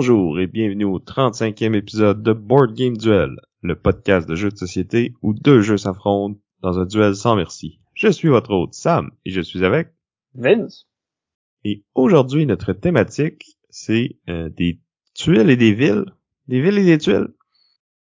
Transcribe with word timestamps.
Bonjour 0.00 0.40
et 0.40 0.46
bienvenue 0.46 0.86
au 0.86 0.98
35e 0.98 1.74
épisode 1.74 2.22
de 2.22 2.32
Board 2.32 2.72
Game 2.72 2.96
Duel, 2.96 3.36
le 3.60 3.76
podcast 3.76 4.26
de 4.26 4.34
jeux 4.34 4.48
de 4.48 4.56
société 4.56 5.12
où 5.20 5.34
deux 5.34 5.60
jeux 5.60 5.76
s'affrontent 5.76 6.40
dans 6.62 6.78
un 6.78 6.86
duel 6.86 7.14
sans 7.14 7.36
merci. 7.36 7.80
Je 7.92 8.08
suis 8.08 8.28
votre 8.28 8.50
hôte 8.50 8.72
Sam 8.72 9.10
et 9.26 9.30
je 9.30 9.42
suis 9.42 9.62
avec 9.62 9.92
Vince. 10.34 10.86
Et 11.64 11.84
aujourd'hui 11.94 12.46
notre 12.46 12.72
thématique 12.72 13.58
c'est 13.68 14.16
euh, 14.30 14.48
des 14.48 14.80
tuiles 15.12 15.50
et 15.50 15.58
des 15.58 15.74
villes, 15.74 16.06
des 16.48 16.62
villes 16.62 16.78
et 16.78 16.86
des 16.86 16.96
tuiles. 16.96 17.28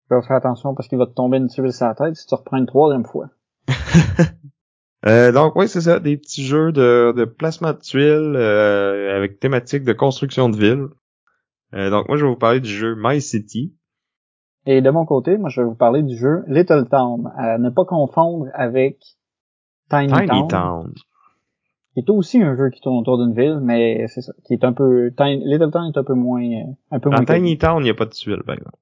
Je 0.09 0.15
vais 0.15 0.23
faire 0.23 0.38
attention 0.38 0.73
parce 0.73 0.88
qu'il 0.88 0.98
va 0.98 1.05
te 1.05 1.13
tomber 1.13 1.38
une 1.38 1.49
tuile 1.49 1.71
sur 1.71 1.85
la 1.85 1.93
tête 1.93 2.15
si 2.15 2.26
tu 2.26 2.34
reprends 2.34 2.57
une 2.57 2.65
troisième 2.65 3.05
fois. 3.05 3.29
Euh, 5.07 5.31
donc 5.31 5.55
oui, 5.55 5.67
c'est 5.67 5.81
ça, 5.81 5.99
des 5.99 6.17
petits 6.17 6.43
jeux 6.43 6.71
de, 6.71 7.13
de 7.15 7.26
placement 7.26 7.73
de 7.73 7.77
tuiles 7.77 8.34
euh, 8.35 9.15
avec 9.15 9.40
thématique 9.40 9.84
de 9.84 9.93
construction 9.93 10.49
de 10.49 10.57
ville. 10.57 10.88
Euh, 11.75 11.89
donc 11.89 12.07
moi 12.07 12.17
je 12.17 12.23
vais 12.25 12.29
vous 12.31 12.38
parler 12.38 12.59
du 12.59 12.70
jeu 12.70 12.95
My 12.97 13.21
City. 13.21 13.76
Et 14.65 14.81
de 14.81 14.90
mon 14.90 15.05
côté, 15.05 15.37
moi 15.37 15.49
je 15.49 15.62
vais 15.62 15.68
vous 15.68 15.76
parler 15.76 16.01
du 16.04 16.18
jeu 16.18 16.43
Little 16.48 16.87
Town, 16.90 17.31
à 17.37 17.57
ne 17.57 17.70
pas 17.70 17.85
confondre 17.85 18.48
avec 18.54 18.99
Tiny, 19.90 20.07
Tiny 20.12 20.27
Town, 20.27 20.48
Town. 20.48 20.93
qui 21.93 21.99
est 21.99 22.09
aussi 22.09 22.41
un 22.41 22.55
jeu 22.55 22.70
qui 22.71 22.81
tourne 22.81 22.98
autour 22.98 23.18
d'une 23.23 23.35
ville, 23.35 23.59
mais 23.62 24.07
c'est 24.07 24.21
ça, 24.21 24.34
qui 24.46 24.53
est 24.53 24.63
un 24.63 24.73
peu 24.73 25.12
Tiny- 25.15 25.43
Little 25.46 25.71
Town 25.71 25.91
est 25.93 25.98
un 25.99 26.03
peu 26.03 26.15
moins 26.15 26.41
euh, 26.43 26.63
un 26.91 26.99
peu 26.99 27.09
Dans 27.12 27.18
moins 27.18 27.26
Tiny 27.26 27.57
Town, 27.57 27.79
il 27.81 27.84
n'y 27.84 27.90
a 27.91 27.93
pas 27.96 28.05
de 28.05 28.12
tuiles, 28.12 28.43
par 28.46 28.55
exemple. 28.55 28.77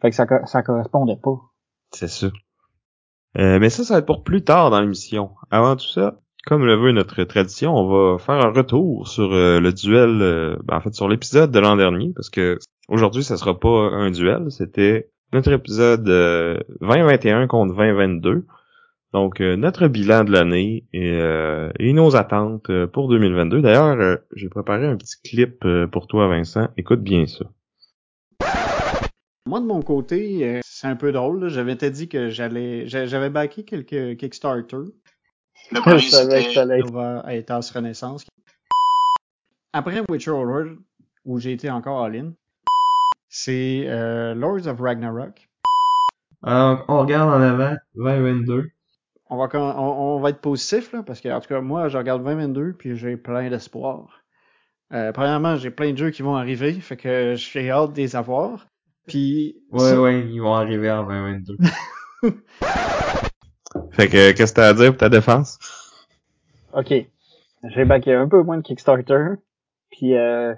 fait 0.00 0.10
que 0.10 0.16
ça 0.16 0.26
ça 0.46 0.62
correspondait 0.62 1.16
pas. 1.22 1.38
C'est 1.90 2.08
ça. 2.08 2.28
Euh, 3.38 3.58
mais 3.58 3.68
ça, 3.70 3.84
ça 3.84 3.94
va 3.94 3.98
être 4.00 4.06
pour 4.06 4.22
plus 4.22 4.44
tard 4.44 4.70
dans 4.70 4.80
l'émission. 4.80 5.30
Avant 5.50 5.76
tout 5.76 5.86
ça, 5.88 6.20
comme 6.46 6.64
le 6.66 6.74
veut 6.76 6.92
notre 6.92 7.22
tradition, 7.24 7.74
on 7.76 7.88
va 8.12 8.18
faire 8.18 8.34
un 8.36 8.50
retour 8.52 9.08
sur 9.08 9.32
euh, 9.32 9.60
le 9.60 9.72
duel, 9.72 10.18
euh, 10.22 10.56
ben, 10.64 10.76
en 10.76 10.80
fait 10.80 10.94
sur 10.94 11.08
l'épisode 11.08 11.50
de 11.50 11.58
l'an 11.58 11.76
dernier, 11.76 12.12
parce 12.14 12.30
que 12.30 12.58
aujourd'hui, 12.88 13.24
ça 13.24 13.36
sera 13.36 13.58
pas 13.58 13.68
un 13.92 14.10
duel, 14.10 14.50
c'était 14.50 15.08
notre 15.32 15.52
épisode 15.52 16.08
euh, 16.08 16.58
2021 16.80 17.46
contre 17.46 17.74
2022. 17.74 18.44
Donc 19.12 19.40
euh, 19.40 19.54
notre 19.56 19.86
bilan 19.86 20.24
de 20.24 20.32
l'année 20.32 20.84
et, 20.92 21.12
euh, 21.12 21.70
nos 21.80 22.16
attentes 22.16 22.68
euh, 22.70 22.86
pour 22.88 23.08
2022. 23.08 23.62
D'ailleurs, 23.62 23.98
euh, 24.00 24.16
j'ai 24.34 24.48
préparé 24.48 24.86
un 24.86 24.96
petit 24.96 25.16
clip 25.24 25.64
euh, 25.64 25.86
pour 25.86 26.08
toi, 26.08 26.26
Vincent. 26.26 26.68
Écoute 26.76 27.00
bien 27.02 27.24
ça. 27.26 27.44
Moi, 29.46 29.60
de 29.60 29.66
mon 29.66 29.82
côté, 29.82 30.46
euh, 30.48 30.60
c'est 30.64 30.86
un 30.86 30.96
peu 30.96 31.12
drôle. 31.12 31.48
J'avais 31.48 31.76
dit 31.76 32.08
que 32.08 32.28
j'allais... 32.30 32.86
j'a- 32.88 33.06
J'avais 33.06 33.30
backé 33.30 33.64
quelques 33.64 34.16
Kickstarter. 34.16 34.78
Le 35.70 35.76
Je 35.78 35.80
premier, 35.82 36.00
savais 36.00 36.34
que 36.36 36.40
c'était 36.42 36.54
ça 36.54 36.62
allait 36.62 36.80
être- 36.80 37.50
à 37.50 37.60
Renaissance. 37.74 38.24
Après 39.72 40.00
Witcher 40.08 40.30
World, 40.30 40.78
où 41.24 41.38
j'ai 41.38 41.52
été 41.52 41.70
encore 41.70 42.04
all-in, 42.04 42.32
c'est 43.28 43.84
euh, 43.86 44.34
Lords 44.34 44.66
of 44.68 44.80
Ragnarok. 44.80 45.48
Alors, 46.42 46.84
on 46.88 47.00
regarde 47.00 47.30
en 47.30 47.40
avant, 47.40 47.74
2022. 47.96 48.70
On 49.30 49.36
va, 49.38 49.48
on, 49.54 50.16
on 50.16 50.20
va 50.20 50.30
être 50.30 50.40
positif, 50.40 50.92
là, 50.92 51.02
parce 51.02 51.20
que, 51.20 51.28
en 51.30 51.40
tout 51.40 51.48
cas, 51.48 51.60
moi, 51.60 51.88
je 51.88 51.96
regarde 51.98 52.22
2022, 52.22 52.74
puis 52.74 52.96
j'ai 52.96 53.16
plein 53.16 53.48
d'espoir. 53.48 54.20
Euh, 54.92 55.10
premièrement, 55.12 55.56
j'ai 55.56 55.70
plein 55.70 55.92
de 55.92 55.96
jeux 55.98 56.10
qui 56.10 56.22
vont 56.22 56.36
arriver, 56.36 56.74
fait 56.74 56.96
que 56.98 57.34
j'ai 57.36 57.70
hâte 57.70 57.94
de 57.94 57.96
les 57.96 58.14
avoir. 58.14 58.68
Puis, 59.08 59.56
ça- 59.76 60.00
ouais, 60.00 60.20
ils 60.28 60.40
vont 60.40 60.54
arriver 60.54 60.90
en 60.90 61.04
2022. 61.04 61.56
fait 63.94 64.08
que, 64.08 64.32
qu'est-ce 64.32 64.52
que 64.52 64.56
t'as 64.56 64.68
à 64.68 64.74
dire 64.74 64.90
pour 64.90 64.98
ta 64.98 65.08
défense? 65.08 65.58
Ok. 66.72 66.92
J'ai 67.64 67.84
backé 67.84 68.12
un 68.14 68.28
peu 68.28 68.42
moins 68.42 68.58
de 68.58 68.62
Kickstarter. 68.62 69.34
Puis 69.90 70.14
euh, 70.16 70.54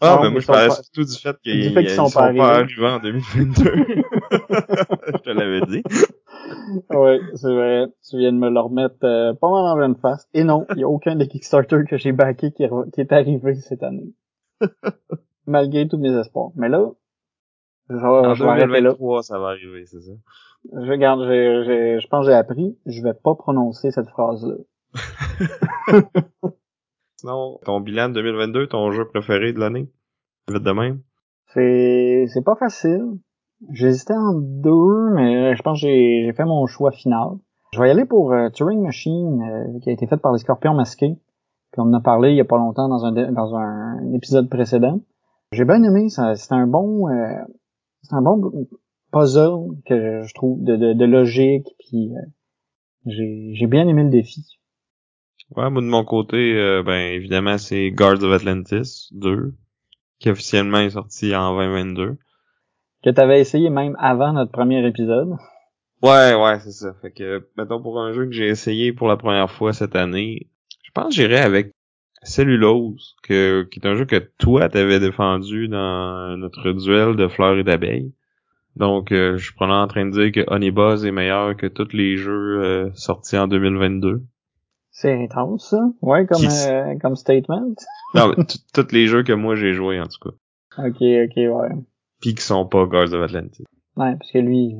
Ah, 0.00 0.18
mais 0.22 0.30
moi, 0.30 0.40
je 0.40 0.46
parlais 0.46 0.70
surtout 0.70 1.04
du 1.04 1.14
fait 1.14 1.36
qu'ils 1.42 1.78
ils 1.78 1.90
sont 1.90 2.08
sont, 2.08 2.18
pas 2.18 2.32
pas 2.34 2.54
arrivés. 2.58 2.86
en 2.86 2.98
2022. 2.98 3.64
je 4.30 5.18
te 5.22 5.30
l'avais 5.30 5.60
dit. 5.62 5.82
ouais, 6.90 7.20
c'est 7.34 7.52
vrai. 7.54 7.86
Tu 8.08 8.18
viens 8.18 8.32
de 8.32 8.38
me 8.38 8.50
le 8.50 8.60
remettre 8.60 8.96
euh, 9.04 9.32
pas 9.34 9.48
mal 9.50 9.64
en 9.72 9.76
pleine 9.76 9.96
face. 9.96 10.28
Et 10.34 10.44
non, 10.44 10.66
il 10.74 10.80
y 10.80 10.84
a 10.84 10.88
aucun 10.88 11.14
des 11.16 11.28
Kickstarter 11.28 11.84
que 11.88 11.96
j'ai 11.96 12.12
backé 12.12 12.52
qui, 12.52 12.64
est 12.64 12.68
re- 12.68 12.90
qui 12.90 13.00
est 13.00 13.12
arrivé 13.12 13.54
cette 13.56 13.82
année. 13.82 14.12
Malgré 15.46 15.86
tous 15.88 15.98
mes 15.98 16.12
espoirs. 16.18 16.50
Mais 16.56 16.68
là, 16.68 16.90
je, 17.90 17.96
En 17.96 18.34
je 18.34 18.42
vais 18.42 18.50
arrêter 18.50 18.66
là. 18.80 18.90
2023, 18.92 19.22
ça 19.22 19.38
va 19.38 19.48
arriver, 19.48 19.84
c'est 19.86 20.00
ça? 20.00 20.12
Je 20.72 20.90
regarde, 20.90 21.20
j'ai, 21.28 21.64
j'ai, 21.64 22.00
je 22.00 22.08
pense 22.08 22.24
que 22.24 22.32
j'ai 22.32 22.36
appris. 22.36 22.78
Je 22.86 23.02
vais 23.02 23.14
pas 23.14 23.34
prononcer 23.34 23.90
cette 23.90 24.08
phrase-là. 24.08 24.56
Sinon, 27.16 27.58
ton 27.64 27.80
bilan 27.80 28.08
de 28.08 28.14
2022, 28.14 28.68
ton 28.68 28.90
jeu 28.92 29.06
préféré 29.08 29.52
de 29.52 29.60
l'année? 29.60 29.90
Vite 30.48 30.62
de 30.62 30.72
même? 30.72 31.00
C'est, 31.48 32.24
c'est 32.28 32.44
pas 32.44 32.56
facile. 32.56 33.18
J'hésitais 33.70 34.14
en 34.14 34.34
deux, 34.34 35.10
mais 35.14 35.56
je 35.56 35.62
pense 35.62 35.80
que 35.80 35.86
j'ai, 35.86 36.24
j'ai 36.24 36.32
fait 36.32 36.44
mon 36.44 36.66
choix 36.66 36.90
final. 36.90 37.28
Je 37.72 37.80
vais 37.80 37.88
y 37.88 37.90
aller 37.90 38.04
pour 38.04 38.32
euh, 38.32 38.50
Turing 38.50 38.82
Machine, 38.82 39.42
euh, 39.42 39.80
qui 39.80 39.90
a 39.90 39.92
été 39.92 40.06
fait 40.06 40.16
par 40.16 40.32
les 40.32 40.38
Scorpions 40.38 40.74
Masqués. 40.74 41.18
Puis 41.72 41.80
on 41.80 41.84
en 41.84 41.94
a 41.94 42.00
parlé 42.00 42.30
il 42.30 42.36
y 42.36 42.40
a 42.40 42.44
pas 42.44 42.56
longtemps 42.56 42.88
dans 42.88 43.04
un, 43.04 43.32
dans 43.32 43.56
un 43.56 44.12
épisode 44.12 44.48
précédent. 44.48 45.00
J'ai 45.52 45.64
bien 45.64 45.82
aimé, 45.82 46.08
ça, 46.08 46.34
c'est 46.36 46.52
un 46.52 46.66
bon, 46.66 47.08
euh, 47.08 47.42
c'est 48.02 48.14
un 48.14 48.22
bon 48.22 48.66
puzzle 49.14 49.76
que 49.86 50.22
je 50.24 50.34
trouve 50.34 50.62
de, 50.62 50.76
de, 50.76 50.92
de 50.92 51.04
logique. 51.04 51.68
Puis 51.78 52.10
euh, 52.14 52.20
j'ai, 53.06 53.66
bien 53.66 53.86
aimé 53.86 54.02
le 54.02 54.10
défi. 54.10 54.44
Ouais, 55.56 55.70
moi, 55.70 55.80
de 55.80 55.86
mon 55.86 56.04
côté, 56.04 56.54
euh, 56.56 56.82
ben, 56.82 57.12
évidemment, 57.12 57.58
c'est 57.58 57.90
Guards 57.90 58.22
of 58.22 58.32
Atlantis 58.32 59.08
2, 59.12 59.54
qui 60.18 60.30
officiellement 60.30 60.80
est 60.80 60.90
sorti 60.90 61.34
en 61.34 61.56
2022. 61.56 62.16
Que 63.04 63.10
t'avais 63.10 63.40
essayé 63.40 63.70
même 63.70 63.96
avant 64.00 64.32
notre 64.32 64.50
premier 64.50 64.84
épisode. 64.86 65.36
Ouais, 66.02 66.34
ouais, 66.34 66.58
c'est 66.60 66.72
ça. 66.72 66.94
Fait 67.00 67.12
que, 67.12 67.46
mettons, 67.56 67.80
pour 67.80 68.00
un 68.00 68.12
jeu 68.12 68.26
que 68.26 68.32
j'ai 68.32 68.48
essayé 68.48 68.92
pour 68.92 69.08
la 69.08 69.16
première 69.16 69.50
fois 69.50 69.72
cette 69.72 69.94
année, 69.94 70.48
je 70.82 70.90
pense 70.92 71.08
que 71.08 71.14
j'irais 71.14 71.40
avec 71.40 71.72
Cellulose, 72.22 73.16
que, 73.22 73.68
qui 73.70 73.78
est 73.78 73.86
un 73.86 73.96
jeu 73.96 74.06
que 74.06 74.16
toi 74.38 74.68
t'avais 74.70 74.98
défendu 74.98 75.68
dans 75.68 76.36
notre 76.38 76.72
duel 76.72 77.16
de 77.16 77.28
fleurs 77.28 77.58
et 77.58 77.64
d'abeilles. 77.64 78.12
Donc, 78.76 79.12
euh, 79.12 79.36
je 79.36 79.44
suis 79.44 79.54
probablement 79.54 79.82
en 79.82 79.88
train 79.88 80.06
de 80.06 80.10
dire 80.10 80.32
que 80.32 80.50
Honeybuzz 80.50 81.04
est 81.04 81.12
meilleur 81.12 81.56
que 81.56 81.66
tous 81.66 81.92
les 81.92 82.16
jeux 82.16 82.62
euh, 82.62 82.90
sortis 82.94 83.38
en 83.38 83.46
2022. 83.46 84.22
C'est 84.90 85.24
intense, 85.24 85.70
ça. 85.70 85.80
Ouais, 86.02 86.26
comme, 86.26 86.38
Qui 86.38 86.48
euh, 86.68 86.96
comme 87.00 87.16
statement. 87.16 87.74
Non, 88.14 88.28
mais 88.28 88.44
tous 88.72 88.92
les 88.92 89.08
jeux 89.08 89.24
que 89.24 89.32
moi 89.32 89.56
j'ai 89.56 89.72
joués, 89.72 90.00
en 90.00 90.06
tout 90.06 90.18
cas. 90.20 90.84
Ok, 90.86 91.00
ok, 91.00 91.36
ouais. 91.36 91.68
Puis 92.20 92.34
qui 92.34 92.42
sont 92.42 92.64
pas 92.66 92.86
Guards 92.86 93.12
of 93.12 93.22
Atlantis. 93.22 93.64
Ouais, 93.96 94.16
parce 94.16 94.30
que 94.30 94.38
lui, 94.38 94.76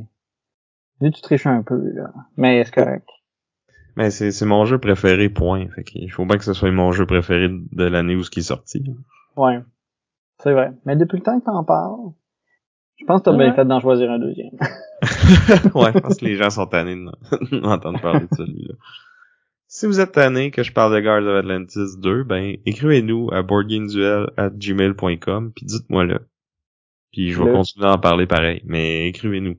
lui, 1.01 1.11
tu 1.11 1.21
triches 1.21 1.47
un 1.47 1.63
peu, 1.63 1.81
là. 1.95 2.13
Mais 2.37 2.63
c'est 2.65 2.75
correct. 2.75 3.09
Mais 3.97 4.11
c'est, 4.11 4.33
c'est 4.33 4.47
mon 4.47 4.65
jeu 4.65 4.79
préféré, 4.79 5.29
point. 5.29 5.69
Fait 5.69 5.85
qu'il 5.85 6.11
faut 6.11 6.25
bien 6.25 6.37
que 6.37 6.45
ce 6.45 6.53
soit 6.53 6.71
mon 6.71 6.93
jeu 6.93 7.07
préféré 7.07 7.49
de 7.49 7.85
l'année 7.85 8.17
où 8.17 8.23
ce 8.23 8.31
qui 8.31 8.41
est 8.41 8.43
sorti. 8.43 8.85
Ouais. 9.37 9.61
C'est 10.43 10.53
vrai. 10.53 10.73
Mais 10.85 10.97
depuis 10.97 11.17
le 11.17 11.23
temps 11.23 11.39
que 11.39 11.45
t'en 11.45 11.65
parles, 11.65 12.13
je 12.99 13.05
pense 13.07 13.21
que 13.21 13.25
t'as 13.31 13.37
bien 13.37 13.51
Ouais. 13.51 13.55
fait 13.57 13.65
d'en 13.65 13.81
choisir 13.81 14.11
un 14.11 14.19
deuxième. 14.19 14.51
ouais, 15.75 15.93
je 15.95 15.99
pense 15.99 16.17
que 16.19 16.25
les 16.25 16.37
gens 16.37 16.49
sont 16.51 16.67
tannés 16.67 16.95
de- 16.97 17.61
d'entendre 17.61 18.01
parler 18.01 18.27
de 18.31 18.37
celui-là. 18.37 18.75
Si 19.67 19.87
vous 19.87 19.99
êtes 20.01 20.13
tanné 20.13 20.51
que 20.53 20.63
je 20.63 20.73
parle 20.73 20.95
de 20.95 21.01
Guards 21.01 21.25
of 21.27 21.37
Atlantis 21.45 21.97
2, 21.99 22.23
ben, 22.25 22.57
écrivez-nous 22.65 23.29
à 23.33 23.43
boardgameduel@gmail.com 23.43 25.53
puis 25.55 25.67
dites-moi 25.67 26.05
là. 26.05 26.21
Puis 27.13 27.31
je 27.31 27.39
vais 27.41 27.47
Le- 27.51 27.57
continuer 27.57 27.87
à 27.87 27.93
en 27.95 27.99
parler 27.99 28.27
pareil, 28.27 28.63
mais 28.65 29.09
écrivez-nous. 29.09 29.57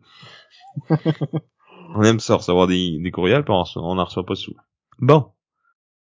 on 1.96 2.04
aime 2.04 2.20
ça 2.20 2.36
recevoir 2.36 2.68
des, 2.68 3.00
des 3.00 3.12
courriels 3.12 3.44
puis 3.44 3.54
on, 3.54 3.62
reçoit- 3.64 3.82
on 3.84 3.98
en 3.98 4.06
reçoit 4.06 4.26
pas 4.26 4.36
souvent. 4.36 4.62
Bon. 5.00 5.26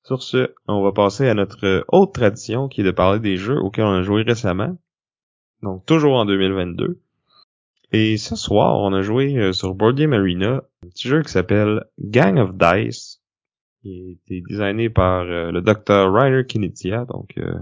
Sur 0.06 0.22
ce, 0.22 0.54
on 0.68 0.84
va 0.84 0.92
passer 0.92 1.30
à 1.30 1.34
notre 1.34 1.86
autre 1.88 2.12
tradition 2.12 2.68
qui 2.68 2.82
est 2.82 2.84
de 2.84 2.92
parler 2.92 3.22
des 3.22 3.38
jeux 3.38 3.58
auxquels 3.60 3.86
on 3.86 4.00
a 4.00 4.04
joué 4.04 4.24
récemment. 4.24 4.78
Donc 5.62 5.86
toujours 5.86 6.16
en 6.16 6.26
2022. 6.26 7.00
Et 7.96 8.18
ce 8.18 8.36
soir, 8.36 8.80
on 8.80 8.92
a 8.92 9.04
joué 9.04 9.38
euh, 9.38 9.54
sur 9.54 9.76
Board 9.76 9.96
Game 9.96 10.14
Arena 10.14 10.64
un 10.84 10.88
petit 10.90 11.08
jeu 11.08 11.22
qui 11.22 11.32
s'appelle 11.32 11.86
Gang 12.00 12.40
of 12.40 12.56
Dice, 12.56 13.22
qui 13.84 13.90
a 13.90 14.12
été 14.14 14.42
designé 14.50 14.90
par 14.90 15.22
euh, 15.22 15.52
le 15.52 15.62
Dr. 15.62 16.12
Rainer 16.12 16.44
Knizia, 16.44 17.06
donc 17.06 17.38
euh, 17.38 17.54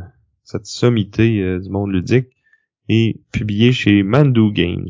cette 0.46 0.68
sommité 0.68 1.42
euh, 1.42 1.60
du 1.60 1.70
monde 1.70 1.92
ludique, 1.92 2.30
est 2.88 3.20
publié 3.34 3.74
chez 3.74 4.04
Mandu 4.04 4.54
Games. 4.54 4.90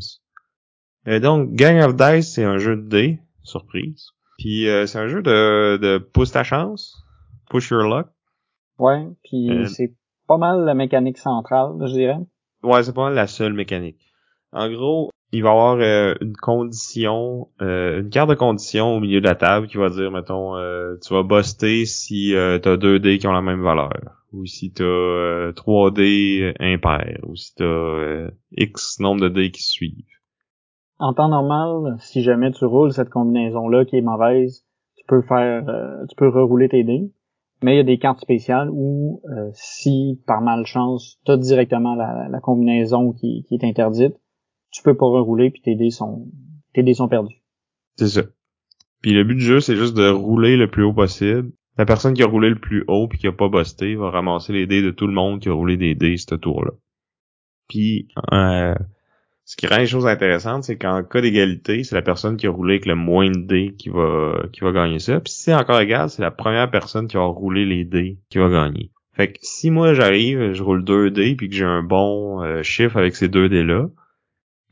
Euh, 1.08 1.20
donc, 1.20 1.56
Gang 1.56 1.82
of 1.82 1.96
Dice, 1.96 2.32
c'est 2.32 2.44
un 2.44 2.60
jeu 2.60 2.76
de 2.76 2.88
dés, 2.88 3.20
surprise. 3.42 4.10
Puis 4.38 4.66
c'est 4.88 4.98
un 4.98 5.08
jeu 5.08 5.22
de, 5.22 5.78
de 5.78 6.00
pousse 6.00 6.32
ta 6.32 6.44
chance, 6.44 7.04
push 7.52 7.70
your 7.70 7.84
luck. 7.84 8.08
Ouais, 8.80 9.08
puis 9.24 9.52
c'est 9.68 9.94
pas 10.28 10.38
mal 10.38 10.66
la 10.66 10.74
mécanique 10.74 11.20
centrale, 11.20 11.74
je 11.80 11.94
dirais. 11.94 12.18
Ouais, 12.64 12.82
c'est 12.82 12.94
pas 12.94 13.04
mal 13.04 13.14
la 13.14 13.28
seule 13.28 13.54
mécanique. 13.54 14.00
En 14.52 14.68
gros, 14.68 15.11
il 15.34 15.44
va 15.44 15.50
y 15.50 15.52
avoir 15.52 15.78
euh, 15.80 16.14
une 16.20 16.36
condition, 16.36 17.48
euh, 17.62 18.02
une 18.02 18.10
carte 18.10 18.30
de 18.30 18.36
condition 18.36 18.96
au 18.96 19.00
milieu 19.00 19.22
de 19.22 19.28
la 19.28 19.36
table 19.36 19.68
qui 19.68 19.78
va 19.78 19.90
dire, 19.90 20.12
mettons, 20.12 20.58
euh, 20.58 20.98
tu 21.02 21.14
vas 21.14 21.24
buster 21.24 21.86
si 21.86 22.36
euh, 22.36 22.60
t'as 22.60 22.76
deux 22.76 23.00
dés 23.00 23.18
qui 23.18 23.28
ont 23.28 23.32
la 23.32 23.42
même 23.42 23.62
valeur, 23.62 24.26
ou 24.34 24.46
si 24.46 24.74
t'as 24.74 25.54
trois 25.54 25.92
dés 25.92 26.54
impairs, 26.60 27.20
ou 27.24 27.36
si 27.36 27.56
t'as 27.56 28.28
X 28.58 29.00
nombre 29.00 29.22
de 29.22 29.30
dés 29.30 29.52
qui 29.52 29.64
suivent. 29.64 30.04
En 31.00 31.14
temps 31.14 31.30
normal, 31.30 31.96
si 32.00 32.22
jamais 32.22 32.52
tu 32.52 32.66
roules 32.66 32.92
cette 32.92 33.10
combinaison-là 33.10 33.86
qui 33.86 33.96
est 33.96 34.02
mauvaise, 34.02 34.66
tu 34.98 35.04
peux 35.08 35.22
faire, 35.22 35.64
tu 36.10 36.16
peux 36.16 36.28
rerouler 36.28 36.70
tes 36.70 36.84
dés. 36.84 37.12
Mais 37.64 37.76
il 37.76 37.78
y 37.78 37.82
a 37.82 37.84
des 37.84 37.98
cartes 37.98 38.20
spéciales 38.20 38.70
où, 38.72 39.22
si 39.54 40.22
par 40.28 40.42
malchance, 40.42 41.20
tu 41.26 41.32
as 41.32 41.38
directement 41.38 41.96
la, 41.96 42.28
la 42.30 42.40
combinaison 42.40 43.14
qui, 43.14 43.46
qui, 43.48 43.56
est 43.56 43.64
interdite, 43.64 44.21
tu 44.72 44.82
peux 44.84 44.96
pas 44.96 45.06
rerouler 45.06 45.52
puis 45.52 45.62
tes 45.62 45.76
dés 45.76 45.92
sont 45.92 46.28
tes 46.74 46.84
dés 46.84 46.94
sont 46.94 47.08
perdus. 47.08 47.42
C'est 47.98 48.08
ça. 48.08 48.22
Puis 49.02 49.14
le 49.14 49.24
but 49.24 49.36
du 49.36 49.44
jeu, 49.44 49.60
c'est 49.60 49.76
juste 49.76 49.96
de 49.96 50.08
rouler 50.10 50.58
le 50.58 50.70
plus 50.70 50.84
haut 50.84 50.94
possible. 50.94 51.52
La 51.78 51.86
personne 51.86 52.14
qui 52.14 52.24
a 52.24 52.28
roulé 52.28 52.50
le 52.50 52.60
plus 52.60 52.84
haut 52.88 53.08
puis 53.08 53.18
qui 53.18 53.28
a 53.28 53.32
pas 53.32 53.50
busté 53.50 53.96
va 53.96 54.12
ramasser 54.12 54.54
les 54.54 54.68
dés 54.68 54.82
de 54.82 54.92
tout 54.92 55.08
le 55.08 55.14
monde 55.14 55.40
qui 55.40 55.50
a 55.50 55.54
roulé 55.54 55.78
des 55.78 55.96
dés 55.96 56.18
ce 56.18 56.36
tour-là. 56.36 56.72
Puis 57.68 58.10
euh, 58.34 58.76
ce 59.46 59.56
qui 59.56 59.68
rend 59.68 59.78
les 59.78 59.88
choses 59.88 60.06
intéressantes, 60.06 60.64
c'est 60.64 60.78
qu'en 60.78 61.04
cas 61.04 61.22
d'égalité, 61.22 61.84
c'est 61.84 61.96
la 61.96 62.02
personne 62.02 62.38
qui 62.38 62.48
a 62.48 62.52
roulé 62.52 62.76
avec 62.76 62.86
le 62.86 62.96
moins 62.96 63.30
de 63.30 63.40
dés 63.40 63.74
qui 63.78 63.90
va 63.90 64.44
qui 64.52 64.62
va 64.62 64.72
gagner 64.72 65.00
ça. 65.00 65.20
Puis 65.20 65.34
si 65.34 65.44
c'est 65.44 65.54
encore 65.54 65.80
égal, 65.80 66.10
c'est 66.10 66.22
la 66.22 66.32
première 66.32 66.70
personne 66.70 67.08
qui 67.08 67.18
va 67.18 67.24
rouler 67.24 67.66
les 67.66 67.86
dés 67.86 68.20
qui 68.30 68.38
va 68.38 68.50
gagner. 68.50 68.92
Fait 69.14 69.34
que 69.34 69.40
si 69.42 69.72
moi 69.72 69.94
j'arrive, 69.94 70.54
je 70.54 70.64
roule 70.64 70.84
deux 70.84 71.10
dés 71.10 71.36
puis 71.36 71.50
que 71.50 71.56
j'ai 71.56 71.66
un 71.66 71.84
bon 71.84 72.42
euh, 72.44 72.64
chiffre 72.64 72.98
avec 72.98 73.16
ces 73.16 73.28
deux 73.28 73.50
dés 73.50 73.64
là, 73.64 73.90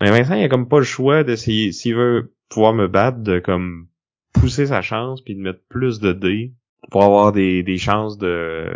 mais 0.01 0.11
Vincent, 0.11 0.35
il 0.35 0.43
a 0.43 0.49
comme 0.49 0.67
pas 0.67 0.79
le 0.79 0.85
choix 0.85 1.23
d'essayer, 1.23 1.71
s'il 1.71 1.95
veut 1.95 2.33
pouvoir 2.49 2.73
me 2.73 2.87
battre, 2.87 3.19
de 3.19 3.39
comme 3.39 3.87
pousser 4.33 4.67
sa 4.67 4.81
chance 4.81 5.21
puis 5.21 5.35
de 5.35 5.41
mettre 5.41 5.61
plus 5.69 5.99
de 5.99 6.13
dés 6.13 6.53
pour 6.91 7.03
avoir 7.03 7.31
des, 7.31 7.63
des 7.63 7.77
chances 7.77 8.17
de, 8.17 8.69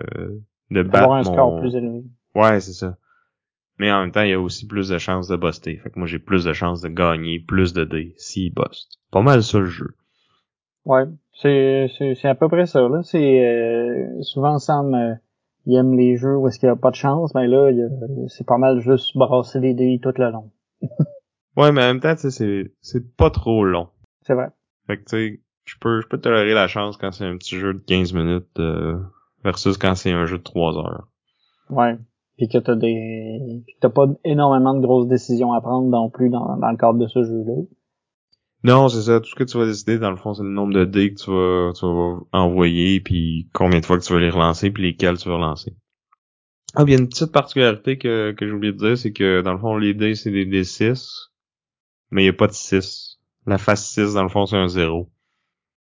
de 0.72 0.84
battre 0.84 1.04
avoir 1.06 1.20
un 1.20 1.24
score 1.24 1.60
plus 1.60 1.76
élevé. 1.76 2.04
Ouais, 2.36 2.60
c'est 2.60 2.74
ça. 2.74 2.98
Mais 3.80 3.92
en 3.92 4.02
même 4.02 4.12
temps, 4.12 4.22
il 4.22 4.30
y 4.30 4.34
a 4.34 4.40
aussi 4.40 4.68
plus 4.68 4.90
de 4.90 4.98
chances 4.98 5.28
de 5.28 5.36
buster. 5.36 5.78
Fait 5.78 5.90
que 5.90 5.98
moi, 5.98 6.08
j'ai 6.08 6.20
plus 6.20 6.46
de 6.46 6.54
chances 6.54 6.82
de 6.82 6.90
gagner 6.90 7.40
plus 7.40 7.74
de 7.74 7.84
dés 7.84 8.14
s'il 8.18 8.54
buste. 8.54 9.00
Pas 9.12 9.22
mal 9.22 9.42
ça, 9.44 9.60
le 9.60 9.66
jeu. 9.66 9.96
Ouais, 10.86 11.06
c'est, 11.42 11.88
c'est, 11.98 12.28
à 12.28 12.36
peu 12.36 12.50
près 12.50 12.66
ça, 12.66 12.82
là. 12.82 13.02
C'est, 13.04 13.46
euh, 13.46 14.22
souvent, 14.22 14.60
Sam, 14.60 14.94
euh, 14.94 15.16
il 15.66 15.76
aime 15.76 15.98
les 15.98 16.18
jeux 16.18 16.36
où 16.36 16.48
est-ce 16.48 16.60
qu'il 16.60 16.68
y 16.68 16.72
a 16.72 16.76
pas 16.76 16.92
de 16.92 16.96
chance, 16.96 17.34
mais 17.34 17.48
là, 17.48 17.72
c'est 18.28 18.46
pas 18.46 18.58
mal 18.58 18.80
juste 18.82 19.18
brasser 19.18 19.60
les 19.60 19.74
dés 19.74 20.00
tout 20.02 20.14
le 20.18 20.30
long. 20.30 20.52
Ouais, 21.58 21.72
mais 21.72 21.82
en 21.82 21.88
même 21.88 22.00
temps, 22.00 22.16
c'est, 22.18 22.74
c'est 22.82 23.16
pas 23.16 23.30
trop 23.30 23.64
long. 23.66 23.90
C'est 24.22 24.34
vrai. 24.34 24.50
Fait 24.88 24.98
que, 24.98 25.04
tu 25.04 25.10
sais, 25.10 25.42
je 25.66 25.76
peux, 25.80 26.02
je 26.02 26.08
peux 26.08 26.20
tolérer 26.20 26.54
la 26.54 26.68
chance 26.68 26.98
quand 26.98 27.12
c'est 27.12 27.26
un 27.26 27.38
petit 27.38 27.58
jeu 27.58 27.74
de 27.74 27.80
15 27.80 28.14
minutes 28.14 28.60
euh, 28.60 29.00
versus 29.44 29.78
quand 29.78 29.96
c'est 29.96 30.12
un 30.12 30.26
jeu 30.26 30.38
de 30.38 30.44
3 30.44 30.78
heures. 30.78 31.08
Ouais. 31.70 31.98
Puis 32.38 32.48
que 32.48 32.58
t'as 32.58 32.76
des, 32.76 33.62
puis 33.66 33.76
t'as 33.80 33.90
pas 33.90 34.08
énormément 34.24 34.74
de 34.74 34.82
grosses 34.82 35.08
décisions 35.08 35.54
à 35.54 35.62
prendre 35.62 35.88
non 35.88 36.10
plus 36.10 36.30
dans, 36.30 36.58
dans 36.58 36.72
le 36.72 36.78
cadre 36.78 37.00
de 37.00 37.08
ce 37.08 37.24
jeu-là. 37.24 37.62
Non, 38.64 38.88
c'est 38.88 39.02
ça. 39.02 39.20
Tout 39.20 39.30
ce 39.30 39.36
que 39.36 39.44
tu 39.44 39.58
vas 39.58 39.66
décider, 39.66 40.00
dans 40.00 40.10
le 40.10 40.16
fond, 40.16 40.34
c'est 40.34 40.44
le 40.44 40.50
nombre 40.50 40.74
de 40.74 40.86
dés 40.86 41.14
que 41.14 41.22
tu 41.22 41.30
vas, 41.30 41.74
tu 41.74 41.86
vas 41.86 42.20
envoyer, 42.32 43.02
puis 43.02 43.50
combien 43.54 43.82
de 43.82 43.86
fois 43.86 43.98
que 43.98 44.04
tu 44.04 44.14
vas 44.14 44.20
les 44.20 44.30
relancer, 44.30 44.72
puis 44.72 44.84
lesquels 44.84 45.18
tu 45.18 45.28
vas 45.28 45.36
relancer. 45.36 45.76
Ah, 46.76 46.86
bien, 46.86 46.98
une 46.98 47.08
petite 47.08 47.32
particularité 47.32 47.98
que, 47.98 48.32
que 48.32 48.48
j'ai 48.48 48.52
oublié 48.54 48.74
de 48.74 48.78
dire, 48.78 48.98
c'est 48.98 49.14
que 49.14 49.42
dans 49.42 49.54
le 49.54 49.60
fond, 49.60 49.78
les 49.78 49.94
dés, 49.94 50.16
c'est 50.16 50.32
des 50.32 50.46
D6, 50.46 51.30
mais 52.10 52.24
il 52.24 52.26
n'y 52.26 52.30
a 52.30 52.34
pas 52.34 52.48
de 52.48 52.54
6. 52.54 53.20
La 53.46 53.58
face 53.60 53.88
6, 53.90 54.14
dans 54.14 54.24
le 54.24 54.30
fond, 54.30 54.46
c'est 54.48 54.58
un 54.58 54.68
0. 54.68 55.10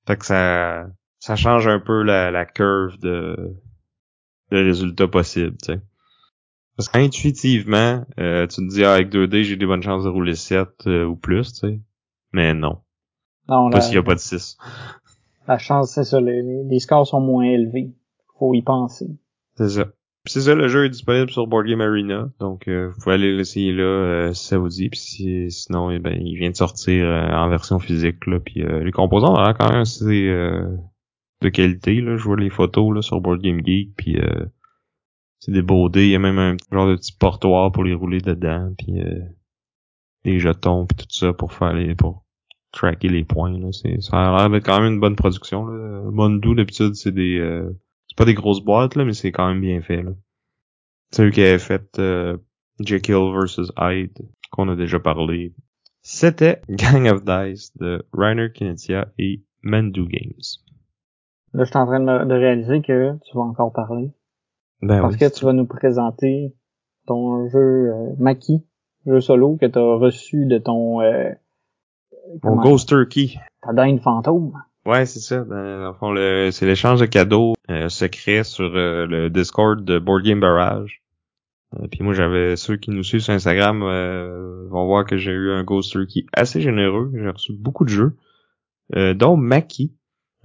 Fait 0.05 0.17
que 0.17 0.25
ça, 0.25 0.87
ça 1.19 1.35
change 1.35 1.67
un 1.67 1.79
peu 1.79 2.03
la, 2.03 2.29
la 2.29 2.45
curve 2.45 2.97
de, 2.99 3.55
de 4.51 4.57
résultats 4.57 5.07
possibles, 5.07 5.57
tu 5.63 5.73
sais. 5.73 5.81
Parce 6.75 6.89
qu'intuitivement, 6.89 8.05
euh, 8.19 8.45
tu 8.45 8.57
te 8.57 8.69
dis, 8.71 8.83
ah, 8.83 8.93
avec 8.93 9.09
2 9.09 9.27
dés, 9.27 9.43
j'ai 9.43 9.55
des 9.55 9.65
bonnes 9.65 9.81
chances 9.81 10.03
de 10.03 10.09
rouler 10.09 10.35
7 10.35 10.69
euh, 10.85 11.05
ou 11.05 11.15
plus, 11.15 11.53
tu 11.53 11.59
sais. 11.59 11.81
Mais 12.33 12.53
non. 12.53 12.81
Non, 13.49 13.71
Parce 13.71 13.87
qu'il 13.87 13.95
n'y 13.95 14.01
a 14.01 14.03
pas 14.03 14.13
de 14.13 14.19
6. 14.19 14.57
La 15.47 15.57
chance, 15.57 15.93
c'est 15.93 16.03
ça. 16.03 16.21
Les, 16.21 16.43
les 16.43 16.79
scores 16.79 17.07
sont 17.07 17.21
moins 17.21 17.45
élevés. 17.45 17.95
Faut 18.37 18.53
y 18.53 18.61
penser. 18.61 19.07
C'est 19.55 19.69
ça 19.69 19.85
c'est 20.27 20.41
ça, 20.41 20.55
le 20.55 20.67
jeu 20.67 20.85
est 20.85 20.89
disponible 20.89 21.29
sur 21.29 21.47
Board 21.47 21.65
Game 21.65 21.81
Arena, 21.81 22.29
donc 22.39 22.67
euh, 22.67 22.89
vous 22.89 23.01
pouvez 23.01 23.15
aller 23.15 23.35
l'essayer 23.35 23.71
là 23.71 23.83
euh, 23.83 24.33
si 24.33 24.47
ça 24.47 24.57
vous 24.57 24.69
dit. 24.69 24.89
Puis 24.89 25.51
sinon, 25.51 25.91
eh 25.91 25.99
ben, 25.99 26.17
il 26.19 26.37
vient 26.37 26.49
de 26.49 26.55
sortir 26.55 27.05
euh, 27.05 27.29
en 27.29 27.49
version 27.49 27.79
physique. 27.79 28.25
Là, 28.25 28.39
puis 28.39 28.63
les 28.63 28.91
composants 28.91 29.33
ont 29.33 29.53
quand 29.53 29.69
même 29.69 29.81
assez 29.81 30.27
de 31.41 31.49
qualité. 31.49 32.01
Là. 32.01 32.17
Je 32.17 32.23
vois 32.23 32.37
les 32.37 32.49
photos 32.49 32.95
là, 32.95 33.01
sur 33.01 33.21
Board 33.21 33.41
Game 33.41 33.61
Geek, 33.65 33.95
puis 33.95 34.17
c'est 35.39 35.51
des 35.51 35.61
beaux 35.61 35.89
dés. 35.89 36.05
Il 36.05 36.11
y 36.11 36.15
a 36.15 36.19
même 36.19 36.39
un 36.39 36.57
genre 36.71 36.87
de 36.87 36.95
petit 36.95 37.13
portoir 37.13 37.71
pour 37.71 37.83
les 37.83 37.93
rouler 37.93 38.19
dedans, 38.19 38.73
puis 38.77 38.99
des 40.23 40.39
jetons, 40.39 40.85
puis 40.85 40.97
tout 40.97 41.05
ça 41.09 41.33
pour 41.33 41.53
faire 41.53 41.73
les 41.73 41.95
pour 41.95 42.23
tracker 42.71 43.09
les 43.09 43.23
points. 43.23 43.57
Là. 43.57 43.71
C'est, 43.71 44.01
ça 44.01 44.17
a 44.17 44.37
l'air 44.37 44.49
d'être 44.49 44.65
quand 44.65 44.81
même 44.81 44.93
une 44.93 44.99
bonne 44.99 45.15
production. 45.15 45.65
Là. 45.67 46.01
Mondu, 46.11 46.55
d'habitude, 46.55 46.95
c'est 46.95 47.13
des 47.13 47.39
pas 48.17 48.25
des 48.25 48.33
grosses 48.33 48.61
boîtes, 48.61 48.95
là, 48.95 49.05
mais 49.05 49.13
c'est 49.13 49.31
quand 49.31 49.47
même 49.47 49.61
bien 49.61 49.81
fait. 49.81 50.01
Là. 50.01 50.11
C'est 51.11 51.23
eux 51.23 51.29
qui 51.29 51.41
avaient 51.41 51.59
fait 51.59 51.99
euh, 51.99 52.37
Jekyll 52.79 53.31
vs. 53.33 53.71
Hyde, 53.77 54.17
qu'on 54.51 54.67
a 54.67 54.75
déjà 54.75 54.99
parlé. 54.99 55.53
C'était 56.01 56.61
Gang 56.69 57.07
of 57.07 57.23
Dice 57.23 57.75
de 57.77 58.05
Reiner 58.11 58.51
Kinetia 58.51 59.07
et 59.17 59.43
Mandu 59.61 60.05
Games. 60.07 60.41
Là, 61.53 61.63
je 61.63 61.69
suis 61.69 61.77
en 61.77 61.85
train 61.85 61.99
de, 61.99 62.33
réaliser 62.33 62.81
que 62.81 63.17
tu 63.23 63.37
vas 63.37 63.43
encore 63.43 63.71
parler. 63.71 64.11
Ben 64.81 65.01
parce 65.01 65.15
que 65.15 65.33
tu 65.33 65.45
vas 65.45 65.53
nous 65.53 65.65
présenter 65.65 66.53
ton 67.05 67.47
jeu 67.49 67.91
euh, 67.91 68.13
Maki, 68.19 68.63
jeu 69.05 69.21
solo 69.21 69.57
que 69.57 69.65
tu 69.65 69.79
as 69.79 69.95
reçu 69.95 70.45
de 70.45 70.57
ton... 70.57 71.01
Euh, 71.01 71.31
Mon 72.43 72.57
Ghost 72.57 72.89
Turkey. 72.89 73.39
Ta 73.61 73.73
dinde 73.73 74.01
fantôme. 74.01 74.53
Ouais, 74.87 75.05
c'est 75.05 75.19
ça. 75.19 75.43
Dans 75.43 75.93
fond, 75.95 76.13
le, 76.13 76.49
c'est 76.51 76.65
l'échange 76.65 77.01
de 77.01 77.05
cadeaux 77.07 77.55
euh, 77.69 77.89
secret 77.89 78.45
sur 78.45 78.73
euh, 78.73 79.05
le 79.05 79.29
Discord 79.29 79.83
de 79.83 79.99
Board 79.99 80.23
Game 80.23 80.39
Barrage. 80.39 81.03
Euh, 81.73 81.87
puis 81.91 82.03
moi, 82.03 82.13
j'avais 82.13 82.55
ceux 82.55 82.77
qui 82.77 82.91
nous 82.91 83.03
suivent 83.03 83.19
sur 83.19 83.33
Instagram 83.33 83.83
euh, 83.83 84.65
vont 84.69 84.85
voir 84.85 85.05
que 85.05 85.17
j'ai 85.17 85.31
eu 85.31 85.51
un 85.51 85.65
Ghost 85.65 85.91
Turkey 85.91 86.25
assez 86.31 86.61
généreux. 86.61 87.11
J'ai 87.13 87.29
reçu 87.29 87.51
beaucoup 87.51 87.83
de 87.83 87.89
jeux, 87.89 88.15
dont 88.95 89.35
Maki, 89.35 89.93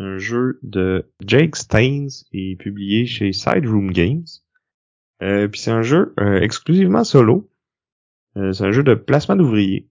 un 0.00 0.18
jeu 0.18 0.58
de 0.64 1.08
Jake 1.24 1.54
Staines 1.54 2.10
et 2.32 2.56
publié 2.56 3.06
chez 3.06 3.32
Side 3.32 3.64
Room 3.64 3.92
Games. 3.92 4.26
puis 5.20 5.60
c'est 5.60 5.70
un 5.70 5.82
jeu 5.82 6.14
exclusivement 6.18 7.04
solo. 7.04 7.48
c'est 8.34 8.64
un 8.64 8.72
jeu 8.72 8.82
de 8.82 8.94
placement 8.94 9.36
d'ouvriers. 9.36 9.88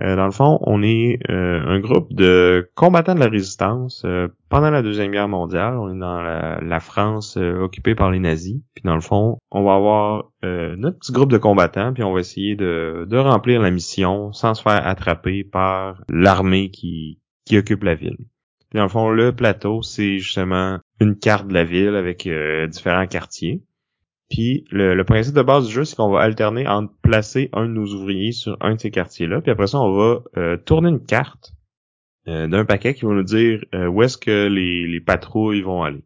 Euh, 0.00 0.16
dans 0.16 0.24
le 0.24 0.32
fond, 0.32 0.58
on 0.62 0.82
est 0.82 1.18
euh, 1.28 1.62
un 1.66 1.78
groupe 1.78 2.14
de 2.14 2.70
combattants 2.74 3.14
de 3.14 3.20
la 3.20 3.28
résistance 3.28 4.02
euh, 4.06 4.28
pendant 4.48 4.70
la 4.70 4.82
Deuxième 4.82 5.10
Guerre 5.10 5.28
mondiale. 5.28 5.76
On 5.76 5.94
est 5.94 5.98
dans 5.98 6.22
la, 6.22 6.80
France 6.80 7.36
occupée 7.36 7.94
par 7.94 8.10
les 8.10 8.18
nazis. 8.18 8.60
Puis 8.74 8.82
dans 8.84 8.94
le 8.94 9.00
fond, 9.00 9.38
on 9.50 9.62
va 9.62 9.74
avoir 9.74 10.30
notre 10.42 10.98
petit 10.98 11.12
groupe 11.12 11.30
de 11.30 11.38
combattants, 11.38 11.92
puis 11.92 12.02
on 12.02 12.12
va 12.12 12.20
essayer 12.20 12.56
de, 12.56 13.06
de 13.08 13.16
remplir 13.16 13.60
la 13.60 13.70
mission 13.70 14.32
sans 14.32 14.54
se 14.54 14.62
faire 14.62 14.84
attraper 14.84 15.44
par 15.44 16.02
l'armée 16.08 16.70
qui, 16.70 17.20
qui 17.44 17.56
occupe 17.56 17.84
la 17.84 17.94
ville. 17.94 18.16
Puis 18.16 18.78
dans 18.78 18.82
le 18.82 18.88
fond, 18.88 19.10
le 19.10 19.32
plateau, 19.32 19.82
c'est 19.82 20.18
justement 20.18 20.78
une 20.98 21.16
carte 21.16 21.46
de 21.46 21.54
la 21.54 21.62
ville 21.62 21.94
avec 21.94 22.28
différents 22.68 23.06
quartiers. 23.06 23.62
Puis 24.32 24.64
le, 24.70 25.02
principe 25.02 25.34
de 25.34 25.42
base 25.42 25.66
du 25.66 25.74
jeu, 25.74 25.84
c'est 25.84 25.94
qu'on 25.94 26.08
va 26.08 26.20
alterner 26.20 26.66
entre 26.66 26.90
placer 27.02 27.50
un 27.52 27.66
de 27.66 27.72
nos 27.72 27.92
ouvriers 27.92 28.32
sur 28.32 28.56
un 28.62 28.76
de 28.76 28.80
ces 28.80 28.90
quartiers-là. 28.90 29.42
Puis 29.42 29.50
après 29.50 29.66
ça, 29.66 29.78
on 29.78 29.92
va 29.92 30.22
euh, 30.38 30.56
tourner 30.56 30.88
une 30.88 31.04
carte 31.04 31.52
euh, 32.28 32.46
d'un 32.46 32.64
paquet 32.64 32.94
qui 32.94 33.04
va 33.04 33.12
nous 33.12 33.24
dire 33.24 33.62
euh, 33.74 33.88
où 33.88 34.02
est-ce 34.02 34.16
que 34.16 34.48
les, 34.48 34.86
les 34.86 35.00
patrouilles 35.02 35.60
vont 35.60 35.82
aller. 35.82 36.02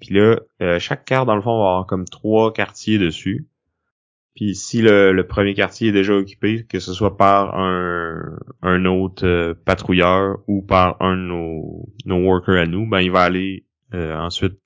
puis 0.00 0.14
là, 0.14 0.40
chaque 0.80 1.04
carte, 1.04 1.28
dans 1.28 1.36
le 1.36 1.42
fond, 1.42 1.56
va 1.62 1.68
avoir 1.68 1.86
comme 1.86 2.06
trois 2.06 2.52
quartiers 2.52 2.98
dessus. 2.98 3.46
Puis 4.34 4.56
si 4.56 4.82
le, 4.82 5.22
premier 5.22 5.54
quartier 5.54 5.90
est 5.90 5.92
déjà 5.92 6.12
occupé, 6.14 6.66
que 6.68 6.80
ce 6.80 6.92
soit 6.92 7.16
par 7.16 7.56
un, 7.56 8.36
un 8.62 8.84
autre 8.84 9.52
patrouilleur 9.64 10.38
ou 10.48 10.60
par 10.60 11.00
un 11.00 11.16
de 11.16 11.22
nos, 11.22 11.88
nos 12.04 12.18
workers 12.18 12.58
à 12.58 12.66
nous, 12.66 12.88
ben 12.88 13.00
il 13.00 13.12
va 13.12 13.20
aller 13.20 13.64
ensuite 13.92 14.58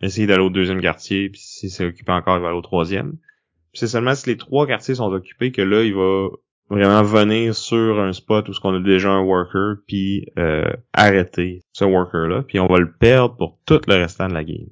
essayer 0.00 0.26
d'aller 0.26 0.42
au 0.42 0.50
deuxième 0.50 0.80
quartier, 0.80 1.28
puis 1.28 1.40
si 1.40 1.70
c'est 1.70 1.86
occupé 1.86 2.12
encore, 2.12 2.36
il 2.36 2.42
va 2.42 2.48
aller 2.48 2.56
au 2.56 2.62
troisième. 2.62 3.16
C'est 3.72 3.86
seulement 3.86 4.14
si 4.14 4.28
les 4.28 4.36
trois 4.36 4.66
quartiers 4.66 4.96
sont 4.96 5.12
occupés 5.12 5.52
que 5.52 5.62
là, 5.62 5.82
il 5.82 5.94
va 5.94 6.28
vraiment 6.70 7.02
venir 7.02 7.54
sur 7.54 8.00
un 8.00 8.12
spot 8.12 8.48
où 8.48 8.52
on 8.64 8.74
a 8.74 8.80
déjà 8.80 9.10
un 9.10 9.22
worker, 9.22 9.76
puis 9.86 10.26
euh, 10.38 10.70
arrêter 10.92 11.62
ce 11.72 11.84
worker-là, 11.84 12.42
puis 12.42 12.60
on 12.60 12.66
va 12.66 12.78
le 12.78 12.92
perdre 12.92 13.36
pour 13.36 13.58
tout 13.66 13.80
le 13.86 13.94
restant 13.94 14.28
de 14.28 14.34
la 14.34 14.44
game. 14.44 14.68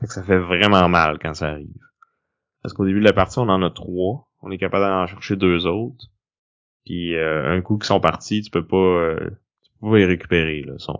Fait 0.00 0.06
que 0.06 0.12
ça 0.12 0.22
fait 0.22 0.38
vraiment 0.38 0.88
mal 0.88 1.18
quand 1.20 1.34
ça 1.34 1.48
arrive. 1.48 1.68
Parce 2.62 2.74
qu'au 2.74 2.86
début 2.86 3.00
de 3.00 3.04
la 3.04 3.12
partie, 3.12 3.38
on 3.38 3.48
en 3.48 3.62
a 3.62 3.70
trois. 3.70 4.28
On 4.42 4.50
est 4.50 4.58
capable 4.58 4.84
d'en 4.84 5.06
chercher 5.06 5.36
deux 5.36 5.66
autres. 5.66 6.06
Puis 6.84 7.14
euh, 7.16 7.50
un 7.50 7.60
coup 7.60 7.76
qu'ils 7.76 7.86
sont 7.86 8.00
partis, 8.00 8.42
tu 8.42 8.50
peux 8.50 8.66
pas, 8.66 8.76
euh, 8.76 9.30
tu 9.62 9.70
peux 9.80 9.90
pas 9.90 9.98
les 9.98 10.06
récupérer. 10.06 10.62
Là. 10.62 10.74
Ils. 10.78 10.94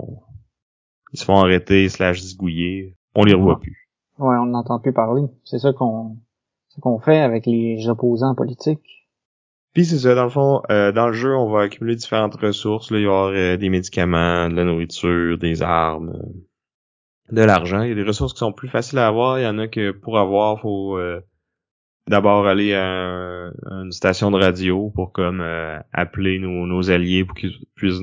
Ils 1.12 1.18
se 1.18 1.24
font 1.24 1.38
arrêter, 1.38 1.88
slash 1.88 2.20
zigouiller. 2.20 2.96
On 3.14 3.24
les 3.24 3.34
revoit 3.34 3.60
plus. 3.60 3.88
Ouais, 4.18 4.36
on 4.36 4.46
n'entend 4.46 4.78
plus 4.78 4.92
parler. 4.92 5.24
C'est 5.44 5.58
ça 5.58 5.72
qu'on 5.72 6.16
ce 6.68 6.80
qu'on 6.80 7.00
fait 7.00 7.18
avec 7.18 7.46
les 7.46 7.88
opposants 7.88 8.34
politiques. 8.34 9.08
Puis 9.72 9.84
c'est 9.84 9.98
ça, 9.98 10.14
dans 10.14 10.24
le 10.24 10.30
fond, 10.30 10.62
euh, 10.70 10.92
dans 10.92 11.06
le 11.08 11.12
jeu, 11.12 11.34
on 11.34 11.50
va 11.50 11.62
accumuler 11.62 11.96
différentes 11.96 12.36
ressources. 12.36 12.90
Là, 12.90 12.98
il 12.98 13.02
y 13.02 13.06
aura 13.06 13.56
des 13.56 13.68
médicaments, 13.68 14.48
de 14.48 14.54
la 14.54 14.64
nourriture, 14.64 15.38
des 15.38 15.62
armes, 15.62 16.12
de 17.30 17.42
l'argent. 17.42 17.82
Il 17.82 17.88
y 17.88 17.92
a 17.92 17.94
des 17.96 18.02
ressources 18.02 18.32
qui 18.32 18.40
sont 18.40 18.52
plus 18.52 18.68
faciles 18.68 18.98
à 18.98 19.06
avoir. 19.06 19.38
Il 19.38 19.42
y 19.42 19.46
en 19.46 19.58
a 19.58 19.68
que 19.68 19.92
pour 19.92 20.18
avoir, 20.18 20.60
faut 20.60 20.98
d'abord 22.10 22.46
aller 22.46 22.74
à, 22.74 23.50
une 23.70 23.92
station 23.92 24.30
de 24.30 24.38
radio 24.38 24.90
pour 24.90 25.12
comme 25.12 25.40
euh, 25.40 25.78
appeler 25.92 26.38
nos, 26.38 26.66
nos, 26.66 26.90
alliés 26.90 27.24
pour 27.24 27.36
qu'ils 27.36 27.56
puissent 27.76 28.02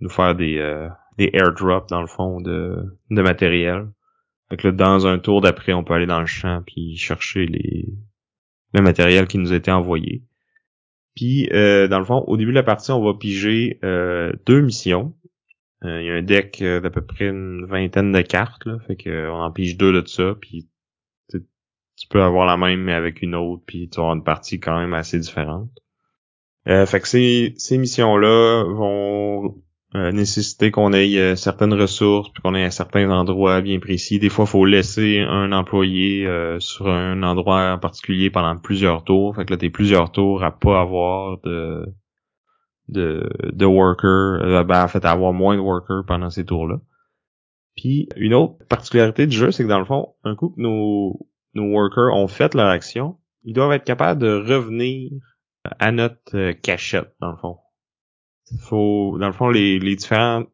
nous 0.00 0.08
faire 0.10 0.34
des 0.34 0.58
euh, 0.58 0.88
des 1.16 1.30
airdrops 1.32 1.88
dans 1.88 2.00
le 2.00 2.06
fond 2.06 2.40
de, 2.40 2.98
de 3.10 3.22
matériel. 3.22 3.88
Donc 4.50 4.62
là, 4.62 4.72
dans 4.72 5.06
un 5.06 5.18
tour 5.18 5.40
d'après, 5.40 5.72
on 5.72 5.84
peut 5.84 5.94
aller 5.94 6.06
dans 6.06 6.20
le 6.20 6.26
champ 6.26 6.62
puis 6.66 6.96
chercher 6.96 7.46
les 7.46 7.88
le 8.74 8.82
matériel 8.82 9.26
qui 9.26 9.38
nous 9.38 9.52
a 9.52 9.56
été 9.56 9.70
envoyé. 9.70 10.24
Puis 11.14 11.48
euh, 11.52 11.88
dans 11.88 11.98
le 11.98 12.04
fond, 12.04 12.22
au 12.26 12.36
début 12.36 12.50
de 12.50 12.56
la 12.56 12.62
partie, 12.62 12.90
on 12.90 13.02
va 13.02 13.14
piger 13.14 13.78
deux 13.82 14.60
missions. 14.60 15.14
Il 15.82 16.04
y 16.04 16.10
a 16.10 16.14
un 16.14 16.22
deck 16.22 16.62
d'à 16.62 16.90
peu 16.90 17.02
près 17.02 17.28
une 17.28 17.64
vingtaine 17.64 18.12
de 18.12 18.20
cartes, 18.20 18.66
là, 18.66 18.78
fait 18.86 18.96
qu'on 18.96 19.40
en 19.40 19.50
pige 19.52 19.76
deux 19.76 19.92
de 19.92 20.06
ça, 20.06 20.34
puis 20.40 20.68
tu 21.98 22.06
peux 22.08 22.22
avoir 22.22 22.46
la 22.46 22.56
même 22.56 22.82
mais 22.82 22.92
avec 22.92 23.22
une 23.22 23.34
autre, 23.34 23.62
puis 23.66 23.88
tu 23.88 23.98
auras 23.98 24.14
une 24.14 24.24
partie 24.24 24.60
quand 24.60 24.78
même 24.78 24.94
assez 24.94 25.18
différente. 25.18 25.70
Euh, 26.68 26.86
fait 26.86 27.00
que 27.00 27.08
ces, 27.08 27.54
ces 27.56 27.78
missions-là 27.78 28.64
vont 28.64 29.62
euh, 29.94 30.12
nécessiter 30.12 30.70
qu'on 30.70 30.92
ait 30.92 31.16
euh, 31.18 31.36
certaines 31.36 31.72
ressources, 31.72 32.30
puis 32.30 32.42
qu'on 32.42 32.54
ait 32.54 32.64
à 32.64 32.70
certains 32.70 33.10
endroits 33.10 33.60
bien 33.60 33.78
précis. 33.78 34.18
Des 34.18 34.28
fois, 34.28 34.44
il 34.44 34.50
faut 34.50 34.64
laisser 34.64 35.20
un 35.20 35.52
employé 35.52 36.26
euh, 36.26 36.60
sur 36.60 36.88
un 36.88 37.22
endroit 37.22 37.72
en 37.72 37.78
particulier 37.78 38.30
pendant 38.30 38.56
plusieurs 38.58 39.04
tours. 39.04 39.34
Fait 39.36 39.44
que 39.44 39.52
là, 39.52 39.56
t'es 39.56 39.70
plusieurs 39.70 40.12
tours 40.12 40.44
à 40.44 40.50
pas 40.56 40.80
avoir 40.80 41.38
de 41.42 41.86
de, 42.88 43.28
de 43.52 43.66
workers, 43.66 44.64
ben, 44.64 44.84
en 44.84 44.88
fait, 44.88 45.04
à 45.04 45.10
avoir 45.10 45.34
moins 45.34 45.56
de 45.56 45.60
workers 45.60 46.04
pendant 46.06 46.30
ces 46.30 46.46
tours-là. 46.46 46.80
Puis 47.76 48.08
une 48.16 48.34
autre 48.34 48.56
particularité 48.68 49.26
du 49.26 49.36
jeu, 49.36 49.50
c'est 49.50 49.62
que 49.62 49.68
dans 49.68 49.78
le 49.78 49.84
fond, 49.84 50.14
un 50.24 50.34
coup 50.34 50.50
que 50.50 50.60
nos 50.60 51.28
nos 51.54 51.70
workers 51.72 52.14
ont 52.14 52.28
fait 52.28 52.54
leur 52.54 52.68
action, 52.68 53.16
ils 53.44 53.54
doivent 53.54 53.72
être 53.72 53.84
capables 53.84 54.20
de 54.20 54.32
revenir 54.32 55.12
à 55.78 55.92
notre 55.92 56.36
euh, 56.36 56.52
cachette, 56.52 57.14
dans 57.20 57.30
le 57.30 57.36
fond. 57.36 57.58
Faut, 58.60 59.16
dans 59.18 59.26
le 59.26 59.32
fond, 59.32 59.48
les, 59.48 59.78
différents 59.96 60.44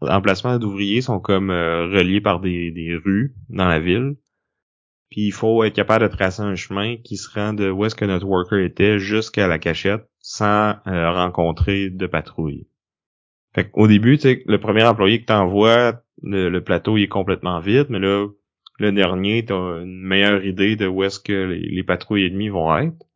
emplacements 0.00 0.58
d'ouvriers 0.58 1.00
sont 1.00 1.20
comme 1.20 1.50
euh, 1.50 1.86
reliés 1.86 2.20
par 2.20 2.40
des, 2.40 2.70
des 2.70 2.94
rues 2.94 3.34
dans 3.48 3.66
la 3.66 3.80
ville. 3.80 4.16
Puis 5.10 5.22
il 5.22 5.32
faut 5.32 5.64
être 5.64 5.74
capable 5.74 6.08
de 6.08 6.14
tracer 6.14 6.42
un 6.42 6.54
chemin 6.54 6.96
qui 6.96 7.16
se 7.16 7.30
rend 7.30 7.54
de 7.54 7.70
où 7.70 7.84
est-ce 7.84 7.94
que 7.94 8.04
notre 8.04 8.26
worker 8.26 8.58
était 8.58 8.98
jusqu'à 8.98 9.48
la 9.48 9.58
cachette 9.58 10.06
sans 10.20 10.74
euh, 10.86 11.12
rencontrer 11.12 11.88
de 11.88 12.06
patrouille. 12.06 12.68
Fait 13.54 13.70
au 13.72 13.86
début, 13.86 14.18
le 14.22 14.56
premier 14.58 14.84
employé 14.84 15.20
que 15.20 15.26
t'envoies, 15.26 16.02
le, 16.22 16.50
le 16.50 16.62
plateau 16.62 16.98
il 16.98 17.04
est 17.04 17.08
complètement 17.08 17.60
vide, 17.60 17.86
mais 17.88 17.98
là, 17.98 18.26
le 18.78 18.92
dernier, 18.92 19.44
t'as 19.44 19.82
une 19.82 20.00
meilleure 20.02 20.44
idée 20.44 20.76
de 20.76 20.86
où 20.86 21.02
est-ce 21.02 21.18
que 21.18 21.32
les, 21.32 21.82
patrouilles 21.82 22.26
ennemies 22.26 22.48
vont 22.48 22.76
être. 22.76 23.06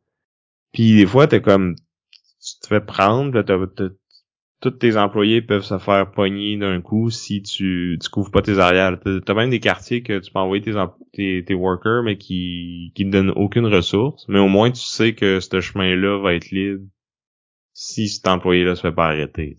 Puis 0.73 0.97
des 0.97 1.07
fois, 1.07 1.27
t'es 1.27 1.41
comme 1.41 1.77
tu 1.77 2.61
te 2.61 2.67
fais 2.67 2.81
prendre, 2.81 3.33
là, 3.33 3.45
tous 4.63 4.71
tes 4.71 4.97
employés 4.97 5.43
peuvent 5.43 5.65
se 5.65 5.77
faire 5.79 6.11
pogner 6.13 6.57
d'un 6.57 6.81
coup 6.81 7.11
si 7.11 7.43
tu, 7.43 7.99
tu 8.01 8.09
couvres 8.09 8.31
pas 8.31 8.43
tes 8.43 8.61
arrières. 8.61 8.97
T'as 9.27 9.35
même 9.35 9.51
des 9.51 9.59
quartiers 9.59 10.03
que 10.03 10.21
tu 10.21 10.31
peux 10.31 10.39
envoyer 10.39 10.63
tes, 10.63 10.73
tes, 11.13 11.45
tes 11.45 11.55
workers, 11.55 12.05
mais 12.05 12.17
qui, 12.17 12.93
qui 12.95 13.05
ne 13.05 13.11
donnent 13.11 13.33
aucune 13.33 13.67
ressource. 13.67 14.25
Mais 14.29 14.39
au 14.39 14.47
moins, 14.47 14.71
tu 14.71 14.81
sais 14.81 15.15
que 15.15 15.41
ce 15.41 15.61
chemin-là 15.61 16.23
va 16.23 16.35
être 16.35 16.51
libre 16.53 16.85
si 17.75 18.09
cet 18.09 18.29
employé-là 18.29 18.77
se 18.77 18.83
fait 18.83 18.93
pas 18.93 19.09
arrêter. 19.09 19.57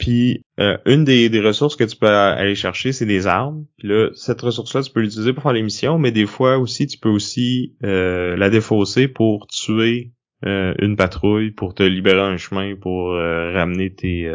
Puis 0.00 0.42
euh, 0.58 0.78
une 0.84 1.04
des, 1.04 1.28
des, 1.28 1.40
ressources 1.40 1.76
que 1.76 1.84
tu 1.84 1.96
peux 1.96 2.08
aller 2.08 2.56
chercher, 2.56 2.90
c'est 2.92 3.06
des 3.06 3.28
armes. 3.28 3.66
Là, 3.82 4.08
cette 4.14 4.40
ressource-là, 4.40 4.82
tu 4.82 4.90
peux 4.90 5.00
l'utiliser 5.00 5.32
pour 5.32 5.44
faire 5.44 5.52
les 5.52 5.62
missions, 5.62 5.98
mais 5.98 6.10
des 6.10 6.26
fois 6.26 6.58
aussi, 6.58 6.88
tu 6.88 6.98
peux 6.98 7.10
aussi 7.10 7.76
euh, 7.84 8.34
la 8.36 8.50
défausser 8.50 9.06
pour 9.06 9.46
tuer 9.46 10.12
euh, 10.46 10.74
une 10.78 10.96
patrouille, 10.96 11.50
pour 11.50 11.74
te 11.74 11.82
libérer 11.82 12.20
un 12.20 12.36
chemin, 12.36 12.76
pour 12.76 13.10
ramener 13.12 13.92
tes, 13.92 14.30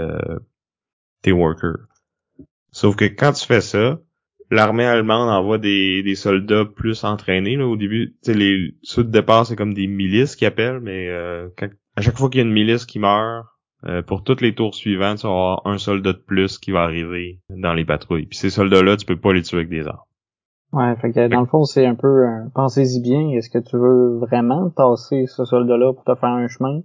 tes 1.22 1.32
workers. 1.32 1.88
Sauf 2.72 2.96
que 2.96 3.06
quand 3.06 3.32
tu 3.32 3.46
fais 3.46 3.62
ça, 3.62 4.00
l'armée 4.52 4.86
allemande 4.86 5.30
envoie 5.30 5.58
des, 5.58 6.04
des 6.04 6.16
soldats 6.16 6.66
plus 6.66 7.04
entraînés. 7.04 7.56
Là, 7.56 7.66
au 7.68 7.78
début, 7.78 8.16
les 8.28 8.76
ceux 8.84 9.04
de 9.04 9.12
départ, 9.12 9.46
c'est 9.46 9.56
comme 9.56 9.74
des 9.74 9.88
milices 9.88 10.36
qui 10.36 10.46
appellent, 10.46 10.82
mais 10.82 11.10
à 11.10 12.02
chaque 12.02 12.18
fois 12.18 12.30
qu'il 12.30 12.40
y 12.40 12.44
a 12.44 12.48
une 12.48 12.54
milice 12.54 12.86
qui 12.86 13.00
meurt, 13.00 13.46
euh, 13.88 14.02
pour 14.02 14.24
tous 14.24 14.42
les 14.42 14.56
tours 14.56 14.74
suivants, 14.74 15.16
tu 15.16 15.28
vas 15.28 15.34
avoir 15.34 15.62
un 15.66 15.78
soldat 15.78 16.14
de 16.14 16.18
plus 16.18 16.58
qui 16.58 16.72
va 16.72 16.84
arriver 16.84 17.40
dans 17.50 17.74
les 17.74 17.86
patrouilles. 17.86 18.26
Puis 18.26 18.38
ces 18.38 18.50
soldats-là, 18.50 18.98
tu 18.98 19.06
peux 19.06 19.20
pas 19.20 19.34
les 19.34 19.44
tuer 19.44 19.58
avec 19.58 19.70
des 19.70 19.88
armes. 19.88 20.00
Ouais, 20.75 20.94
fait 20.98 21.13
que 21.13 21.29
dans 21.29 21.39
le 21.39 21.46
fond, 21.46 21.63
c'est 21.63 21.86
un 21.86 21.96
peu 21.96 22.27
euh, 22.27 22.50
pensez-y 22.53 23.00
bien, 23.00 23.29
est-ce 23.29 23.50
que 23.50 23.60
tu 23.60 23.77
veux 23.77 24.17
vraiment 24.17 24.70
tasser 24.70 25.25
ce 25.25 25.46
soldat-là 25.46 25.94
pour 25.94 26.03
te 26.03 26.13
faire 26.15 26.29
un 26.29 26.50
chemin? 26.50 26.82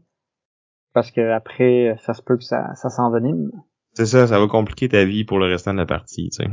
Parce 0.93 1.11
que 1.11 1.33
après, 1.33 1.97
ça 1.99 2.15
se 2.15 2.23
peut 2.23 2.37
que 2.37 2.45
ça, 2.45 2.73
ça 2.77 2.89
s'envenime. 2.89 3.51
C'est 3.95 4.07
ça, 4.07 4.29
ça 4.29 4.39
va 4.39 4.47
compliquer 4.47 4.89
ta 4.89 5.05
vie 5.05 5.25
pour 5.25 5.41
le 5.41 5.47
restant 5.47 5.73
de 5.73 5.79
la 5.79 5.87
partie, 5.87 6.31
tu 6.31 6.45
sais. 6.45 6.51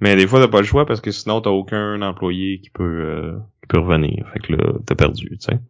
Mais 0.00 0.16
des 0.16 0.26
fois, 0.26 0.40
t'as 0.40 0.48
pas 0.48 0.58
le 0.58 0.66
choix 0.66 0.84
parce 0.84 1.00
que 1.00 1.12
sinon, 1.12 1.40
t'as 1.40 1.50
aucun 1.50 2.02
employé 2.02 2.58
qui 2.58 2.70
peut, 2.70 2.82
euh, 2.82 3.38
qui 3.62 3.68
peut 3.68 3.78
revenir. 3.78 4.28
Fait 4.32 4.40
que 4.40 4.52
là, 4.54 4.72
t'as 4.84 4.96
perdu, 4.96 5.28
tu 5.28 5.36
sais. 5.38 5.60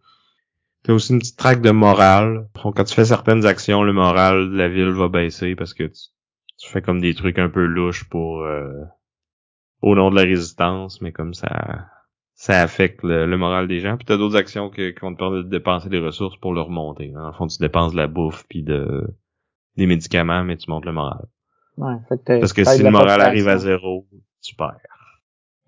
T'as 0.85 0.95
aussi 0.95 1.13
une 1.13 1.19
petite 1.19 1.37
traque 1.37 1.61
de 1.61 1.71
morale. 1.71 2.49
Quand 2.55 2.85
tu 2.85 2.95
fais 2.95 3.05
certaines 3.05 3.45
actions, 3.45 3.83
le 3.83 3.93
moral 3.93 4.53
de 4.53 4.57
la 4.57 4.69
ville 4.69 4.89
va 4.89 5.09
baisser 5.09 5.55
parce 5.55 5.75
que 5.75 5.85
tu, 5.85 6.71
fais 6.71 6.81
comme 6.81 7.03
des 7.03 7.15
trucs 7.15 7.39
un 7.39 7.51
peu 7.51 7.67
louches 7.67 8.09
pour 8.09 8.41
euh, 8.41 8.73
au 9.83 9.95
nom 9.95 10.11
de 10.11 10.17
la 10.17 10.23
résistance, 10.23 11.01
mais 11.01 11.13
comme 11.13 11.35
ça 11.35 11.87
ça 12.39 12.61
affecte 12.61 13.03
le, 13.03 13.35
moral 13.37 13.67
des 13.67 13.81
gens. 13.81 13.97
Puis 13.97 14.05
t'as 14.05 14.19
d'autres 14.19 14.37
actions 14.37 14.69
qui 14.69 14.93
vont 15.01 15.15
te 15.15 15.19
permettre 15.19 15.45
de 15.45 15.49
dépenser 15.49 15.89
des 15.89 15.99
ressources 15.99 16.37
pour 16.37 16.53
le 16.53 16.61
remonter. 16.61 17.15
En 17.17 17.33
fond, 17.33 17.47
tu 17.47 17.57
dépenses 17.59 17.93
de 17.93 17.97
la 17.97 18.09
bouffe 18.09 18.45
puis 18.49 18.63
de 18.63 19.07
des 19.77 19.87
médicaments, 19.87 20.45
mais 20.45 20.57
tu 20.57 20.71
montes 20.71 20.85
le 20.85 20.93
moral. 20.93 21.27
Ouais, 21.79 21.97
Parce 22.27 22.53
que 22.53 22.65
si 22.65 22.83
le 22.83 22.91
moral 22.91 23.21
arrive 23.21 23.49
à 23.49 23.59
zéro, 23.59 24.07
tu 24.43 24.55
perds. 24.55 24.81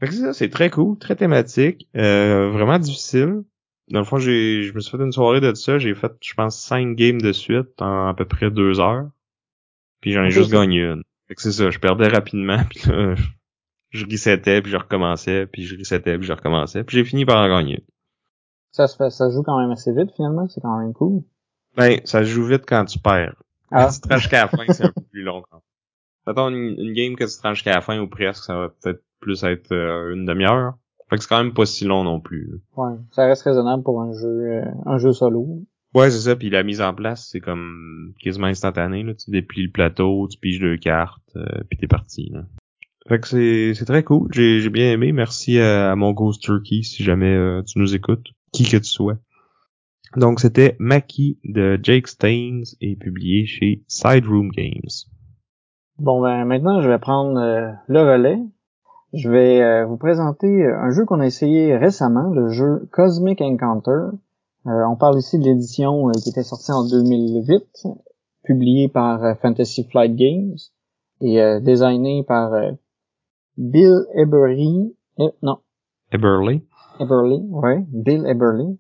Fait 0.01 0.09
que 0.09 0.15
ça, 0.15 0.33
c'est 0.33 0.51
très 0.51 0.71
cool, 0.71 0.99
très 0.99 1.17
thématique, 1.17 1.89
euh, 1.97 2.51
vraiment 2.51 2.79
difficile 2.79 3.43
dans 3.91 4.01
le 4.01 4.05
fond, 4.05 4.19
j'ai, 4.19 4.63
je 4.63 4.75
me 4.75 4.81
suis 4.81 4.97
fait 4.97 5.03
une 5.03 5.13
soirée 5.13 5.41
de 5.41 5.53
ça. 5.55 5.79
J'ai 5.79 5.95
fait, 5.95 6.13
je 6.21 6.35
pense, 6.35 6.61
cinq 6.61 6.95
games 6.97 7.21
de 7.21 7.33
suite 7.33 7.81
en 7.81 8.09
à 8.09 8.15
peu 8.15 8.25
près 8.25 8.51
deux 8.51 8.81
heures. 8.81 9.09
Puis 10.01 10.13
j'en 10.13 10.25
ai 10.25 10.31
juste 10.31 10.53
gagné 10.53 10.83
une. 10.83 11.03
Fait 11.27 11.35
que 11.35 11.43
c'est 11.43 11.53
ça, 11.53 11.71
je 11.71 11.79
perdais 11.79 12.09
rapidement, 12.09 12.63
puis 12.71 12.81
là, 12.89 13.15
je 13.91 14.05
resettais, 14.05 14.63
puis 14.63 14.71
je 14.71 14.77
recommençais, 14.77 15.47
puis 15.47 15.65
je 15.65 15.77
resettais, 15.77 16.19
puis 16.19 16.27
je 16.27 16.33
recommençais. 16.33 16.85
Puis 16.85 16.97
j'ai 16.97 17.05
fini 17.05 17.25
par 17.25 17.39
en 17.39 17.49
gagner. 17.49 17.85
Ça 18.73 18.87
se 18.87 18.97
fait, 18.97 19.11
ça 19.11 19.31
joue 19.31 19.43
quand 19.43 19.59
même 19.59 19.71
assez 19.71 19.93
vite 19.93 20.13
finalement, 20.15 20.47
c'est 20.49 20.61
quand 20.61 20.79
même 20.79 20.93
cool. 20.93 21.23
Ben, 21.77 22.01
ça 22.05 22.23
joue 22.23 22.45
vite 22.45 22.65
quand 22.67 22.85
tu 22.85 22.99
perds. 22.99 23.43
Ah. 23.71 23.85
Quand 23.85 23.93
tu 23.93 24.01
tranches 24.01 24.21
jusqu'à 24.23 24.43
la 24.43 24.49
fin, 24.49 24.65
c'est 24.69 24.85
un 24.85 24.93
peu 24.93 25.03
plus 25.11 25.23
long. 25.23 25.43
Mettons 26.27 26.49
une, 26.49 26.79
une, 26.79 26.93
game 26.93 27.17
que 27.17 27.25
tu 27.25 27.39
tranches 27.39 27.59
jusqu'à 27.59 27.75
la 27.75 27.81
fin 27.81 27.99
ou 27.99 28.09
presque, 28.09 28.45
ça 28.45 28.55
va 28.55 28.69
peut-être 28.69 29.03
plus 29.21 29.43
être 29.45 29.73
euh, 29.73 30.13
une 30.13 30.27
demi-heure. 30.27 30.75
Fait 31.09 31.17
que 31.17 31.23
c'est 31.23 31.29
quand 31.29 31.43
même 31.43 31.55
pas 31.55 31.65
si 31.65 31.85
long 31.85 32.05
non 32.05 32.21
plus. 32.21 32.61
Ouais, 32.77 32.93
ça 33.13 33.25
reste 33.25 33.43
raisonnable 33.43 33.83
pour 33.83 34.03
un 34.03 34.13
jeu 34.13 34.29
euh, 34.29 34.65
un 34.85 34.99
jeu 34.99 35.13
solo. 35.13 35.65
Ouais, 35.95 36.11
c'est 36.11 36.29
ça, 36.29 36.37
puis 36.37 36.51
la 36.51 36.63
mise 36.63 36.83
en 36.83 36.93
place, 36.93 37.29
c'est 37.31 37.41
comme 37.41 38.13
quasiment 38.21 38.49
instantané. 38.49 39.03
Là. 39.03 39.15
Tu 39.15 39.31
déplies 39.31 39.65
le 39.65 39.73
plateau, 39.73 40.29
tu 40.29 40.39
piges 40.39 40.61
deux 40.61 40.77
cartes, 40.77 41.35
euh, 41.37 41.63
puis 41.69 41.79
t'es 41.79 41.87
parti. 41.87 42.29
Là. 42.31 42.43
Fait 43.09 43.21
que 43.21 43.73
c'est, 43.75 43.85
très 43.87 44.03
cool, 44.03 44.29
j'ai, 44.33 44.69
bien 44.69 44.93
aimé. 44.93 45.13
Merci 45.13 45.59
à, 45.59 45.97
mon 45.97 46.13
Ghost 46.13 46.43
Turkey 46.43 46.83
si 46.83 47.03
jamais 47.03 47.35
euh, 47.35 47.63
tu 47.63 47.79
nous 47.79 47.95
écoutes, 47.95 48.27
qui 48.53 48.65
que 48.65 48.77
tu 48.77 48.85
sois. 48.85 49.17
Donc 50.17 50.41
c'était 50.41 50.77
Maki 50.79 51.39
de 51.45 51.81
Jake 51.83 52.07
Staines 52.07 52.65
et 52.83 52.97
publié 52.97 53.47
chez 53.47 53.83
Side 53.89 54.27
Room 54.27 54.51
Games. 54.51 54.91
Bon 55.99 56.21
ben 56.21 56.45
maintenant 56.45 56.83
je 56.83 56.89
vais 56.89 56.99
prendre 56.99 57.41
le 57.89 58.01
relais 58.01 58.39
je 59.15 59.31
vais 59.31 59.63
euh, 59.63 59.87
vous 59.87 59.97
présenter 59.97 60.67
un 60.67 60.91
jeu 60.91 61.07
qu'on 61.07 61.21
a 61.21 61.27
essayé 61.27 61.77
récemment, 61.77 62.29
le 62.31 62.51
jeu 62.51 62.89
Cosmic 62.93 63.41
Encounter. 63.41 64.17
Euh, 64.67 64.85
on 64.87 64.97
parle 64.97 65.19
ici 65.19 65.39
de 65.39 65.45
l'édition 65.45 66.11
qui 66.11 66.29
était 66.29 66.43
sortie 66.43 66.73
en 66.73 66.87
2008, 66.87 67.87
publiée 68.45 68.89
par 68.89 69.39
Fantasy 69.39 69.85
Flight 69.85 70.15
Games 70.15 70.57
et 71.23 71.41
designé 71.61 72.23
par 72.23 72.53
Bill 73.59 74.07
Eberly. 74.15 74.95
non. 75.43 75.59
Eberly. 76.13 76.65
Eberly, 77.01 77.43
ouais, 77.51 77.85
Bill 77.89 78.25
Eberly. 78.25 78.79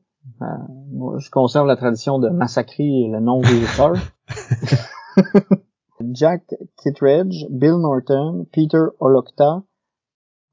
moi, 0.92 1.18
je 1.18 1.30
conserve 1.30 1.66
la 1.66 1.76
tradition 1.76 2.20
de 2.20 2.28
massacrer 2.28 3.08
le 3.10 3.18
nom 3.18 3.40
des 3.40 3.64
auteurs. 3.64 3.96
Jack 6.12 6.54
Kittredge, 6.76 7.46
Bill 7.50 7.78
Norton, 7.80 8.46
Peter 8.52 8.84
Olokta, 9.00 9.62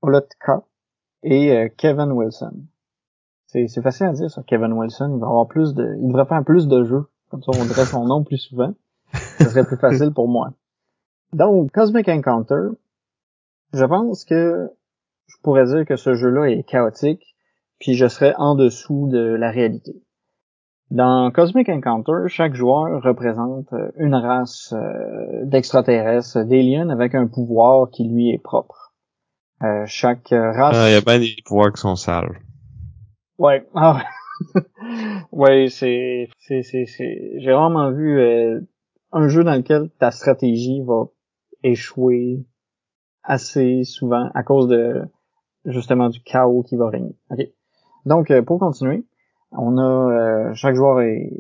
Olotka 0.02 0.64
et 1.22 1.52
euh, 1.52 1.70
Kevin 1.78 2.12
Wilson. 2.12 2.66
C'est, 3.48 3.82
facile 3.82 4.08
à 4.08 4.14
dire 4.14 4.30
ça, 4.30 4.44
Kevin 4.44 4.74
Wilson. 4.74 5.14
Il 5.16 5.20
va 5.20 5.28
avoir 5.28 5.48
plus 5.48 5.74
de, 5.76 5.98
il 6.02 6.08
devrait 6.08 6.26
faire 6.26 6.44
plus 6.44 6.68
de 6.68 6.84
jeux. 6.84 7.06
Comme 7.30 7.42
ça, 7.42 7.52
on 7.56 7.66
dirait 7.66 7.86
son 7.86 8.06
nom 8.06 8.24
plus 8.24 8.38
souvent. 8.38 8.74
Ce 9.14 9.46
serait 9.46 9.66
plus 9.66 9.78
facile 9.80 10.12
pour 10.12 10.28
moi. 10.28 10.52
Donc, 11.32 11.72
Cosmic 11.72 12.10
Encounter, 12.10 12.72
je 13.74 13.86
pense 13.86 14.26
que 14.26 14.70
je 15.28 15.36
pourrais 15.44 15.66
dire 15.66 15.86
que 15.86 15.96
ce 15.96 16.14
jeu-là 16.14 16.50
est 16.50 16.64
chaotique, 16.64 17.36
puis 17.80 17.96
je 17.96 18.08
serais 18.08 18.34
en 18.38 18.56
dessous 18.56 19.10
de 19.12 19.36
la 19.36 19.52
réalité. 19.52 20.02
Dans 20.92 21.32
Cosmic 21.32 21.68
Encounter, 21.68 22.28
chaque 22.28 22.54
joueur 22.54 23.02
représente 23.02 23.74
euh, 23.74 23.92
une 23.98 24.14
race 24.14 24.74
euh, 24.74 25.44
d'extraterrestres, 25.44 26.46
d'aliens 26.46 26.90
avec 26.90 27.16
un 27.16 27.28
pouvoir 27.28 27.90
qui 27.90 28.08
lui 28.08 28.30
est 28.30 28.42
propre. 28.42 28.94
Euh, 29.64 29.84
chaque 29.88 30.30
race... 30.30 30.76
Il 30.88 30.94
y 30.94 30.96
a 30.96 31.02
pas 31.02 31.18
des 31.18 31.36
pouvoirs 31.44 31.74
qui 31.74 31.82
sont 31.82 31.96
sales. 31.96 32.40
Ouais. 33.38 33.68
Ah. 33.76 34.04
ouais, 35.32 35.68
c'est... 35.70 36.28
c'est, 36.40 36.62
c'est, 36.62 36.86
c'est... 36.86 37.40
J'ai 37.40 37.54
vraiment 37.54 37.90
vu 37.92 38.22
un 39.14 39.30
jeu 39.30 39.46
dans 39.46 39.56
lequel 39.56 39.90
ta 39.98 40.12
stratégie 40.12 40.82
va 40.86 41.06
échouer 41.64 42.46
assez 43.26 43.84
souvent 43.84 44.30
à 44.34 44.44
cause 44.44 44.68
de 44.68 45.02
justement 45.66 46.10
du 46.10 46.22
chaos 46.22 46.64
qui 46.64 46.76
va 46.76 46.90
régner. 46.90 47.16
Donc, 48.06 48.32
pour 48.42 48.60
continuer, 48.60 49.06
on 49.58 49.78
a 49.78 49.84
euh, 49.84 50.54
chaque 50.54 50.76
joueur 50.76 51.02
est, 51.02 51.32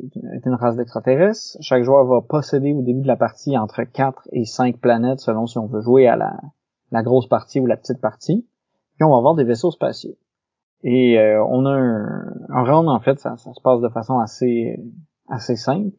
une 0.46 0.54
race 0.54 0.76
d'extraterrestres. 0.76 1.58
Chaque 1.62 1.84
joueur 1.84 2.06
va 2.06 2.22
posséder 2.22 2.74
au 2.74 2.82
début 2.82 3.02
de 3.02 3.08
la 3.08 3.18
partie 3.18 3.58
entre 3.58 3.84
4 3.84 4.30
et 4.32 4.46
5 4.46 4.78
planètes 4.78 5.20
selon 5.20 5.48
si 5.48 5.58
on 5.58 5.68
veut 5.68 5.82
jouer 5.82 6.08
à 6.08 6.16
la, 6.16 6.40
la 6.92 7.04
grosse 7.04 7.28
partie 7.28 7.60
ou 7.60 7.66
la 7.66 7.78
petite 7.78 8.00
partie. 8.00 8.48
Puis 8.96 9.04
on 9.04 9.12
va 9.12 9.18
avoir 9.18 9.36
des 9.36 9.44
vaisseaux 9.44 9.72
spatiaux. 9.72 10.16
Et 10.84 11.20
euh, 11.20 11.44
on 11.50 11.66
a 11.66 11.72
un, 11.72 12.26
un 12.50 12.64
round 12.64 12.88
en 12.88 13.00
fait, 13.00 13.20
ça, 13.20 13.38
ça, 13.38 13.54
se 13.54 13.62
passe 13.62 13.82
de 13.82 13.90
façon 13.90 14.20
assez 14.20 14.80
assez 15.28 15.56
simple. 15.56 15.96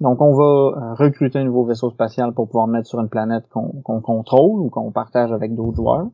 Donc 0.00 0.20
on 0.20 0.34
va 0.34 0.44
euh, 0.44 0.94
recruter 0.94 1.38
un 1.38 1.44
nouveau 1.44 1.64
vaisseau 1.64 1.90
spatial 1.90 2.32
pour 2.32 2.46
pouvoir 2.46 2.66
mettre 2.66 2.88
sur 2.88 3.00
une 3.00 3.08
planète 3.08 3.48
qu'on 3.48 4.00
contrôle 4.00 4.60
ou 4.60 4.70
qu'on 4.70 4.92
partage 4.92 5.32
avec 5.32 5.54
d'autres 5.54 5.76
joueurs. 5.76 6.08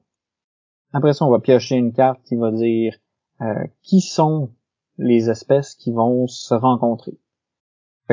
Après 0.93 1.13
ça, 1.13 1.25
on 1.25 1.31
va 1.31 1.41
piocher 1.41 1.77
une 1.77 1.93
carte 1.93 2.21
qui 2.25 2.37
va 2.37 2.51
dire 2.51 2.97
qui 3.83 4.01
sont 4.01 4.51
les 4.99 5.31
espèces 5.31 5.75
qui 5.75 5.91
vont 5.91 6.29
se 6.29 6.55
rencontrer. 6.55 7.19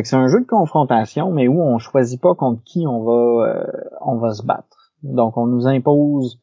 C'est 0.04 0.16
un 0.16 0.28
jeu 0.28 0.42
de 0.42 0.46
confrontation, 0.46 1.32
mais 1.32 1.48
où 1.48 1.62
on 1.62 1.78
choisit 1.78 2.22
pas 2.22 2.36
contre 2.36 2.64
qui 2.64 2.86
on 2.88 3.04
va 3.04 3.48
euh, 3.48 3.66
on 4.02 4.18
va 4.18 4.34
se 4.34 4.44
battre. 4.44 4.94
Donc 5.04 5.38
on 5.38 5.46
nous 5.46 5.68
impose 5.68 6.40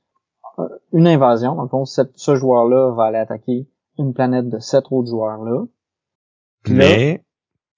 euh, 0.59 0.69
une 0.93 1.07
invasion. 1.07 1.55
Donc 1.55 1.73
on, 1.73 1.85
ce 1.85 2.35
joueur-là 2.35 2.93
va 2.93 3.05
aller 3.05 3.19
attaquer 3.19 3.69
une 3.99 4.13
planète 4.13 4.49
de 4.49 4.59
sept 4.59 4.85
autres 4.91 5.09
joueurs-là. 5.09 5.65
Mais 6.69 7.25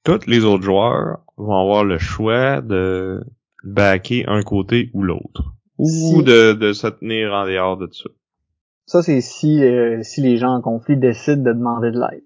tous 0.04 0.26
les 0.26 0.44
autres 0.44 0.64
joueurs 0.64 1.20
vont 1.38 1.60
avoir 1.60 1.84
le 1.84 1.98
choix 1.98 2.60
de 2.60 3.24
backer 3.64 4.24
un 4.28 4.42
côté 4.42 4.90
ou 4.92 5.02
l'autre. 5.02 5.54
Ou 5.78 6.22
de, 6.22 6.54
de 6.54 6.72
se 6.72 6.88
tenir 6.88 7.32
en 7.32 7.46
dehors 7.46 7.76
de 7.76 7.88
ça. 7.92 8.10
Ça, 8.86 9.02
c'est 9.02 9.20
si, 9.20 9.62
euh, 9.62 10.02
si 10.02 10.22
les 10.22 10.38
gens 10.38 10.54
en 10.54 10.60
conflit 10.60 10.96
décident 10.96 11.42
de 11.42 11.52
demander 11.52 11.90
de 11.90 12.00
l'aide. 12.00 12.24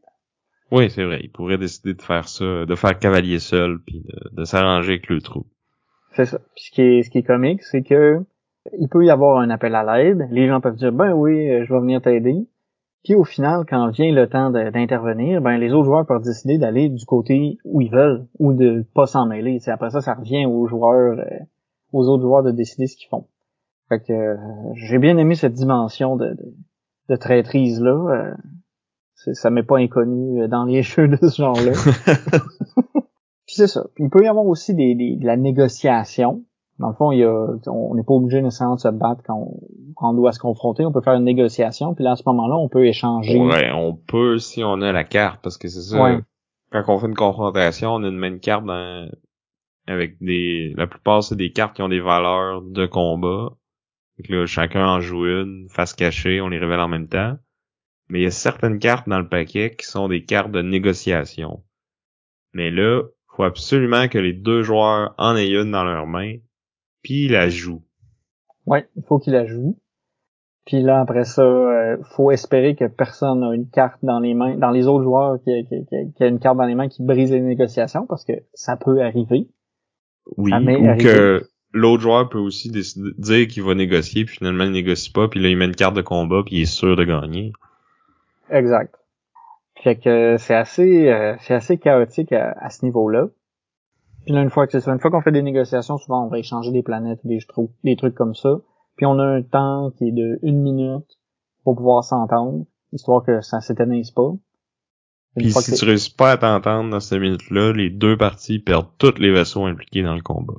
Oui, 0.71 0.89
c'est 0.91 1.05
vrai. 1.05 1.21
Il 1.23 1.31
pourrait 1.31 1.59
décider 1.59 1.93
de 1.93 2.01
faire 2.01 2.29
ça, 2.29 2.65
de 2.65 2.75
faire 2.75 2.99
cavalier 2.99 3.41
seul, 3.41 3.79
puis 3.85 4.05
de, 4.33 4.45
s'arranger 4.45 4.93
avec 4.93 5.09
le 5.09 5.21
trou. 5.21 5.45
C'est 6.15 6.25
ça. 6.25 6.39
Puis 6.55 6.65
ce 6.65 6.71
qui 6.71 6.83
est, 6.83 7.03
ce 7.03 7.11
qui 7.11 7.19
est 7.19 7.23
comique, 7.23 7.63
c'est 7.63 7.83
que 7.83 8.21
il 8.79 8.89
peut 8.89 9.05
y 9.05 9.11
avoir 9.11 9.39
un 9.39 9.51
appel 9.51 9.75
à 9.75 9.83
l'aide. 9.83 10.29
Les 10.31 10.47
gens 10.47 10.61
peuvent 10.61 10.77
dire, 10.77 10.93
ben 10.93 11.13
oui, 11.13 11.51
euh, 11.51 11.65
je 11.67 11.75
vais 11.75 11.81
venir 11.81 12.01
t'aider. 12.01 12.47
Puis 13.05 13.15
au 13.15 13.25
final, 13.25 13.65
quand 13.69 13.91
vient 13.91 14.13
le 14.13 14.29
temps 14.29 14.51
d'intervenir, 14.51 15.41
ben 15.41 15.57
les 15.59 15.73
autres 15.73 15.87
joueurs 15.87 16.07
peuvent 16.07 16.23
décider 16.23 16.59
d'aller 16.59 16.89
du 16.89 17.05
côté 17.05 17.59
où 17.65 17.81
ils 17.81 17.91
veulent 17.91 18.27
ou 18.39 18.53
de 18.53 18.87
pas 18.95 19.07
s'en 19.07 19.27
mêler. 19.27 19.59
C'est 19.59 19.73
après 19.73 19.91
ça, 19.91 20.01
ça 20.01 20.15
revient 20.15 20.47
aux 20.47 20.67
joueurs, 20.67 21.19
euh, 21.19 21.39
aux 21.93 22.09
autres 22.09 22.23
joueurs 22.23 22.45
de 22.45 22.53
décider 22.53 22.87
ce 22.87 22.97
qu'ils 22.97 23.09
font. 23.09 23.27
Fait 23.89 24.01
que 24.01 24.13
euh, 24.13 24.37
j'ai 24.75 24.99
bien 24.99 25.17
aimé 25.17 25.35
cette 25.35 25.55
dimension 25.55 26.17
de, 26.17 26.37
de, 27.09 27.17
traîtrise 27.17 27.81
là 27.81 28.35
ça 29.33 29.51
m'est 29.51 29.63
pas 29.63 29.79
inconnu 29.79 30.43
euh, 30.43 30.49
dans 30.49 30.65
les 30.65 30.83
jeux 30.83 31.09
de 31.09 31.17
ce 31.17 31.37
genre-là. 31.37 31.73
Puis 33.47 33.57
c'est 33.57 33.67
ça. 33.67 33.87
il 33.99 34.09
peut 34.09 34.25
y 34.25 34.29
avoir 34.29 34.47
aussi 34.47 34.75
des, 34.75 34.95
de 34.95 35.27
la 35.27 35.37
négociation. 35.37 36.43
Dans 36.79 36.89
le 36.89 36.95
fond, 36.95 37.13
il 37.13 37.19
y 37.19 37.25
a, 37.25 37.47
on 37.67 37.95
n'est 37.95 38.03
pas 38.03 38.15
obligé 38.15 38.41
nécessairement 38.41 38.77
de 38.77 38.81
se 38.81 38.89
battre 38.89 39.23
quand 39.25 39.37
on, 39.37 39.61
doit 40.01 40.33
se 40.33 40.39
confronter. 40.39 40.85
On 40.85 40.93
peut 40.93 41.01
faire 41.01 41.15
une 41.15 41.25
négociation. 41.25 41.95
Puis 41.95 42.05
là, 42.05 42.13
à 42.13 42.17
ce 42.17 42.23
moment-là, 42.27 42.57
on 42.57 42.69
peut 42.69 42.87
échanger. 42.87 43.39
Ouais, 43.39 43.71
on 43.73 43.95
peut 43.95 44.39
si 44.39 44.63
on 44.65 44.81
a 44.81 44.93
la 44.93 45.05
carte, 45.05 45.41
parce 45.43 45.59
que 45.59 45.69
c'est 45.69 45.83
ça. 45.83 46.21
Quand 46.71 46.85
on 46.89 46.99
fait 46.99 47.07
une 47.07 47.15
confrontation, 47.15 47.95
on 47.95 48.03
a 48.03 48.09
une 48.09 48.19
même 48.19 48.41
carte 48.41 48.65
dans, 48.65 49.09
avec 49.87 50.17
des, 50.23 50.73
la 50.77 50.87
plupart 50.87 51.23
c'est 51.23 51.37
des 51.37 51.53
cartes 51.53 51.77
qui 51.77 51.83
ont 51.83 51.89
des 51.89 52.01
valeurs 52.01 52.63
de 52.63 52.87
combat. 52.87 53.51
Donc 54.19 54.29
là, 54.29 54.47
chacun 54.47 54.87
en 54.87 55.01
joue 55.01 55.27
une, 55.27 55.67
face 55.69 55.93
cachée, 55.93 56.41
on 56.41 56.49
les 56.49 56.59
révèle 56.59 56.81
en 56.81 56.89
même 56.89 57.09
temps 57.09 57.37
mais 58.13 58.21
il 58.21 58.23
y 58.25 58.27
a 58.27 58.31
certaines 58.31 58.79
cartes 58.79 59.09
dans 59.09 59.19
le 59.19 59.29
paquet 59.29 59.75
qui 59.75 59.87
sont 59.87 60.07
des 60.07 60.23
cartes 60.23 60.53
de 60.53 60.61
négociation. 60.61 61.65
Mais 62.53 62.71
là, 62.71 63.05
faut 63.35 63.45
absolument 63.45 64.07
que 64.09 64.19
les 64.19 64.35
deux 64.35 64.63
joueurs 64.63 65.15
en 65.17 65.35
aient 65.35 65.51
une 65.51 65.71
dans 65.71 65.85
leurs 65.85 66.07
mains, 66.07 66.37
puis 67.03 67.25
ils 67.25 67.33
la 67.33 67.49
jouent. 67.49 67.83
Ouais, 68.67 68.87
il 68.97 69.03
faut 69.05 69.19
qu'ils 69.19 69.33
la 69.33 69.47
jouent. 69.47 69.81
Puis 70.65 70.81
là, 70.81 71.01
après 71.01 71.25
ça, 71.25 71.43
euh, 71.43 71.97
faut 72.15 72.31
espérer 72.31 72.77
que 72.77 72.87
personne 72.87 73.41
n'a 73.41 73.53
une 73.53 73.69
carte 73.69 73.99
dans 74.03 74.21
les 74.21 74.35
mains, 74.35 74.57
dans 74.57 74.71
les 74.71 74.87
autres 74.87 75.03
joueurs 75.03 75.39
qui, 75.43 75.67
qui, 75.67 76.23
a 76.23 76.27
une 76.27 76.39
carte 76.39 76.57
dans 76.57 76.67
les 76.67 76.77
mains 76.77 76.89
qui 76.89 77.03
brise 77.03 77.33
les 77.33 77.41
négociations, 77.41 78.07
parce 78.07 78.25
que 78.25 78.33
ça 78.55 78.77
peut 78.77 79.03
arriver. 79.03 79.49
Oui, 80.37 80.53
ou 80.55 80.97
que 80.99 81.43
l'autre 81.73 82.03
joueur 82.03 82.29
peut 82.29 82.39
aussi 82.39 82.71
décider, 82.71 83.11
dire 83.19 83.49
qu'il 83.49 83.65
va 83.65 83.75
négocier, 83.75 84.25
puis 84.25 84.37
finalement 84.37 84.63
il 84.65 84.71
négocie 84.71 85.11
pas, 85.11 85.27
puis 85.27 85.41
là 85.41 85.49
il 85.49 85.57
met 85.57 85.65
une 85.65 85.75
carte 85.75 85.97
de 85.97 86.03
combat, 86.03 86.43
puis 86.47 86.57
il 86.57 86.63
est 86.63 86.67
sûr 86.67 86.95
de 86.95 87.05
gagner. 87.05 87.53
Exact. 88.51 88.95
Fait 89.83 89.97
que 89.97 90.37
c'est 90.39 90.55
assez 90.55 91.11
euh, 91.11 91.35
c'est 91.41 91.55
assez 91.55 91.79
chaotique 91.79 92.33
à, 92.33 92.71
ce 92.71 92.85
niveau-là. 92.85 93.27
Puis 94.25 94.33
là, 94.33 94.43
une 94.43 94.51
fois 94.51 94.67
que 94.67 94.73
c'est 94.73 94.81
ça, 94.81 94.93
une 94.93 95.01
fois 95.01 95.11
qu'on 95.11 95.23
fait 95.23 95.33
des 95.33 95.43
négociations, 95.43 95.99
souvent 95.99 96.25
on 96.25 96.29
va 96.29 96.39
échanger 96.39 96.71
des 96.71 96.85
planètes, 96.85 97.19
des, 97.25 97.41
des 97.83 97.97
trucs 97.97 98.15
comme 98.15 98.37
ça. 98.37 98.61
Puis 98.97 99.07
on 99.07 99.19
a 99.19 99.25
un 99.25 99.43
temps 99.43 99.91
qui 99.97 100.09
est 100.09 100.13
de 100.13 100.39
une 100.43 100.61
minute 100.61 101.19
pour 101.65 101.77
pouvoir 101.77 102.05
s'entendre, 102.05 102.65
histoire 102.93 103.25
que 103.25 103.41
ça 103.41 103.61
s'éternise 103.61 104.11
pas. 104.11 104.33
Puis 105.37 105.51
si 105.51 105.73
tu 105.73 105.85
réussis 105.85 106.15
pas 106.15 106.33
à 106.33 106.37
t'entendre 106.37 106.91
dans 106.91 107.01
ces 107.01 107.19
minutes-là, 107.19 107.73
les 107.73 107.89
deux 107.89 108.17
parties 108.19 108.59
perdent 108.59 108.91
tous 108.99 109.19
les 109.19 109.33
vaisseaux 109.33 109.65
impliqués 109.65 110.03
dans 110.03 110.15
le 110.15 110.21
combat. 110.21 110.55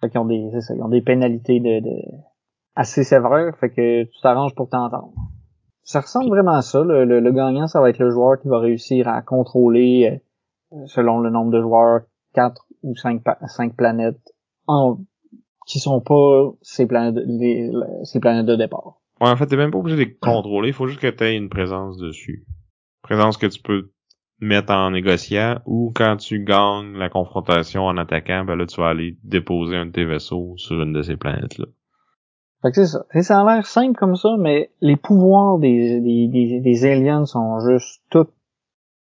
Fait 0.00 0.08
qu'ils 0.10 0.20
ont 0.20 0.24
des, 0.24 0.48
c'est 0.52 0.62
ça, 0.62 0.74
ils 0.74 0.82
ont 0.82 0.88
des 0.88 1.02
pénalités 1.02 1.60
de, 1.60 1.80
de 1.80 2.02
assez 2.74 3.04
sévères, 3.04 3.56
fait 3.58 3.70
que 3.70 4.04
tu 4.04 4.20
t'arranges 4.22 4.54
pour 4.54 4.68
t'entendre. 4.68 5.12
Ça 5.82 6.00
ressemble 6.00 6.28
vraiment 6.28 6.52
à 6.52 6.62
ça. 6.62 6.82
Le, 6.82 7.32
gagnant, 7.32 7.66
ça 7.66 7.80
va 7.80 7.90
être 7.90 7.98
le 7.98 8.10
joueur 8.10 8.40
qui 8.40 8.48
va 8.48 8.58
réussir 8.58 9.08
à 9.08 9.22
contrôler, 9.22 10.20
euh, 10.72 10.86
selon 10.86 11.20
le 11.20 11.30
nombre 11.30 11.52
de 11.52 11.60
joueurs, 11.60 12.02
quatre 12.34 12.66
ou 12.82 12.94
cinq, 12.96 13.22
cinq 13.46 13.76
planètes 13.76 14.34
en, 14.66 14.98
qui 15.66 15.80
sont 15.80 16.00
pas 16.00 16.52
ces 16.62 16.86
planètes, 16.86 17.22
les, 17.26 17.70
planètes 18.20 18.46
de 18.46 18.56
départ. 18.56 19.00
Ouais, 19.20 19.28
en 19.28 19.36
fait, 19.36 19.46
t'es 19.46 19.56
même 19.56 19.72
pas 19.72 19.78
obligé 19.78 19.96
de 19.96 20.02
les 20.02 20.14
contrôler. 20.14 20.68
Il 20.68 20.74
faut 20.74 20.86
juste 20.86 21.00
que 21.00 21.10
tu 21.10 21.24
aies 21.24 21.36
une 21.36 21.48
présence 21.48 21.98
dessus. 21.98 22.46
Présence 23.02 23.36
que 23.36 23.46
tu 23.46 23.60
peux 23.60 23.90
mettre 24.40 24.72
en 24.72 24.90
négociant 24.90 25.58
ou 25.64 25.92
quand 25.94 26.16
tu 26.18 26.44
gagnes 26.44 26.96
la 26.96 27.08
confrontation 27.08 27.84
en 27.84 27.96
attaquant, 27.96 28.44
ben 28.44 28.54
là, 28.54 28.66
tu 28.66 28.80
vas 28.80 28.88
aller 28.88 29.18
déposer 29.24 29.76
un 29.76 29.86
de 29.86 29.92
tes 29.92 30.04
vaisseaux 30.04 30.54
sur 30.56 30.80
une 30.80 30.92
de 30.92 31.02
ces 31.02 31.16
planètes-là. 31.16 31.66
Fait 32.62 32.70
que 32.70 32.84
c'est 32.84 32.92
ça. 32.92 33.06
Et 33.14 33.22
ça 33.22 33.40
a 33.40 33.54
l'air 33.54 33.66
simple 33.66 33.98
comme 33.98 34.16
ça, 34.16 34.36
mais 34.38 34.70
les 34.80 34.96
pouvoirs 34.96 35.58
des, 35.58 36.00
des, 36.00 36.60
des, 36.60 36.84
aliens 36.84 37.24
sont 37.24 37.60
juste 37.60 38.02
tout 38.10 38.28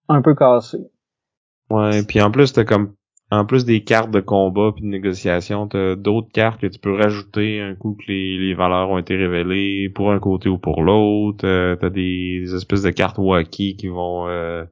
un 0.07 0.21
peu 0.21 0.35
cassés. 0.35 0.89
Ouais, 1.69 2.03
puis 2.03 2.21
en 2.21 2.31
plus 2.31 2.51
t'as 2.53 2.65
comme 2.65 2.95
en 3.31 3.45
plus 3.45 3.63
des 3.65 3.83
cartes 3.83 4.11
de 4.11 4.19
combat 4.19 4.71
puis 4.75 4.83
de 4.83 4.89
négociation, 4.89 5.67
t'as 5.67 5.95
d'autres 5.95 6.31
cartes 6.33 6.59
que 6.61 6.67
tu 6.67 6.79
peux 6.79 6.93
rajouter 6.95 7.61
un 7.61 7.75
coup 7.75 7.95
que 7.99 8.11
les, 8.11 8.37
les 8.37 8.53
valeurs 8.53 8.89
ont 8.89 8.97
été 8.97 9.15
révélées 9.15 9.89
pour 9.89 10.11
un 10.11 10.19
côté 10.19 10.49
ou 10.49 10.57
pour 10.57 10.83
l'autre. 10.83 11.45
Euh, 11.47 11.75
t'as 11.77 11.89
des, 11.89 12.41
des 12.41 12.55
espèces 12.55 12.83
de 12.83 12.89
cartes 12.91 13.17
wacky 13.17 13.77
qui 13.77 13.87
vont 13.87 14.27
euh, 14.27 14.65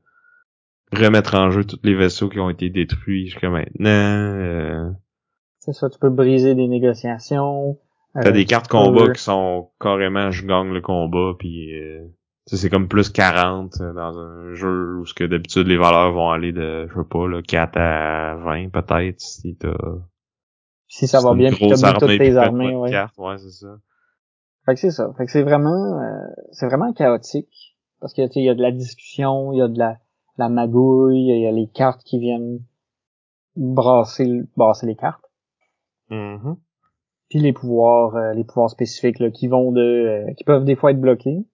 remettre 0.91 1.35
en 1.35 1.51
jeu 1.51 1.63
tous 1.63 1.79
les 1.83 1.95
vaisseaux 1.95 2.29
qui 2.29 2.39
ont 2.39 2.49
été 2.49 2.69
détruits 2.69 3.27
jusqu'à 3.27 3.49
maintenant. 3.49 3.69
Euh, 3.89 4.89
C'est 5.59 5.73
ça, 5.73 5.89
tu 5.89 5.97
peux 5.99 6.09
briser 6.09 6.53
des 6.55 6.67
négociations. 6.67 7.77
t'as 8.15 8.29
Euh, 8.29 8.31
des 8.31 8.45
cartes 8.45 8.69
peux- 8.69 8.77
combat 8.77 9.13
qui 9.13 9.21
sont 9.23 9.69
carrément 9.79 10.31
je 10.31 10.45
gagne 10.45 10.73
le 10.73 10.81
combat 10.81 11.33
puis 11.39 11.75
euh, 11.79 12.05
c'est 12.57 12.69
comme 12.69 12.87
plus 12.87 13.09
40 13.09 13.81
euh, 13.81 13.93
dans 13.93 14.17
un 14.17 14.53
jeu 14.53 14.97
où 14.99 15.05
ce 15.05 15.13
que 15.13 15.23
d'habitude 15.23 15.67
les 15.67 15.77
valeurs 15.77 16.11
vont 16.11 16.29
aller 16.29 16.51
de 16.51 16.87
je 16.87 16.93
sais 16.93 17.07
pas 17.09 17.27
là 17.27 17.41
4 17.41 17.77
à 17.77 18.35
20 18.35 18.69
peut-être 18.69 19.19
si 19.19 19.55
t'as 19.55 19.73
Si 20.87 21.07
ça 21.07 21.21
va 21.21 21.33
bien, 21.35 21.51
puis 21.51 21.67
t'as 21.69 21.93
toutes 21.93 22.17
tes 22.17 22.35
armées, 22.35 22.75
ouais. 22.75 22.89
cartes, 22.89 23.17
ouais, 23.17 23.37
c'est 23.37 23.51
ça. 23.51 23.77
Fait 24.65 24.73
que 24.73 24.79
c'est 24.79 24.91
ça. 24.91 25.11
Fait 25.17 25.25
que 25.25 25.31
c'est 25.31 25.43
vraiment, 25.43 25.99
euh, 25.99 26.27
c'est 26.51 26.67
vraiment 26.67 26.93
chaotique. 26.93 27.75
Parce 27.99 28.13
que, 28.13 28.21
il 28.35 28.43
y 28.43 28.49
a 28.49 28.55
de 28.55 28.61
la 28.61 28.71
discussion, 28.71 29.51
il 29.51 29.57
y 29.57 29.61
a 29.61 29.67
de 29.67 29.77
la, 29.77 29.97
la 30.37 30.47
magouille, 30.47 31.27
il 31.27 31.41
y 31.41 31.47
a 31.47 31.51
les 31.51 31.67
cartes 31.67 32.03
qui 32.03 32.19
viennent 32.19 32.59
brasser, 33.55 34.43
brasser 34.55 34.85
les 34.85 34.95
cartes. 34.95 35.25
Mhm. 36.09 36.55
Puis 37.29 37.39
les 37.39 37.53
pouvoirs, 37.53 38.15
euh, 38.15 38.33
les 38.33 38.43
pouvoirs 38.43 38.69
spécifiques, 38.69 39.19
là, 39.19 39.29
qui 39.29 39.47
vont 39.47 39.71
de, 39.71 39.81
euh, 39.81 40.33
qui 40.35 40.43
peuvent 40.43 40.65
des 40.65 40.75
fois 40.75 40.91
être 40.91 41.01
bloqués. 41.01 41.45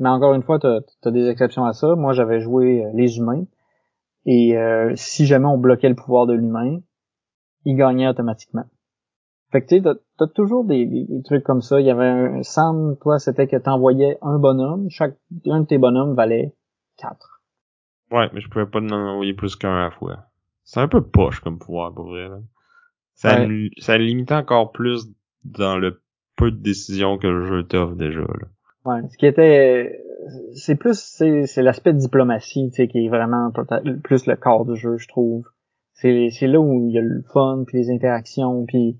Mais 0.00 0.08
encore 0.08 0.34
une 0.34 0.42
fois, 0.42 0.58
t'as, 0.58 0.80
as 1.04 1.10
des 1.10 1.28
exceptions 1.28 1.64
à 1.64 1.72
ça. 1.72 1.94
Moi, 1.96 2.12
j'avais 2.12 2.40
joué 2.40 2.84
euh, 2.84 2.90
les 2.94 3.18
humains. 3.18 3.44
Et 4.26 4.56
euh, 4.56 4.92
si 4.96 5.26
jamais 5.26 5.46
on 5.46 5.58
bloquait 5.58 5.88
le 5.88 5.94
pouvoir 5.94 6.26
de 6.26 6.34
l'humain, 6.34 6.80
il 7.64 7.76
gagnait 7.76 8.08
automatiquement. 8.08 8.64
Fait 9.50 9.62
que 9.62 9.68
tu 9.68 9.76
sais, 9.82 9.94
t'as, 10.18 10.26
toujours 10.28 10.64
des, 10.64 10.84
des- 10.86 11.04
des 11.04 11.22
trucs 11.22 11.42
comme 11.42 11.62
ça. 11.62 11.80
Il 11.80 11.86
y 11.86 11.90
avait 11.90 12.06
un 12.06 12.42
Sam, 12.42 12.96
toi, 13.00 13.18
c'était 13.18 13.46
que 13.48 13.56
t'envoyais 13.56 14.18
un 14.22 14.38
bonhomme. 14.38 14.90
Chaque 14.90 15.16
un 15.46 15.60
de 15.62 15.66
tes 15.66 15.78
bonhommes 15.78 16.14
valait 16.14 16.54
quatre. 16.98 17.42
Ouais, 18.10 18.28
mais 18.32 18.40
je 18.40 18.48
pouvais 18.48 18.66
pas 18.66 18.80
en 18.80 18.90
envoyer 18.90 19.34
plus 19.34 19.56
qu'un 19.56 19.74
à 19.74 19.84
la 19.84 19.90
fois. 19.90 20.18
C'est 20.64 20.80
un 20.80 20.88
peu 20.88 21.02
poche 21.02 21.40
comme 21.40 21.58
pouvoir, 21.58 21.94
pour 21.94 22.06
vrai, 22.08 22.28
là. 22.28 22.38
Ça, 23.14 23.40
Ouais. 23.46 23.70
ça 23.78 23.96
limitait 23.98 24.34
encore 24.34 24.70
plus 24.72 25.08
dans 25.44 25.78
le 25.78 26.02
peu 26.36 26.50
de 26.50 26.56
décisions 26.58 27.18
que 27.18 27.26
le 27.26 27.46
jeu 27.46 27.64
t'offre 27.66 27.94
déjà, 27.96 28.20
là. 28.20 28.48
Ouais. 28.88 29.02
Ce 29.10 29.18
qui 29.18 29.26
était, 29.26 30.02
c'est 30.54 30.76
plus, 30.76 30.98
c'est, 30.98 31.62
l'aspect 31.62 31.92
diplomatie, 31.92 32.70
tu 32.70 32.76
sais, 32.76 32.88
qui 32.88 33.04
est 33.04 33.08
vraiment 33.08 33.52
plus 34.02 34.26
le 34.26 34.36
corps 34.36 34.64
du 34.64 34.76
jeu, 34.76 34.96
je 34.96 35.08
trouve. 35.08 35.44
C'est, 35.92 36.30
là 36.42 36.58
où 36.60 36.86
il 36.88 36.94
y 36.94 36.98
a 36.98 37.02
le 37.02 37.22
fun, 37.32 37.64
puis 37.66 37.78
les 37.78 37.90
interactions, 37.90 38.64
puis 38.64 38.98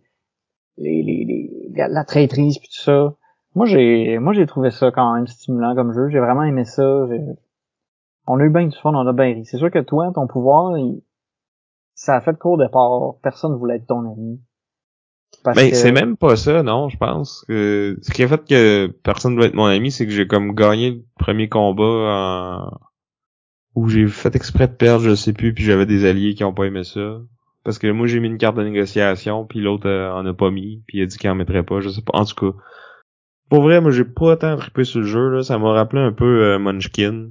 les, 0.77 1.03
les, 1.03 1.25
les- 1.25 1.89
la, 1.89 2.05
traîtrise, 2.05 2.59
puis 2.59 2.69
tout 2.69 2.83
ça. 2.83 3.15
Moi, 3.55 3.67
j'ai, 3.67 4.19
moi, 4.19 4.35
j'ai 4.35 4.47
trouvé 4.47 4.71
ça 4.71 4.91
quand 4.91 5.15
même 5.15 5.27
stimulant 5.27 5.75
comme 5.75 5.93
jeu. 5.93 6.09
J'ai 6.11 6.19
vraiment 6.19 6.43
aimé 6.43 6.65
ça. 6.65 7.07
On 8.27 8.39
a 8.41 8.45
eu 8.45 8.51
bien 8.51 8.67
du 8.67 8.77
fun, 8.77 8.93
on 8.95 9.07
a 9.07 9.13
bien 9.13 9.35
ri. 9.35 9.47
C'est 9.47 9.57
sûr 9.57 9.71
que 9.71 9.79
toi, 9.79 10.13
ton 10.15 10.27
pouvoir, 10.27 10.77
ça 11.95 12.17
a 12.17 12.21
fait 12.21 12.33
le 12.33 12.37
cours 12.37 12.59
départ. 12.59 13.15
Personne 13.23 13.53
ne 13.53 13.57
voulait 13.57 13.77
être 13.77 13.87
ton 13.87 14.01
ami. 14.01 14.41
Mais 15.57 15.71
que- 15.71 15.77
c'est 15.77 15.93
même 15.93 16.17
pas 16.17 16.37
ça, 16.37 16.63
non, 16.63 16.89
je 16.89 16.97
pense. 16.97 17.45
que 17.49 17.97
Ce 18.03 18.13
qui 18.13 18.23
a 18.23 18.29
fait 18.29 18.47
que 18.47 18.87
personne 19.03 19.33
ne 19.33 19.39
doit 19.39 19.47
être 19.47 19.55
mon 19.55 19.67
ami, 19.67 19.91
c'est 19.91 20.07
que 20.07 20.13
j'ai 20.13 20.27
comme 20.27 20.55
gagné 20.55 20.91
le 20.91 21.03
premier 21.19 21.49
combat 21.49 21.85
en... 21.85 22.79
où 23.75 23.89
j'ai 23.89 24.07
fait 24.09 24.35
exprès 24.37 24.69
de 24.69 24.73
perdre, 24.73 25.05
je 25.05 25.15
sais 25.15 25.33
plus, 25.33 25.55
puis 25.55 25.65
j'avais 25.65 25.87
des 25.87 26.05
alliés 26.05 26.35
qui 26.35 26.45
ont 26.45 26.53
pas 26.53 26.65
aimé 26.65 26.85
ça. 26.85 27.21
Parce 27.65 27.79
que 27.79 27.91
moi 27.91 28.07
j'ai 28.07 28.21
mis 28.21 28.29
une 28.29 28.39
carte 28.39 28.57
de 28.57 28.65
négociation, 28.65 29.45
puis 29.45 29.61
l'autre 29.61 29.89
euh, 29.89 30.11
en 30.13 30.25
a 30.27 30.33
pas 30.33 30.51
mis, 30.51 30.83
puis 30.87 30.99
il 30.99 31.03
a 31.03 31.07
dit 31.07 31.19
qu'il 31.19 31.29
en 31.31 31.35
mettrait 31.35 31.65
pas, 31.65 31.81
je 31.81 31.91
sais 31.91 32.03
pas. 32.03 32.19
En 32.19 32.25
tout 32.25 32.35
cas, 32.53 32.59
pour 33.51 33.63
vrai, 33.63 33.81
moi 33.81 33.91
j'ai 33.91 34.05
pas 34.05 34.37
tant 34.37 34.57
trippé 34.57 34.85
sur 34.85 35.01
le 35.01 35.07
jeu, 35.07 35.29
là. 35.29 35.43
Ça 35.43 35.59
m'a 35.59 35.73
rappelé 35.73 36.03
un 36.03 36.13
peu 36.13 36.45
euh, 36.45 36.59
Munchkin. 36.59 37.31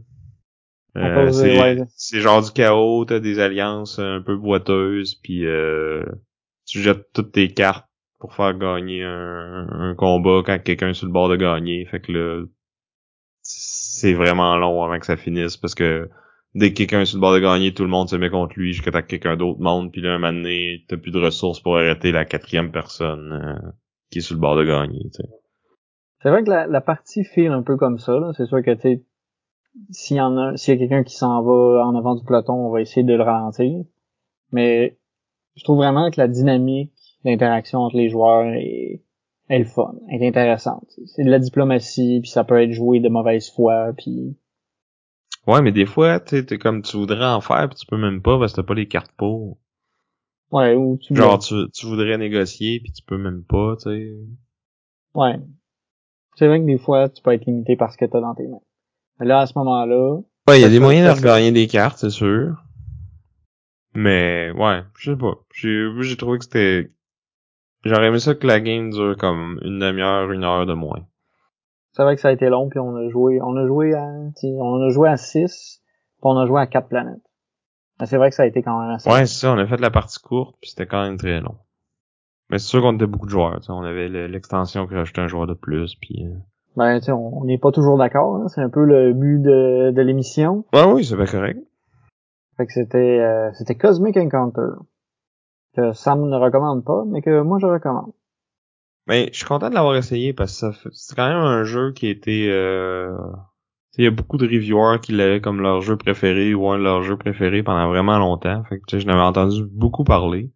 Euh, 0.96 1.32
c'est 1.32 1.60
ouais. 1.60 1.86
genre 2.22 2.42
du 2.42 2.52
chaos, 2.52 3.06
t'as 3.06 3.20
des 3.20 3.40
alliances 3.40 4.00
un 4.00 4.22
peu 4.22 4.36
boiteuses, 4.36 5.16
puis 5.16 5.46
euh, 5.46 6.04
tu 6.66 6.82
jettes 6.82 7.08
toutes 7.14 7.32
tes 7.32 7.54
cartes 7.54 7.87
pour 8.20 8.34
faire 8.34 8.58
gagner 8.58 9.04
un, 9.04 9.68
un 9.70 9.96
combat 9.96 10.42
quand 10.46 10.60
quelqu'un 10.64 10.90
est 10.90 10.94
sur 10.94 11.08
le 11.08 11.14
bord 11.14 11.30
de 11.30 11.36
gagner. 11.36 11.86
Fait 11.86 12.00
que 12.00 12.12
là, 12.12 12.46
c'est 13.42 14.14
vraiment 14.14 14.58
long 14.58 14.84
avant 14.84 15.00
que 15.00 15.06
ça 15.06 15.18
finisse 15.18 15.58
parce 15.58 15.76
que 15.76 16.10
dès 16.56 16.72
que 16.72 16.78
quelqu'un 16.78 17.02
est 17.02 17.06
sur 17.06 17.18
le 17.18 17.22
bord 17.22 17.34
de 17.34 17.40
gagner, 17.40 17.74
tout 17.74 17.84
le 17.84 17.90
monde 17.90 18.10
se 18.10 18.16
met 18.16 18.30
contre 18.30 18.58
lui 18.58 18.74
jusqu'à 18.74 18.92
que 18.92 19.08
quelqu'un 19.08 19.38
d'autre 19.38 19.60
monte. 19.60 19.92
Puis 19.92 20.02
là, 20.02 20.16
un 20.16 20.20
moment 20.20 20.34
donné, 20.34 20.84
t'as 20.88 20.98
plus 20.98 21.12
de 21.12 21.20
ressources 21.20 21.60
pour 21.60 21.78
arrêter 21.78 22.12
la 22.12 22.26
quatrième 22.26 22.72
personne 22.72 23.32
euh, 23.34 23.70
qui 24.12 24.20
est 24.20 24.22
sur 24.22 24.36
le 24.36 24.42
bord 24.42 24.56
de 24.56 24.64
gagner. 24.64 25.10
C'est 26.22 26.30
vrai 26.30 26.44
que 26.44 26.50
la, 26.50 26.68
la 26.68 26.82
partie 26.82 27.24
file 27.24 27.52
un 27.52 27.62
peu 27.62 27.78
comme 27.78 28.00
ça. 28.00 28.32
C'est 28.36 28.48
sûr 28.48 28.64
que 28.64 28.74
tu 28.74 29.04
s'il 29.92 30.18
y 30.18 30.22
en 30.22 30.36
a, 30.38 30.58
s'il 30.58 30.74
y 30.74 30.78
a 30.78 30.80
quelqu'un 30.80 31.04
qui 31.04 31.16
s'en 31.16 31.44
va 31.44 31.86
en 31.86 31.96
avant 31.96 32.16
du 32.16 32.24
peloton, 32.26 32.54
on 32.54 32.72
va 32.72 32.82
essayer 32.82 33.04
de 33.04 33.14
le 33.14 33.22
ralentir. 33.22 33.84
Mais 34.52 34.98
je 35.56 35.64
trouve 35.64 35.78
vraiment 35.78 36.10
que 36.10 36.20
la 36.20 36.28
dynamique 36.28 36.94
d'interaction 37.28 37.80
entre 37.80 37.98
les 37.98 38.10
joueurs 38.10 38.46
est, 38.54 39.04
est 39.50 39.60
le 39.60 39.66
fun, 39.66 39.96
est 40.10 40.26
intéressante. 40.28 40.92
C'est 41.06 41.24
de 41.24 41.30
la 41.30 41.40
diplomatie, 41.40 42.20
puis 42.22 42.30
ça 42.30 42.44
peut 42.44 42.62
être 42.62 42.72
joué 42.72 43.00
de 43.00 43.10
mauvaise 43.10 43.50
foi, 43.52 43.94
puis 43.98 44.36
Ouais, 45.46 45.62
mais 45.62 45.72
des 45.72 45.86
fois, 45.86 46.20
tu 46.20 46.36
sais, 46.36 46.46
t'es 46.46 46.58
comme 46.58 46.82
tu 46.82 46.98
voudrais 46.98 47.26
en 47.26 47.40
faire, 47.40 47.70
puis 47.70 47.78
tu 47.80 47.86
peux 47.86 47.98
même 47.98 48.22
pas 48.22 48.38
parce 48.38 48.52
que 48.52 48.58
t'as 48.62 48.68
pas 48.68 48.74
les 48.74 48.88
cartes 48.88 49.14
pour. 49.16 49.58
ouais, 50.52 50.76
ou 50.76 50.98
tu 50.98 51.16
Genre, 51.16 51.40
tu, 51.40 51.56
tu 51.74 51.86
voudrais 51.86 52.18
négocier, 52.18 52.82
puis 52.82 52.92
tu 52.92 53.02
peux 53.04 53.18
même 53.18 53.44
pas, 53.44 53.76
tu 53.78 53.90
sais. 53.90 54.14
ouais. 55.14 55.40
C'est 56.36 56.48
vrai 56.48 56.60
que 56.60 56.66
des 56.66 56.78
fois, 56.78 57.10
tu 57.10 57.22
peux 57.24 57.32
être 57.34 57.46
limité 57.46 57.76
par 57.76 57.92
ce 57.92 57.98
que 57.98 58.06
t'as 58.06 58.20
dans 58.20 58.36
tes 58.36 58.48
mains. 58.48 58.62
Mais 59.20 59.26
là, 59.26 59.40
à 59.40 59.48
ce 59.48 59.54
moment-là, 59.58 60.20
Ouais, 60.48 60.60
il 60.60 60.62
y 60.62 60.66
a 60.66 60.70
des 60.70 60.80
moyens 60.80 61.08
de 61.08 61.20
regagner 61.20 61.52
des 61.52 61.68
cartes, 61.68 61.98
c'est 61.98 62.10
sûr. 62.10 62.64
Mais, 63.94 64.52
ouais, 64.52 64.84
je 64.98 65.12
sais 65.12 65.18
pas. 65.18 65.36
J'ai 65.54 66.18
trouvé 66.18 66.38
que 66.38 66.44
c'était... 66.44 66.92
J'aurais 67.84 68.08
aimé 68.08 68.20
ça 68.20 68.36
que 68.36 68.46
la 68.48 68.60
game 68.60 68.90
dure 68.90 69.16
comme 69.18 69.60
une 69.64 69.80
demi-heure, 69.80 70.32
une 70.32 70.44
heure 70.44 70.66
de 70.66 70.74
moins. 70.74 71.06
C'est 71.94 72.04
vrai 72.04 72.16
que 72.16 72.22
ça 72.22 72.28
a 72.28 72.32
été 72.32 72.50
long, 72.50 72.70
puis 72.70 72.80
on 72.80 72.96
a 72.96 73.10
joué, 73.10 73.42
on 73.42 73.56
a 73.56 73.66
joué 73.66 73.94
à, 73.96 74.04
on 74.44 74.82
a 74.84 74.90
joué 74.90 75.10
à 75.10 75.18
6, 75.18 75.82
puis 75.84 76.20
on 76.24 76.38
a 76.38 76.46
joué 76.46 76.62
à 76.62 76.68
4 76.68 76.88
planètes. 76.90 77.22
Mais 78.00 78.06
c'est 78.06 78.18
vrai 78.18 78.30
que 78.30 78.36
ça 78.36 78.44
a 78.44 78.46
été 78.46 78.62
quand 78.62 78.80
même 78.80 78.92
assez. 78.92 79.10
Ouais, 79.10 79.26
c'est 79.26 79.40
ça, 79.40 79.54
on 79.54 79.58
a 79.58 79.66
fait 79.66 79.80
la 79.80 79.90
partie 79.90 80.20
courte, 80.20 80.58
puis 80.62 80.70
c'était 80.70 80.86
quand 80.86 81.04
même 81.04 81.18
très 81.18 81.40
long. 81.40 81.56
Mais 82.50 82.60
c'est 82.60 82.68
sûr 82.68 82.82
qu'on 82.82 82.96
était 82.96 83.08
beaucoup 83.08 83.26
de 83.26 83.32
joueurs, 83.32 83.56
tu 83.60 83.66
sais, 83.66 83.72
on 83.72 83.84
avait 83.84 84.08
le- 84.10 84.28
l'extension 84.28 84.86
qui 84.88 84.94
rajoutait 84.96 85.22
un 85.22 85.28
joueur 85.28 85.48
de 85.48 85.54
plus, 85.54 85.96
puis... 85.96 86.26
euh, 86.28 86.36
Ben, 86.76 87.00
tu 87.00 87.06
sais, 87.08 87.12
on 87.12 87.44
n'est 87.46 87.58
pas 87.58 87.72
toujours 87.72 87.98
d'accord, 87.98 88.36
hein, 88.38 88.48
c'est 88.50 88.62
un 88.62 88.70
peu 88.70 88.86
le 88.86 89.14
but 89.14 89.40
de, 89.42 89.92
de 89.92 90.02
l'émission. 90.02 90.66
Ouais, 90.74 90.84
oui, 90.86 91.04
c'est 91.04 91.18
pas 91.18 91.26
correct. 91.26 91.60
Fait 92.58 92.66
que 92.68 92.74
c'était, 92.74 93.20
euh, 93.20 93.52
c'était 93.54 93.76
Cosmic 93.76 94.16
Encounter. 94.18 94.78
Que 95.78 95.94
Sam 95.94 96.28
ne 96.28 96.36
recommande 96.36 96.84
pas, 96.84 97.04
mais 97.06 97.22
que 97.22 97.42
moi 97.42 97.60
je 97.62 97.68
recommande. 97.68 98.12
Mais 99.06 99.30
je 99.32 99.38
suis 99.38 99.46
content 99.46 99.70
de 99.70 99.76
l'avoir 99.76 99.96
essayé 99.96 100.34
parce 100.34 100.60
que 100.62 100.90
c'est 100.92 101.16
quand 101.16 101.28
même 101.28 101.38
un 101.38 101.64
jeu 101.64 101.94
qui 101.94 102.08
était 102.08 102.48
euh... 102.50 103.16
tu 103.16 103.24
sais, 103.92 104.02
Il 104.02 104.04
y 104.06 104.08
a 104.08 104.12
beaucoup 104.12 104.38
de 104.38 104.46
reviewers 104.46 105.00
qui 105.00 105.12
l'avaient 105.14 105.40
comme 105.40 105.62
leur 105.62 105.82
jeu 105.82 105.96
préféré 105.96 106.54
ou 106.56 106.68
un 106.70 106.80
de 106.80 106.84
leurs 106.84 107.04
jeux 107.04 107.16
préférés 107.18 107.64
pendant 107.64 107.88
vraiment 107.88 108.18
longtemps. 108.18 108.64
Fait 108.66 108.80
que 108.80 108.98
je 109.00 109.06
n'avais 109.06 109.22
entendu 109.22 109.64
beaucoup 109.66 110.04
parler. 110.04 110.52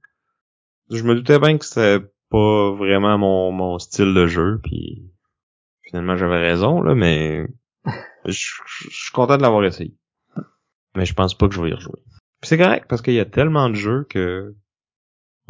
Je 0.90 1.04
me 1.04 1.16
doutais 1.16 1.40
bien 1.40 1.58
que 1.58 1.66
c'était 1.66 2.04
pas 2.30 2.72
vraiment 2.72 3.18
mon, 3.18 3.52
mon 3.52 3.80
style 3.80 4.14
de 4.14 4.26
jeu, 4.26 4.60
puis 4.64 5.10
finalement 5.84 6.18
j'avais 6.18 6.40
raison, 6.40 6.82
là, 6.82 6.96
mais 6.96 7.48
je 8.26 8.32
je- 8.34 8.90
je 8.90 9.04
suis 9.04 9.12
content 9.14 9.38
de 9.38 9.44
l'avoir 9.44 9.64
essayé. 9.66 9.96
Mais 10.96 11.06
je 11.06 11.14
pense 11.14 11.38
pas 11.38 11.48
que 11.48 11.54
je 11.54 11.62
vais 11.62 11.70
y 11.70 11.74
rejouer. 11.74 12.02
C'est 12.42 12.58
correct 12.58 12.86
parce 12.90 13.02
qu'il 13.02 13.14
y 13.14 13.20
a 13.20 13.26
tellement 13.26 13.70
de 13.70 13.76
jeux 13.76 14.06
que 14.10 14.56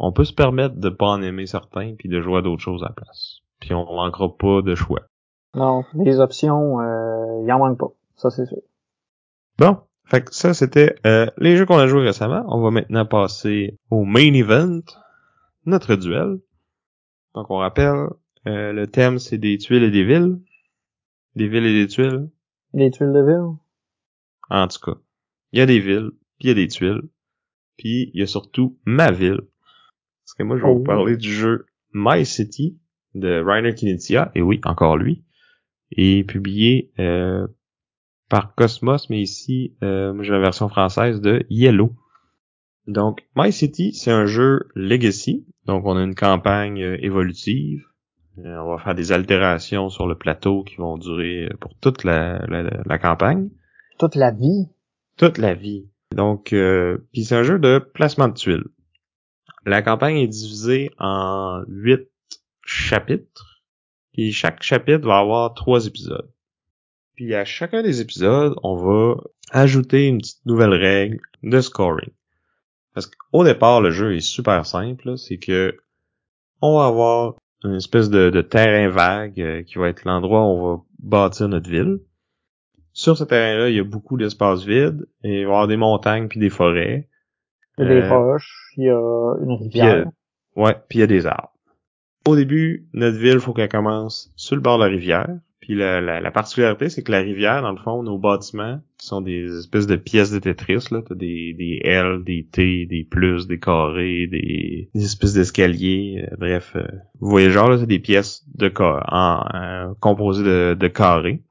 on 0.02 0.10
peut 0.12 0.24
se 0.24 0.32
permettre 0.32 0.74
de 0.74 0.88
pas 0.88 1.06
en 1.06 1.22
aimer 1.22 1.46
certains 1.46 1.94
puis 1.94 2.08
de 2.08 2.20
jouer 2.20 2.38
à 2.38 2.42
d'autres 2.42 2.60
choses 2.60 2.82
à 2.82 2.88
la 2.88 2.92
place. 2.92 3.38
Puis 3.60 3.72
on 3.72 3.84
manquera 3.84 4.36
pas 4.36 4.60
de 4.60 4.74
choix. 4.74 5.02
Non, 5.54 5.84
les 5.94 6.18
options, 6.18 6.80
euh, 6.80 7.42
il 7.44 7.52
en 7.52 7.58
manque 7.60 7.78
pas. 7.78 7.92
Ça, 8.16 8.30
c'est 8.30 8.46
sûr. 8.46 8.58
Bon, 9.58 9.78
fait 10.04 10.24
que 10.24 10.34
ça 10.34 10.54
c'était 10.54 10.96
euh, 11.06 11.26
les 11.38 11.56
jeux 11.56 11.66
qu'on 11.66 11.78
a 11.78 11.86
joués 11.86 12.02
récemment. 12.02 12.44
On 12.48 12.60
va 12.60 12.70
maintenant 12.72 13.06
passer 13.06 13.78
au 13.90 14.04
main 14.04 14.32
event, 14.34 14.80
notre 15.66 15.94
duel. 15.94 16.40
Donc 17.34 17.50
on 17.50 17.58
rappelle, 17.58 18.08
euh, 18.48 18.72
le 18.72 18.86
thème 18.88 19.20
c'est 19.20 19.38
des 19.38 19.56
tuiles 19.58 19.84
et 19.84 19.90
des 19.92 20.04
villes. 20.04 20.40
Des 21.36 21.46
villes 21.46 21.66
et 21.66 21.84
des 21.84 21.86
tuiles. 21.86 22.28
Les 22.74 22.90
tuiles 22.90 23.12
de 23.12 23.22
ville. 23.22 23.56
En 24.50 24.66
tout 24.66 24.80
cas, 24.80 24.98
il 25.52 25.60
y 25.60 25.62
a 25.62 25.66
des 25.66 25.78
villes, 25.78 26.10
puis 26.38 26.46
il 26.46 26.48
y 26.48 26.50
a 26.50 26.54
des 26.54 26.68
tuiles, 26.68 27.02
puis 27.76 28.10
il 28.12 28.20
y 28.20 28.22
a 28.22 28.26
surtout 28.26 28.76
ma 28.84 29.12
ville. 29.12 29.42
Que 30.42 30.46
moi, 30.46 30.56
je 30.56 30.62
vais 30.62 30.68
Oh. 30.68 30.78
vous 30.78 30.82
parler 30.84 31.16
du 31.16 31.30
jeu 31.32 31.66
My 31.94 32.24
City 32.26 32.78
de 33.14 33.40
Rainer 33.44 33.74
Knizia, 33.74 34.32
et 34.34 34.42
oui, 34.42 34.60
encore 34.64 34.96
lui, 34.96 35.22
et 35.92 36.24
publié 36.24 36.90
euh, 36.98 37.46
par 38.28 38.54
Cosmos, 38.56 39.08
mais 39.10 39.20
ici, 39.20 39.76
euh, 39.84 40.12
moi 40.12 40.24
j'ai 40.24 40.32
la 40.32 40.40
version 40.40 40.68
française 40.68 41.20
de 41.20 41.44
Yellow. 41.48 41.92
Donc, 42.88 43.20
My 43.36 43.52
City, 43.52 43.92
c'est 43.92 44.10
un 44.10 44.26
jeu 44.26 44.68
legacy. 44.74 45.46
Donc, 45.66 45.86
on 45.86 45.96
a 45.96 46.02
une 46.02 46.16
campagne 46.16 46.82
euh, 46.82 46.96
évolutive. 47.04 47.84
Euh, 48.38 48.56
on 48.64 48.70
va 48.74 48.82
faire 48.82 48.94
des 48.96 49.12
altérations 49.12 49.90
sur 49.90 50.06
le 50.08 50.16
plateau 50.16 50.64
qui 50.64 50.76
vont 50.76 50.96
durer 50.98 51.44
euh, 51.44 51.56
pour 51.60 51.78
toute 51.78 52.02
la, 52.02 52.44
la, 52.48 52.62
la 52.84 52.98
campagne. 52.98 53.50
Toute 54.00 54.16
la 54.16 54.32
vie. 54.32 54.66
Toute 55.18 55.38
la 55.38 55.54
vie. 55.54 55.86
Donc, 56.16 56.52
euh, 56.52 56.98
puis 57.12 57.22
c'est 57.24 57.36
un 57.36 57.42
jeu 57.44 57.58
de 57.60 57.78
placement 57.78 58.26
de 58.28 58.34
tuiles. 58.34 58.64
La 59.64 59.82
campagne 59.82 60.16
est 60.16 60.28
divisée 60.28 60.90
en 60.98 61.62
huit 61.68 62.08
chapitres. 62.64 63.62
Et 64.14 64.30
chaque 64.30 64.62
chapitre 64.62 65.06
va 65.06 65.18
avoir 65.18 65.54
trois 65.54 65.86
épisodes. 65.86 66.30
Puis 67.14 67.34
à 67.34 67.44
chacun 67.44 67.82
des 67.82 68.00
épisodes, 68.00 68.54
on 68.62 68.76
va 68.76 69.22
ajouter 69.50 70.06
une 70.06 70.18
petite 70.18 70.44
nouvelle 70.44 70.74
règle 70.74 71.20
de 71.42 71.60
scoring. 71.60 72.10
Parce 72.94 73.06
qu'au 73.06 73.44
départ, 73.44 73.80
le 73.80 73.90
jeu 73.90 74.14
est 74.14 74.20
super 74.20 74.66
simple. 74.66 75.16
C'est 75.16 75.38
que 75.38 75.76
on 76.60 76.78
va 76.78 76.86
avoir 76.86 77.36
une 77.64 77.74
espèce 77.74 78.10
de, 78.10 78.40
terrain 78.42 78.88
vague 78.88 79.40
euh, 79.40 79.62
qui 79.62 79.78
va 79.78 79.88
être 79.88 80.04
l'endroit 80.04 80.42
où 80.42 80.50
on 80.50 80.76
va 80.76 80.82
bâtir 80.98 81.48
notre 81.48 81.70
ville. 81.70 82.00
Sur 82.92 83.16
ce 83.16 83.24
terrain-là, 83.24 83.70
il 83.70 83.76
y 83.76 83.80
a 83.80 83.84
beaucoup 83.84 84.16
d'espaces 84.16 84.64
vides 84.64 85.06
et 85.22 85.40
il 85.40 85.44
va 85.46 85.50
y 85.50 85.54
avoir 85.54 85.68
des 85.68 85.76
montagnes 85.76 86.28
puis 86.28 86.40
des 86.40 86.50
forêts. 86.50 87.08
Il 87.78 87.82
y 87.84 87.86
a 87.86 87.88
des 88.00 88.02
Euh, 88.02 88.08
roches, 88.08 88.72
il 88.76 88.84
y 88.84 88.90
a 88.90 89.34
une 89.40 89.58
Puis, 89.70 89.88
euh, 89.88 90.04
rivière. 90.04 90.06
ouais, 90.56 90.76
puis 90.88 90.98
il 90.98 91.00
y 91.00 91.04
a 91.04 91.06
des 91.06 91.26
arbres. 91.26 91.52
Au 92.26 92.36
début, 92.36 92.86
notre 92.92 93.18
ville, 93.18 93.40
faut 93.40 93.52
qu'elle 93.52 93.68
commence 93.68 94.32
sur 94.36 94.56
le 94.56 94.62
bord 94.62 94.78
de 94.78 94.84
la 94.84 94.90
rivière. 94.90 95.28
Puis 95.60 95.74
la, 95.76 96.00
la, 96.00 96.20
la 96.20 96.30
particularité, 96.32 96.88
c'est 96.88 97.04
que 97.04 97.12
la 97.12 97.20
rivière, 97.20 97.62
dans 97.62 97.70
le 97.70 97.78
fond, 97.78 98.02
nos 98.02 98.18
bâtiments, 98.18 98.80
qui 98.98 99.06
sont 99.06 99.20
des 99.20 99.58
espèces 99.58 99.86
de 99.86 99.94
pièces 99.96 100.32
de 100.32 100.40
Tetris, 100.40 100.88
là, 100.90 101.02
t'as 101.08 101.14
des, 101.14 101.54
des 101.54 101.80
L, 101.84 102.24
des 102.24 102.44
T, 102.50 102.86
des 102.86 103.04
plus, 103.04 103.46
des 103.46 103.60
carrés, 103.60 104.26
des, 104.26 104.90
des 104.92 105.04
espèces 105.04 105.34
d'escaliers, 105.34 106.26
euh, 106.32 106.36
bref. 106.36 106.72
euh, 106.74 106.84
vous 107.20 107.30
voyez 107.30 107.50
genre, 107.50 107.70
là, 107.70 107.78
c'est 107.78 107.86
des 107.86 108.00
pièces 108.00 108.44
de 108.56 108.72
en, 108.80 109.44
euh, 109.54 109.94
composées 110.00 110.42
de, 110.44 110.74
de 110.78 110.88
carrés. 110.88 111.42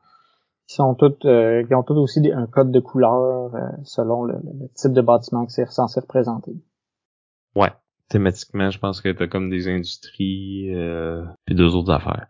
Qui 0.71 0.75
sont 0.77 0.95
toutes, 0.95 1.25
euh, 1.25 1.65
qui 1.67 1.75
ont 1.75 1.83
toutes 1.83 1.97
aussi 1.97 2.21
des- 2.21 2.31
un 2.31 2.47
code 2.47 2.71
de 2.71 2.79
couleur 2.79 3.53
euh, 3.53 3.59
selon 3.83 4.23
le, 4.23 4.35
le 4.35 4.69
type 4.73 4.93
de 4.93 5.01
bâtiment 5.01 5.45
que 5.45 5.51
c'est 5.51 5.69
censé 5.69 5.99
représenter. 5.99 6.53
Ouais. 7.57 7.71
Thématiquement, 8.07 8.69
je 8.69 8.79
pense 8.79 9.01
que 9.01 9.09
t'as 9.11 9.27
comme 9.27 9.49
des 9.49 9.67
industries, 9.67 10.73
euh, 10.73 11.25
puis 11.45 11.55
deux 11.55 11.75
autres 11.75 11.91
affaires. 11.91 12.27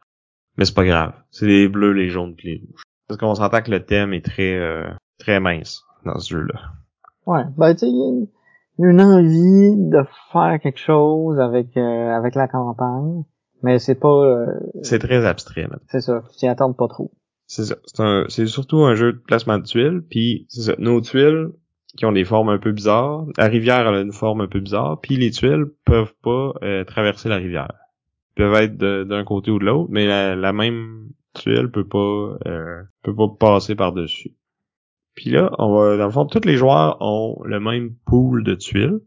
Mais 0.58 0.66
c'est 0.66 0.74
pas 0.74 0.86
grave. 0.86 1.14
C'est 1.30 1.46
les 1.46 1.68
bleus, 1.68 1.92
les 1.92 2.10
jaunes, 2.10 2.34
puis 2.34 2.48
les 2.50 2.66
rouges. 2.66 2.82
Parce 3.08 3.20
qu'on 3.20 3.36
s'entend 3.36 3.62
que 3.62 3.70
le 3.70 3.86
thème 3.86 4.12
est 4.12 4.26
très, 4.26 4.56
euh, 4.58 4.90
très 5.20 5.40
mince 5.40 5.84
dans 6.04 6.18
ce 6.18 6.34
jeu-là. 6.34 6.60
Ouais, 7.28 7.44
ben 7.58 7.74
tu 7.74 7.82
sais, 7.82 7.90
il 7.90 7.96
y 7.96 8.02
a 8.02 8.08
une- 8.10 8.28
une 8.92 9.02
envie 9.02 9.76
de 9.78 10.04
faire 10.34 10.60
quelque 10.64 10.80
chose 10.80 11.40
avec 11.40 11.78
euh, 11.78 12.10
avec 12.10 12.34
la 12.34 12.48
campagne, 12.48 13.24
mais 13.62 13.78
c'est 13.78 13.94
pas, 14.00 14.08
euh, 14.10 14.48
C'est 14.82 14.98
très 14.98 15.28
abstrait, 15.28 15.68
là. 15.68 15.78
c'est 15.90 16.02
ça, 16.02 16.24
tu 16.32 16.38
t'y 16.38 16.48
attardes 16.48 16.76
pas 16.76 16.88
trop. 16.88 17.12
C'est. 17.52 17.76
C'est 18.30 18.48
surtout 18.48 18.84
un 18.86 18.96
jeu 18.96 19.12
de 19.12 19.18
placement 19.18 19.58
de 19.58 19.64
tuiles, 19.64 20.04
puis 20.10 20.46
c'est 20.48 20.62
ça. 20.62 20.76
Nos 20.78 21.02
tuiles, 21.02 21.50
qui 21.98 22.06
ont 22.06 22.14
des 22.14 22.24
formes 22.24 22.48
un 22.48 22.58
peu 22.58 22.72
bizarres, 22.72 23.26
la 23.38 23.48
rivière 23.48 23.88
elle 23.88 23.96
a 23.96 24.02
une 24.02 24.14
forme 24.14 24.40
un 24.40 24.48
peu 24.48 24.62
bizarre, 24.62 25.02
puis 25.02 25.18
les 25.18 25.32
tuiles 25.32 25.66
peuvent 25.84 26.14
pas 26.24 26.54
euh, 26.64 26.86
traverser 26.86 27.28
la 27.28 27.36
rivière. 27.36 27.74
Ils 28.32 28.44
peuvent 28.44 28.56
être 28.56 28.78
d'un 28.78 29.24
côté 29.26 29.52
ou 29.52 29.60
de 29.60 29.66
l'autre, 29.66 29.90
mais 29.92 30.08
la, 30.08 30.36
la 30.38 30.54
même 30.54 31.10
tuile 31.34 31.70
peut 31.70 31.88
pas 31.88 32.38
euh, 32.48 32.84
peut 33.04 33.16
pas 33.16 33.28
passer 33.38 33.76
par-dessus. 33.76 34.32
Puis 35.14 35.32
là, 35.32 35.52
on 35.60 35.74
va 35.74 35.98
dans 35.98 36.06
le 36.06 36.12
fond, 36.12 36.26
tous 36.26 36.46
les 36.46 36.56
joueurs 36.56 36.98
ont 37.02 37.42
le 37.44 37.60
même 37.60 37.94
pool 38.06 38.46
de 38.46 38.56
tuiles. 38.56 39.02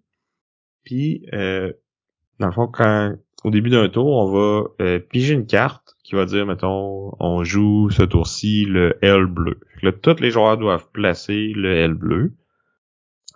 Puis 0.84 1.26
euh, 1.32 1.72
dans 2.38 2.48
le 2.48 2.52
fond, 2.52 2.66
quand 2.66 3.14
au 3.44 3.50
début 3.50 3.70
d'un 3.70 3.88
tour, 3.90 4.06
on 4.06 4.30
va 4.32 4.64
euh, 4.80 4.98
piger 4.98 5.34
une 5.34 5.46
carte 5.46 5.96
qui 6.02 6.14
va 6.14 6.24
dire, 6.24 6.46
mettons, 6.46 7.14
on 7.20 7.44
joue 7.44 7.90
ce 7.90 8.02
tour-ci 8.02 8.64
le 8.64 8.98
L 9.02 9.26
bleu. 9.26 9.60
Là, 9.82 9.92
tous 9.92 10.20
les 10.20 10.30
joueurs 10.30 10.56
doivent 10.56 10.90
placer 10.92 11.52
le 11.54 11.76
L 11.76 11.94
bleu. 11.94 12.32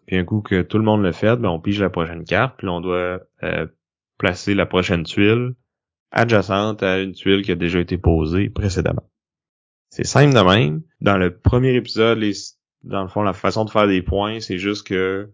Puis 0.06 0.16
un 0.16 0.24
coup 0.24 0.40
que 0.40 0.62
tout 0.62 0.78
le 0.78 0.84
monde 0.84 1.02
le 1.02 1.12
fait, 1.12 1.36
ben 1.36 1.50
on 1.50 1.60
pige 1.60 1.80
la 1.80 1.90
prochaine 1.90 2.24
carte, 2.24 2.56
puis 2.56 2.68
on 2.68 2.80
doit 2.80 3.20
euh, 3.42 3.66
placer 4.16 4.54
la 4.54 4.64
prochaine 4.64 5.02
tuile 5.02 5.54
adjacente 6.10 6.82
à 6.82 7.00
une 7.00 7.12
tuile 7.12 7.42
qui 7.42 7.52
a 7.52 7.54
déjà 7.54 7.78
été 7.78 7.98
posée 7.98 8.48
précédemment. 8.48 9.10
C'est 9.90 10.06
simple 10.06 10.34
de 10.34 10.40
même. 10.40 10.82
Dans 11.02 11.18
le 11.18 11.36
premier 11.36 11.74
épisode, 11.74 12.16
les, 12.16 12.32
dans 12.82 13.02
le 13.02 13.08
fond, 13.08 13.22
la 13.22 13.34
façon 13.34 13.66
de 13.66 13.70
faire 13.70 13.86
des 13.86 14.00
points, 14.00 14.40
c'est 14.40 14.56
juste 14.56 14.86
que 14.86 15.30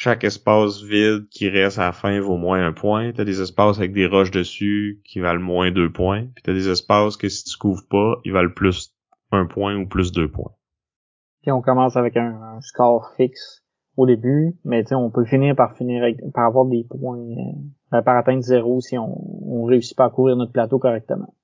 chaque 0.00 0.22
espace 0.22 0.80
vide 0.84 1.28
qui 1.28 1.48
reste 1.48 1.80
à 1.80 1.86
la 1.86 1.92
fin 1.92 2.20
vaut 2.20 2.36
moins 2.36 2.64
un 2.64 2.72
point. 2.72 3.10
T'as 3.10 3.24
des 3.24 3.40
espaces 3.40 3.78
avec 3.78 3.92
des 3.92 4.06
roches 4.06 4.30
dessus 4.30 5.00
qui 5.04 5.18
valent 5.18 5.40
moins 5.40 5.72
deux 5.72 5.90
points. 5.90 6.26
Puis 6.36 6.44
t'as 6.44 6.52
des 6.52 6.68
espaces 6.68 7.16
que 7.16 7.28
si 7.28 7.42
tu 7.42 7.58
couvres 7.58 7.82
pas, 7.90 8.14
ils 8.24 8.32
valent 8.32 8.52
plus 8.54 8.94
un 9.32 9.46
point 9.46 9.74
ou 9.74 9.88
plus 9.88 10.12
deux 10.12 10.30
points. 10.30 10.52
Puis 11.42 11.50
on 11.50 11.62
commence 11.62 11.96
avec 11.96 12.16
un, 12.16 12.40
un 12.40 12.60
score 12.60 13.10
fixe 13.16 13.64
au 13.96 14.06
début, 14.06 14.56
mais 14.64 14.84
tu 14.84 14.90
sais, 14.90 14.94
on 14.94 15.10
peut 15.10 15.24
finir 15.24 15.56
par 15.56 15.76
finir 15.76 16.04
avec, 16.04 16.18
par 16.32 16.46
avoir 16.46 16.66
des 16.66 16.86
points, 16.88 17.18
euh, 17.18 18.00
par 18.02 18.16
atteindre 18.16 18.42
zéro 18.42 18.80
si 18.80 18.96
on, 18.96 19.16
on 19.50 19.64
réussit 19.64 19.96
pas 19.96 20.04
à 20.04 20.10
courir 20.10 20.36
notre 20.36 20.52
plateau 20.52 20.78
correctement. 20.78 21.34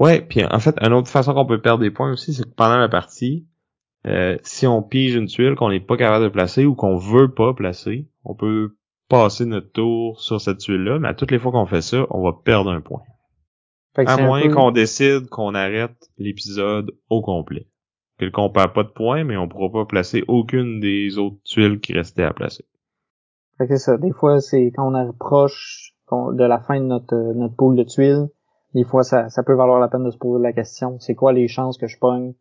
Ouais, 0.00 0.20
puis 0.20 0.44
en 0.44 0.58
fait, 0.58 0.76
une 0.82 0.94
autre 0.94 1.06
façon 1.06 1.32
qu'on 1.32 1.46
peut 1.46 1.60
perdre 1.60 1.84
des 1.84 1.92
points 1.92 2.10
aussi, 2.10 2.34
c'est 2.34 2.42
que 2.42 2.56
pendant 2.56 2.78
la 2.78 2.88
partie, 2.88 3.46
euh, 4.06 4.36
si 4.42 4.66
on 4.66 4.82
pige 4.82 5.14
une 5.14 5.26
tuile 5.26 5.54
qu'on 5.54 5.70
n'est 5.70 5.80
pas 5.80 5.96
capable 5.96 6.24
de 6.24 6.30
placer 6.30 6.66
ou 6.66 6.74
qu'on 6.74 6.96
veut 6.96 7.32
pas 7.32 7.54
placer, 7.54 8.06
on 8.24 8.34
peut 8.34 8.76
passer 9.08 9.46
notre 9.46 9.70
tour 9.70 10.20
sur 10.20 10.40
cette 10.40 10.58
tuile-là, 10.58 10.98
mais 10.98 11.08
à 11.08 11.14
toutes 11.14 11.30
les 11.30 11.38
fois 11.38 11.52
qu'on 11.52 11.66
fait 11.66 11.82
ça, 11.82 12.06
on 12.10 12.22
va 12.22 12.32
perdre 12.44 12.70
un 12.70 12.80
point. 12.80 13.02
À 13.96 14.16
moins 14.16 14.42
peu- 14.42 14.54
qu'on 14.54 14.70
décide 14.72 15.28
qu'on 15.28 15.54
arrête 15.54 16.10
l'épisode 16.18 16.90
au 17.08 17.22
complet. 17.22 17.68
Que 18.18 18.28
qu'on 18.28 18.50
perd 18.50 18.72
pas 18.72 18.82
de 18.82 18.88
points, 18.88 19.24
mais 19.24 19.36
on 19.36 19.48
pourra 19.48 19.70
pas 19.70 19.86
placer 19.86 20.24
aucune 20.28 20.80
des 20.80 21.18
autres 21.18 21.38
tuiles 21.44 21.80
qui 21.80 21.92
restaient 21.92 22.24
à 22.24 22.32
placer. 22.32 22.64
Fait 23.58 23.68
que 23.68 23.76
c'est 23.76 23.84
ça. 23.84 23.96
Des 23.96 24.12
fois, 24.12 24.40
c'est 24.40 24.72
quand 24.74 24.90
on 24.90 24.94
approche 24.94 25.94
de 26.10 26.44
la 26.44 26.60
fin 26.60 26.80
de 26.80 26.86
notre, 26.86 27.16
notre 27.34 27.56
pool 27.56 27.76
de 27.76 27.84
tuiles, 27.84 28.28
des 28.74 28.84
fois, 28.84 29.04
ça, 29.04 29.28
ça 29.30 29.42
peut 29.42 29.54
valoir 29.54 29.80
la 29.80 29.88
peine 29.88 30.04
de 30.04 30.10
se 30.10 30.18
poser 30.18 30.42
la 30.42 30.52
question, 30.52 30.98
c'est 30.98 31.14
quoi 31.14 31.32
les 31.32 31.48
chances 31.48 31.78
que 31.78 31.86
je 31.86 31.98
pogne 31.98 32.34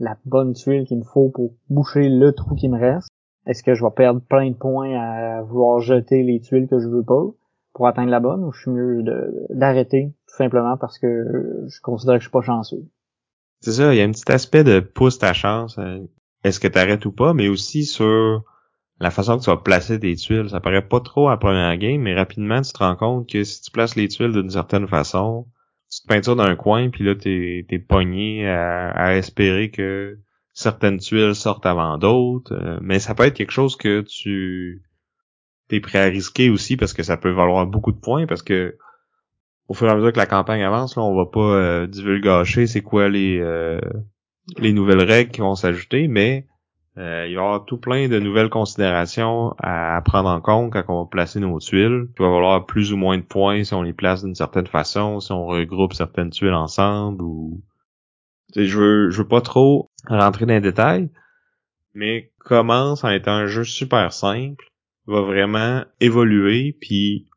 la 0.00 0.16
bonne 0.24 0.54
tuile 0.54 0.86
qu'il 0.86 0.98
me 0.98 1.04
faut 1.04 1.28
pour 1.28 1.52
boucher 1.68 2.08
le 2.08 2.32
trou 2.32 2.54
qui 2.54 2.68
me 2.68 2.78
reste? 2.78 3.08
Est-ce 3.46 3.62
que 3.62 3.74
je 3.74 3.84
vais 3.84 3.90
perdre 3.90 4.20
plein 4.20 4.50
de 4.50 4.56
points 4.56 4.98
à 4.98 5.42
vouloir 5.42 5.80
jeter 5.80 6.22
les 6.22 6.40
tuiles 6.40 6.68
que 6.68 6.78
je 6.78 6.88
veux 6.88 7.04
pas 7.04 7.24
pour 7.72 7.86
atteindre 7.86 8.10
la 8.10 8.20
bonne 8.20 8.44
ou 8.44 8.52
je 8.52 8.62
suis 8.62 8.70
mieux 8.70 9.04
d'arrêter 9.50 10.12
tout 10.28 10.36
simplement 10.36 10.76
parce 10.76 10.98
que 10.98 11.66
je 11.68 11.80
considère 11.80 12.14
que 12.14 12.20
je 12.20 12.24
suis 12.24 12.32
pas 12.32 12.42
chanceux? 12.42 12.84
C'est 13.60 13.72
ça, 13.72 13.94
il 13.94 13.98
y 13.98 14.00
a 14.00 14.04
un 14.04 14.10
petit 14.10 14.30
aspect 14.32 14.64
de 14.64 14.80
pousse 14.80 15.18
ta 15.18 15.32
chance. 15.32 15.78
euh, 15.78 16.00
Est-ce 16.44 16.60
que 16.60 16.68
t'arrêtes 16.68 17.04
ou 17.04 17.12
pas, 17.12 17.34
mais 17.34 17.48
aussi 17.48 17.84
sur 17.84 18.42
la 19.00 19.10
façon 19.10 19.38
que 19.38 19.44
tu 19.44 19.50
vas 19.50 19.56
placer 19.56 19.98
tes 19.98 20.14
tuiles. 20.14 20.50
Ça 20.50 20.60
paraît 20.60 20.86
pas 20.86 21.00
trop 21.00 21.28
à 21.28 21.38
première 21.38 21.76
game, 21.78 22.02
mais 22.02 22.14
rapidement 22.14 22.60
tu 22.60 22.72
te 22.72 22.78
rends 22.78 22.96
compte 22.96 23.28
que 23.28 23.42
si 23.44 23.62
tu 23.62 23.70
places 23.70 23.96
les 23.96 24.08
tuiles 24.08 24.32
d'une 24.32 24.50
certaine 24.50 24.86
façon, 24.86 25.46
tu 25.90 26.02
te 26.02 26.06
peintures 26.08 26.36
dans 26.36 26.44
un 26.44 26.56
coin, 26.56 26.90
puis 26.90 27.04
là 27.04 27.14
t'es 27.14 27.66
es 27.68 27.78
pogné 27.78 28.48
à, 28.48 28.90
à 28.90 29.14
espérer 29.16 29.70
que 29.70 30.18
certaines 30.54 30.98
tuiles 30.98 31.34
sortent 31.34 31.66
avant 31.66 31.98
d'autres. 31.98 32.54
euh, 32.54 32.78
mais 32.82 32.98
ça 32.98 33.14
peut 33.14 33.24
être 33.24 33.34
quelque 33.36 33.52
chose 33.52 33.76
que 33.76 34.02
tu 34.02 34.82
t'es 35.68 35.80
prêt 35.80 35.98
à 36.00 36.04
risquer 36.06 36.50
aussi 36.50 36.76
parce 36.76 36.92
que 36.92 37.02
ça 37.02 37.16
peut 37.16 37.30
valoir 37.30 37.66
beaucoup 37.66 37.92
de 37.92 38.00
points 38.00 38.26
parce 38.26 38.42
que 38.42 38.76
au 39.68 39.74
fur 39.74 39.86
et 39.86 39.90
à 39.90 39.94
mesure 39.96 40.12
que 40.12 40.18
la 40.18 40.26
campagne 40.26 40.62
avance, 40.62 40.96
là, 40.96 41.02
on 41.02 41.14
va 41.16 41.26
pas 41.26 41.40
euh, 41.40 41.86
divulgacher 41.86 42.66
c'est 42.66 42.82
quoi 42.82 43.08
les 43.08 43.38
euh, 43.40 43.80
les 44.58 44.72
nouvelles 44.72 45.02
règles 45.04 45.30
qui 45.30 45.40
vont 45.42 45.54
s'ajouter, 45.54 46.08
mais 46.08 46.46
euh, 47.00 47.26
il 47.26 47.32
y 47.32 47.36
avoir 47.38 47.64
tout 47.64 47.78
plein 47.78 48.08
de 48.08 48.18
nouvelles 48.18 48.50
considérations 48.50 49.54
à, 49.58 49.96
à 49.96 50.00
prendre 50.02 50.28
en 50.28 50.42
compte 50.42 50.74
quand 50.74 50.84
on 50.88 51.04
va 51.04 51.08
placer 51.08 51.40
nos 51.40 51.58
tuiles. 51.58 52.08
Il 52.18 52.22
va 52.22 52.26
y 52.26 52.28
avoir 52.28 52.66
plus 52.66 52.92
ou 52.92 52.98
moins 52.98 53.16
de 53.16 53.22
points 53.22 53.64
si 53.64 53.72
on 53.72 53.82
les 53.82 53.94
place 53.94 54.22
d'une 54.22 54.34
certaine 54.34 54.66
façon, 54.66 55.18
si 55.18 55.32
on 55.32 55.46
regroupe 55.46 55.94
certaines 55.94 56.28
tuiles 56.28 56.52
ensemble 56.52 57.22
ou 57.22 57.62
je 58.54 58.78
veux 58.78 59.10
je 59.10 59.18
veux 59.22 59.28
pas 59.28 59.40
trop 59.40 59.88
rentrer 60.08 60.44
dans 60.44 60.52
les 60.52 60.60
détails, 60.60 61.08
mais 61.94 62.32
commence 62.38 63.02
en 63.02 63.08
étant 63.08 63.32
un 63.32 63.46
jeu 63.46 63.64
super 63.64 64.12
simple, 64.12 64.66
va 65.06 65.22
vraiment 65.22 65.84
évoluer 66.00 66.76
puis 66.82 67.28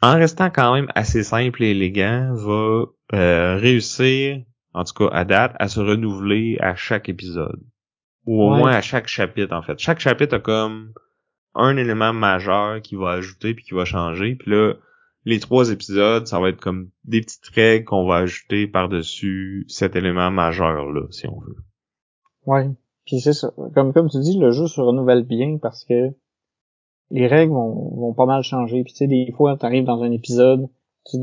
en 0.00 0.14
restant 0.14 0.48
quand 0.48 0.72
même 0.72 0.88
assez 0.94 1.22
simple 1.24 1.62
et 1.62 1.72
élégant, 1.72 2.32
va 2.34 2.84
euh, 3.12 3.56
réussir, 3.56 4.38
en 4.72 4.84
tout 4.84 4.94
cas 4.94 5.14
à 5.14 5.24
date, 5.26 5.56
à 5.58 5.68
se 5.68 5.80
renouveler 5.80 6.56
à 6.60 6.74
chaque 6.74 7.10
épisode. 7.10 7.60
Ou 8.26 8.42
au 8.42 8.50
Ouais. 8.52 8.58
moins 8.58 8.72
à 8.72 8.80
chaque 8.80 9.06
chapitre, 9.08 9.54
en 9.54 9.62
fait. 9.62 9.78
Chaque 9.78 10.00
chapitre 10.00 10.36
a 10.36 10.40
comme 10.40 10.92
un 11.54 11.76
élément 11.76 12.12
majeur 12.12 12.80
qui 12.82 12.96
va 12.96 13.10
ajouter 13.10 13.54
puis 13.54 13.64
qui 13.64 13.74
va 13.74 13.84
changer. 13.84 14.34
Puis 14.34 14.50
là, 14.50 14.74
les 15.24 15.40
trois 15.40 15.70
épisodes, 15.70 16.26
ça 16.26 16.40
va 16.40 16.48
être 16.48 16.60
comme 16.60 16.90
des 17.04 17.20
petites 17.20 17.46
règles 17.54 17.84
qu'on 17.84 18.06
va 18.06 18.16
ajouter 18.16 18.66
par-dessus 18.66 19.64
cet 19.68 19.94
élément 19.96 20.30
majeur-là, 20.30 21.06
si 21.10 21.26
on 21.28 21.38
veut. 21.40 21.56
Ouais. 22.46 22.70
Puis 23.06 23.20
c'est 23.20 23.32
ça. 23.34 23.52
Comme, 23.74 23.92
comme 23.92 24.08
tu 24.08 24.18
dis, 24.20 24.38
le 24.38 24.50
jeu 24.50 24.66
se 24.66 24.80
renouvelle 24.80 25.24
bien 25.24 25.58
parce 25.60 25.84
que 25.84 26.10
les 27.10 27.26
règles 27.26 27.52
vont, 27.52 27.94
vont 27.96 28.14
pas 28.14 28.26
mal 28.26 28.42
changer. 28.42 28.82
Puis 28.84 28.92
tu 28.94 28.98
sais, 28.98 29.06
des 29.06 29.32
fois, 29.36 29.56
tu 29.58 29.66
arrives 29.66 29.84
dans 29.84 30.02
un 30.02 30.10
épisode, 30.10 30.68
tu, 31.06 31.18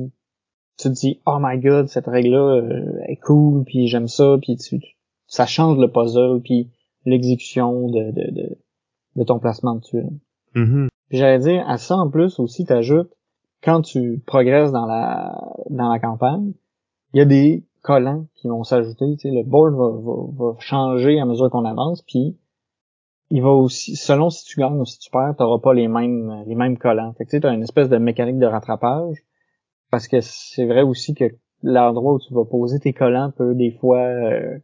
tu 0.78 0.90
te 0.90 0.94
dis 0.94 1.20
Oh 1.26 1.38
my 1.42 1.60
god, 1.60 1.88
cette 1.88 2.06
règle-là 2.08 2.56
euh, 2.62 3.00
est 3.08 3.18
cool, 3.18 3.64
puis 3.66 3.88
j'aime 3.88 4.08
ça, 4.08 4.38
puis 4.42 4.56
tu, 4.58 4.80
ça 5.28 5.46
change 5.46 5.78
le 5.78 5.92
puzzle, 5.92 6.42
puis 6.44 6.70
l'exécution 7.06 7.88
de, 7.88 8.12
de, 8.12 8.32
de, 8.32 8.58
de, 9.16 9.24
ton 9.24 9.40
placement 9.40 9.76
de 9.76 9.82
tuiles. 9.82 10.20
Mhm. 10.56 10.88
Puis 11.10 11.18
j'allais 11.18 11.40
dire, 11.40 11.68
à 11.68 11.78
ça 11.78 11.96
en 11.98 12.10
plus 12.10 12.40
aussi, 12.40 12.66
t'ajoutes, 12.66 13.12
quand 13.64 13.82
tu 13.82 14.22
progresses 14.26 14.72
dans 14.72 14.86
la 14.86 15.54
dans 15.70 15.90
la 15.92 16.00
campagne, 16.00 16.54
il 17.14 17.20
y 17.20 17.22
a 17.22 17.26
des 17.26 17.64
collants 17.82 18.28
qui 18.36 18.48
vont 18.48 18.64
s'ajouter. 18.64 19.16
Tu 19.18 19.30
sais, 19.30 19.32
le 19.32 19.44
board 19.44 19.74
va, 19.74 19.90
va, 19.90 20.52
va 20.54 20.60
changer 20.60 21.20
à 21.20 21.26
mesure 21.26 21.50
qu'on 21.50 21.66
avance, 21.66 22.02
puis 22.04 22.38
il 23.30 23.42
va 23.42 23.50
aussi, 23.50 23.96
selon 23.96 24.30
si 24.30 24.46
tu 24.46 24.60
gagnes 24.60 24.80
ou 24.80 24.86
si 24.86 25.00
tu 25.00 25.10
perds, 25.10 25.36
t'auras 25.38 25.60
pas 25.60 25.74
les 25.74 25.88
mêmes 25.88 26.44
les 26.48 26.56
mêmes 26.56 26.78
collants. 26.78 27.14
Fait 27.14 27.26
que 27.26 27.30
tu 27.30 27.38
sais, 27.38 27.42
t'as 27.42 27.54
une 27.54 27.64
espèce 27.64 27.90
de 27.90 27.98
mécanique 27.98 28.40
de 28.40 28.46
rattrapage, 28.46 29.18
parce 29.90 30.08
que 30.08 30.22
c'est 30.22 30.66
vrai 30.66 30.82
aussi 30.82 31.14
que 31.14 31.26
l'endroit 31.64 32.14
où 32.14 32.20
tu 32.20 32.34
vas 32.34 32.46
poser 32.46 32.80
tes 32.80 32.94
collants 32.94 33.32
peut 33.32 33.56
des 33.56 33.72
fois 33.72 34.00
euh, 34.00 34.58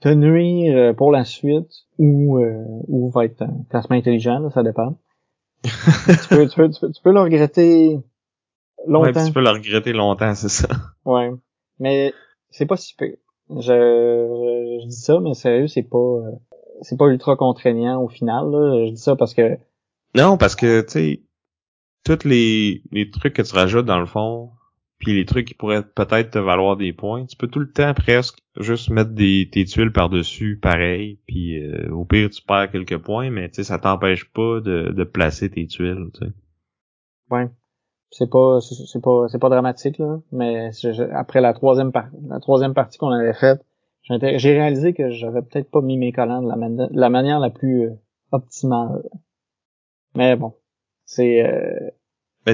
te 0.00 0.08
nuire 0.08 0.76
euh, 0.76 0.92
pour 0.92 1.12
la 1.12 1.24
suite 1.24 1.70
ou 1.98 2.38
euh, 2.38 2.64
ou 2.88 3.10
va 3.10 3.24
être 3.26 3.42
un 3.42 3.64
placement 3.68 3.96
intelligent, 3.96 4.38
là, 4.38 4.50
ça 4.50 4.62
dépend. 4.62 4.98
tu, 5.64 5.70
peux, 6.30 6.48
tu, 6.48 6.56
peux, 6.56 6.70
tu, 6.70 6.80
peux, 6.80 6.90
tu 6.90 7.02
peux 7.02 7.12
le 7.12 7.20
regretter 7.20 7.98
Ouais, 8.86 8.92
longtemps. 8.92 9.12
puis 9.12 9.24
tu 9.26 9.32
peux 9.32 9.42
le 9.42 9.50
regretter 9.50 9.92
longtemps, 9.92 10.34
c'est 10.34 10.48
ça. 10.48 10.68
Ouais. 11.04 11.30
Mais 11.78 12.14
c'est 12.50 12.64
pas 12.66 12.76
si 12.78 12.94
pire. 12.96 13.16
Je, 13.50 13.60
je, 13.60 14.78
je 14.82 14.86
dis 14.86 14.96
ça, 14.96 15.20
mais 15.20 15.34
sérieux, 15.34 15.66
c'est 15.66 15.82
pas 15.82 15.98
euh, 15.98 16.30
c'est 16.82 16.96
pas 16.98 17.06
ultra 17.08 17.36
contraignant 17.36 18.02
au 18.02 18.08
final. 18.08 18.50
Là. 18.50 18.86
Je 18.86 18.92
dis 18.92 19.00
ça 19.00 19.16
parce 19.16 19.34
que 19.34 19.58
Non, 20.14 20.38
parce 20.38 20.56
que, 20.56 20.80
tu 20.80 20.88
sais, 20.92 21.22
tous 22.04 22.24
les, 22.26 22.82
les 22.90 23.10
trucs 23.10 23.34
que 23.34 23.42
tu 23.42 23.54
rajoutes 23.54 23.84
dans 23.84 24.00
le 24.00 24.06
fond, 24.06 24.50
puis 25.00 25.14
les 25.14 25.26
trucs 25.26 25.46
qui 25.48 25.54
pourraient 25.54 25.84
peut-être 25.84 26.32
te 26.32 26.38
valoir 26.40 26.76
des 26.78 26.92
points, 26.94 27.26
tu 27.26 27.36
peux 27.36 27.48
tout 27.48 27.60
le 27.60 27.72
temps 27.72 27.94
presque 27.94 28.38
juste 28.60 28.90
mettre 28.90 29.12
des 29.12 29.50
tes 29.52 29.64
tuiles 29.66 29.92
par-dessus, 29.92 30.58
pareil, 30.62 31.18
puis 31.26 31.58
euh, 31.64 31.90
au 31.92 32.04
pire 32.06 32.30
tu 32.30 32.42
perds 32.42 32.70
quelques 32.72 32.98
points, 32.98 33.30
mais 33.30 33.50
ça 33.52 33.78
t'empêche 33.80 34.26
pas 34.32 34.60
de, 34.60 34.92
de 34.92 35.04
placer 35.04 35.50
tes 35.50 35.66
tuiles, 35.68 36.10
tu 36.14 36.26
sais. 36.26 36.32
ouais, 37.30 37.48
c'est 38.12 38.30
pas 38.30 38.60
c'est 38.62 39.02
pas 39.02 39.28
c'est 39.28 39.40
pas 39.40 39.50
dramatique 39.50 39.98
là. 39.98 40.20
Mais 40.32 40.70
après 41.14 41.40
la 41.42 41.54
troisième 41.54 41.92
par- 41.92 42.10
la 42.28 42.40
troisième 42.40 42.74
partie 42.74 42.98
qu'on 42.98 43.12
avait 43.12 43.34
faite, 43.34 43.62
j'ai 44.04 44.52
réalisé 44.52 44.94
que 44.94 45.10
j'avais 45.10 45.42
peut-être 45.42 45.70
pas 45.70 45.82
mis 45.82 45.98
mes 45.98 46.12
collants 46.12 46.42
de 46.42 46.48
la, 46.48 46.56
mani- 46.56 46.76
de 46.92 47.00
la 47.00 47.10
manière 47.10 47.40
la 47.40 47.50
plus 47.50 47.84
euh, 47.88 47.94
optimale. 48.32 49.02
Mais 50.14 50.36
bon, 50.36 50.54
c'est 51.04 51.44
euh, 51.44 51.90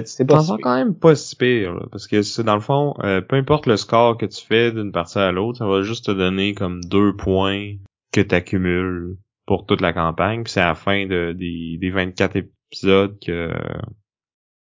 Tu 0.01 0.07
C'est 0.07 0.25
pas 0.25 0.41
si 0.43 0.53
quand 0.63 0.77
même 0.77 0.95
pas 0.95 1.15
si 1.15 1.37
pire, 1.37 1.75
là, 1.75 1.87
parce 1.91 2.07
que 2.07 2.23
c'est 2.23 2.43
dans 2.45 2.55
le 2.55 2.61
fond, 2.61 2.95
euh, 3.05 3.21
peu 3.21 3.37
importe 3.37 3.67
le 3.67 3.77
score 3.77 4.17
que 4.17 4.27
tu 4.27 4.45
fais 4.45 4.73
d'une 4.73 4.93
partie 4.93 5.19
à 5.19 5.33
l'autre, 5.33 5.59
ça 5.59 5.67
va 5.67 5.83
juste 5.83 6.07
te 6.07 6.11
donner 6.13 6.55
comme 6.55 6.81
deux 6.85 7.15
points 7.17 7.75
que 8.13 8.21
tu 8.21 8.35
accumules 8.35 9.17
pour 9.47 9.67
toute 9.67 9.81
la 9.81 9.93
campagne, 9.93 10.43
puis 10.43 10.53
c'est 10.53 10.61
à 10.61 10.69
la 10.69 10.75
fin 10.75 11.07
de, 11.07 11.33
des, 11.33 11.79
des 11.81 11.91
24 11.91 12.37
épisodes 12.37 13.17
que 13.25 13.51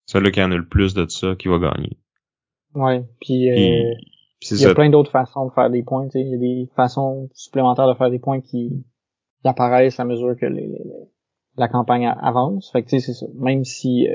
celui 0.05 0.31
qui 0.31 0.41
en 0.41 0.51
a 0.51 0.55
le 0.57 0.65
plus 0.67 0.93
de 0.93 1.05
ça 1.07 1.35
qui 1.35 1.47
va 1.47 1.59
gagner. 1.59 1.97
ouais. 2.75 3.03
Puis, 3.21 3.49
euh, 3.49 3.93
Il 4.51 4.57
y 4.61 4.65
a 4.65 4.69
ça. 4.69 4.75
plein 4.75 4.89
d'autres 4.89 5.11
façons 5.11 5.47
de 5.47 5.51
faire 5.53 5.69
des 5.69 5.83
points. 5.83 6.07
Il 6.13 6.27
y 6.29 6.33
a 6.35 6.37
des 6.37 6.69
façons 6.75 7.29
supplémentaires 7.33 7.87
de 7.87 7.93
faire 7.95 8.09
des 8.09 8.19
points 8.19 8.39
qui, 8.41 8.85
qui 9.41 9.47
apparaissent 9.47 9.99
à 9.99 10.05
mesure 10.05 10.35
que 10.39 10.45
les, 10.45 10.61
les- 10.61 10.67
les- 10.83 11.07
la 11.57 11.67
campagne 11.67 12.05
avance. 12.07 12.69
Fait 12.71 12.83
que 12.83 12.89
tu 12.89 12.99
sais, 12.99 13.07
c'est 13.07 13.13
ça. 13.19 13.25
Même 13.35 13.63
si 13.65 14.07
euh, 14.07 14.13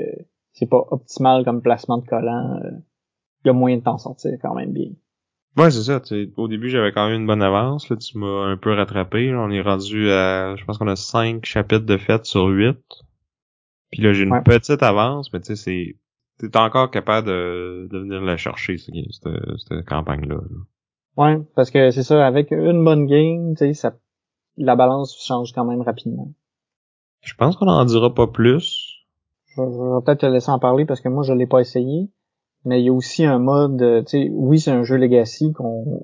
c'est 0.53 0.67
pas 0.69 0.83
optimal 0.91 1.43
comme 1.45 1.61
placement 1.61 1.97
de 1.97 2.05
collant, 2.07 2.59
euh, 2.63 2.71
il 3.43 3.47
y 3.47 3.49
a 3.49 3.53
moyen 3.53 3.77
de 3.77 3.83
t'en 3.83 3.97
sortir 3.97 4.31
quand 4.41 4.55
même 4.55 4.71
bien. 4.71 4.91
Ouais, 5.55 5.69
c'est 5.69 5.83
ça. 5.83 6.01
Au 6.37 6.47
début, 6.47 6.69
j'avais 6.69 6.91
quand 6.91 7.07
même 7.07 7.21
une 7.21 7.27
bonne 7.27 7.43
avance. 7.43 7.87
Là, 7.89 7.95
tu 7.97 8.17
m'as 8.17 8.45
un 8.45 8.57
peu 8.57 8.73
rattrapé. 8.73 9.29
Là, 9.29 9.39
on 9.39 9.51
est 9.51 9.61
rendu 9.61 10.09
à, 10.09 10.55
je 10.55 10.65
pense 10.65 10.79
qu'on 10.79 10.87
a 10.87 10.95
cinq 10.95 11.45
chapitres 11.45 11.85
de 11.85 11.97
fête 11.97 12.25
sur 12.25 12.47
huit. 12.47 12.79
Puis 13.91 14.01
là, 14.01 14.13
j'ai 14.13 14.23
une 14.23 14.31
Ouais. 14.31 14.41
petite 14.41 14.81
avance, 14.81 15.31
mais 15.31 15.41
tu 15.41 15.55
sais, 15.55 15.55
c'est, 15.55 15.95
t'es 16.39 16.57
encore 16.57 16.89
capable 16.89 17.27
de, 17.27 17.87
de 17.91 17.99
venir 17.99 18.21
la 18.21 18.37
chercher, 18.37 18.79
cette, 18.79 18.95
cette, 19.11 19.33
cette 19.67 19.85
campagne-là. 19.85 20.35
là. 20.35 20.57
Ouais, 21.15 21.37
parce 21.55 21.69
que 21.69 21.91
c'est 21.91 22.01
ça, 22.01 22.25
avec 22.25 22.49
une 22.49 22.83
bonne 22.83 23.05
game, 23.05 23.53
tu 23.53 23.59
sais, 23.59 23.73
ça, 23.75 23.95
la 24.57 24.75
balance 24.75 25.15
change 25.23 25.53
quand 25.53 25.65
même 25.65 25.81
rapidement. 25.81 26.33
Je 27.21 27.35
pense 27.35 27.55
qu'on 27.55 27.67
en 27.67 27.85
dira 27.85 28.11
pas 28.15 28.25
plus. 28.25 28.82
Je, 29.55 29.61
vais 29.61 30.05
peut-être 30.05 30.21
te 30.21 30.25
laisser 30.25 30.51
en 30.51 30.59
parler 30.59 30.85
parce 30.85 31.01
que 31.01 31.09
moi, 31.09 31.23
je 31.23 31.33
l'ai 31.33 31.47
pas 31.47 31.59
essayé. 31.59 32.09
Mais 32.65 32.81
il 32.81 32.85
y 32.85 32.89
a 32.89 32.93
aussi 32.93 33.25
un 33.25 33.39
mode, 33.39 33.81
euh, 33.81 34.03
tu 34.03 34.11
sais, 34.11 34.29
oui, 34.31 34.59
c'est 34.59 34.71
un 34.71 34.83
jeu 34.83 34.95
Legacy 34.95 35.51
qu'on, 35.51 36.01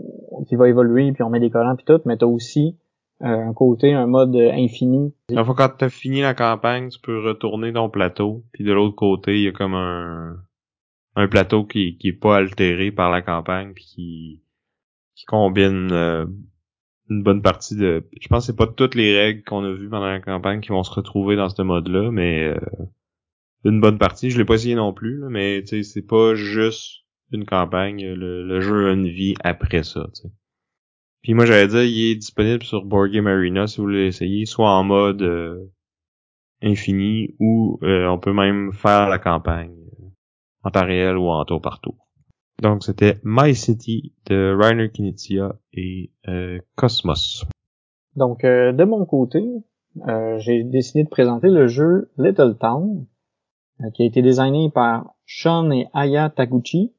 qui 0.47 0.57
va 0.57 0.67
évoluer, 0.67 1.11
puis 1.13 1.23
on 1.23 1.29
met 1.29 1.39
des 1.39 1.49
collants 1.49 1.77
puis 1.77 1.85
tout, 1.85 2.01
mais 2.03 2.17
t'as 2.17 2.25
aussi 2.25 2.77
euh, 3.21 3.27
un 3.27 3.53
côté, 3.53 3.93
un 3.93 4.07
mode 4.07 4.35
euh, 4.35 4.51
infini. 4.51 5.13
La 5.29 5.45
fois 5.45 5.55
quand 5.55 5.69
t'as 5.77 5.89
fini 5.89 6.19
la 6.19 6.33
campagne, 6.33 6.89
tu 6.89 6.99
peux 6.99 7.19
retourner 7.19 7.71
ton 7.71 7.89
plateau. 7.89 8.43
Puis 8.51 8.65
de 8.65 8.73
l'autre 8.73 8.95
côté, 8.95 9.37
il 9.37 9.43
y 9.43 9.47
a 9.47 9.53
comme 9.53 9.73
un, 9.73 10.35
un 11.15 11.27
plateau 11.27 11.65
qui, 11.65 11.97
qui 11.97 12.09
est 12.09 12.13
pas 12.13 12.37
altéré 12.37 12.91
par 12.91 13.09
la 13.09 13.21
campagne, 13.21 13.73
puis 13.73 13.85
qui, 13.85 14.43
qui 15.15 15.25
combine 15.25 15.91
euh, 15.91 16.25
une 17.09 17.23
bonne 17.23 17.41
partie 17.41 17.75
de. 17.75 18.07
Je 18.21 18.27
pense 18.29 18.43
que 18.43 18.51
c'est 18.51 18.57
pas 18.57 18.67
toutes 18.67 18.95
les 18.95 19.17
règles 19.17 19.43
qu'on 19.43 19.63
a 19.63 19.73
vues 19.73 19.89
pendant 19.89 20.07
la 20.07 20.21
campagne 20.21 20.61
qui 20.61 20.69
vont 20.69 20.83
se 20.83 20.93
retrouver 20.93 21.35
dans 21.35 21.49
ce 21.49 21.61
mode-là, 21.61 22.11
mais 22.11 22.45
euh, 22.45 22.59
une 23.65 23.81
bonne 23.81 23.97
partie. 23.97 24.29
Je 24.29 24.37
l'ai 24.37 24.45
pas 24.45 24.55
essayé 24.55 24.75
non 24.75 24.93
plus, 24.93 25.21
mais 25.29 25.63
c'est 25.65 26.07
pas 26.07 26.35
juste 26.35 27.03
une 27.31 27.45
campagne. 27.45 28.13
Le, 28.13 28.61
jeu 28.61 28.89
a 28.89 28.93
une 28.93 29.07
vie 29.07 29.35
après 29.43 29.83
ça. 29.83 30.07
Puis 31.21 31.33
moi 31.33 31.45
j'allais 31.45 31.67
dire, 31.67 31.83
il 31.83 32.11
est 32.11 32.15
disponible 32.15 32.63
sur 32.63 32.85
Board 32.85 33.11
Game 33.11 33.27
Arena 33.27 33.67
si 33.67 33.77
vous 33.77 33.83
voulez 33.83 34.05
l'essayer, 34.05 34.45
soit 34.45 34.71
en 34.71 34.83
mode 34.83 35.21
euh, 35.21 35.69
infini 36.61 37.35
ou 37.39 37.77
euh, 37.83 38.07
on 38.07 38.19
peut 38.19 38.31
même 38.31 38.71
faire 38.71 39.09
la 39.09 39.19
campagne 39.19 39.75
euh, 39.99 40.05
en 40.63 40.71
temps 40.71 40.85
réel 40.85 41.17
ou 41.17 41.27
en 41.27 41.43
tour 41.43 41.61
par 41.61 41.81
tour. 41.81 42.07
Donc 42.61 42.83
c'était 42.83 43.19
My 43.23 43.53
City 43.53 44.13
de 44.27 44.55
Rainer 44.57 44.89
Knizia 44.89 45.55
et 45.73 46.11
Cosmos. 46.75 47.45
Donc, 48.15 48.41
de 48.43 48.83
mon 48.83 49.05
côté, 49.05 49.41
j'ai 50.39 50.63
décidé 50.65 51.05
de 51.05 51.09
présenter 51.09 51.47
le 51.47 51.67
jeu 51.67 52.11
Little 52.17 52.57
Town, 52.59 53.05
qui 53.93 54.03
a 54.03 54.05
été 54.05 54.21
designé 54.21 54.69
par 54.69 55.13
Sean 55.25 55.71
et 55.71 55.87
Aya 55.93 56.29
Taguchi, 56.29 56.93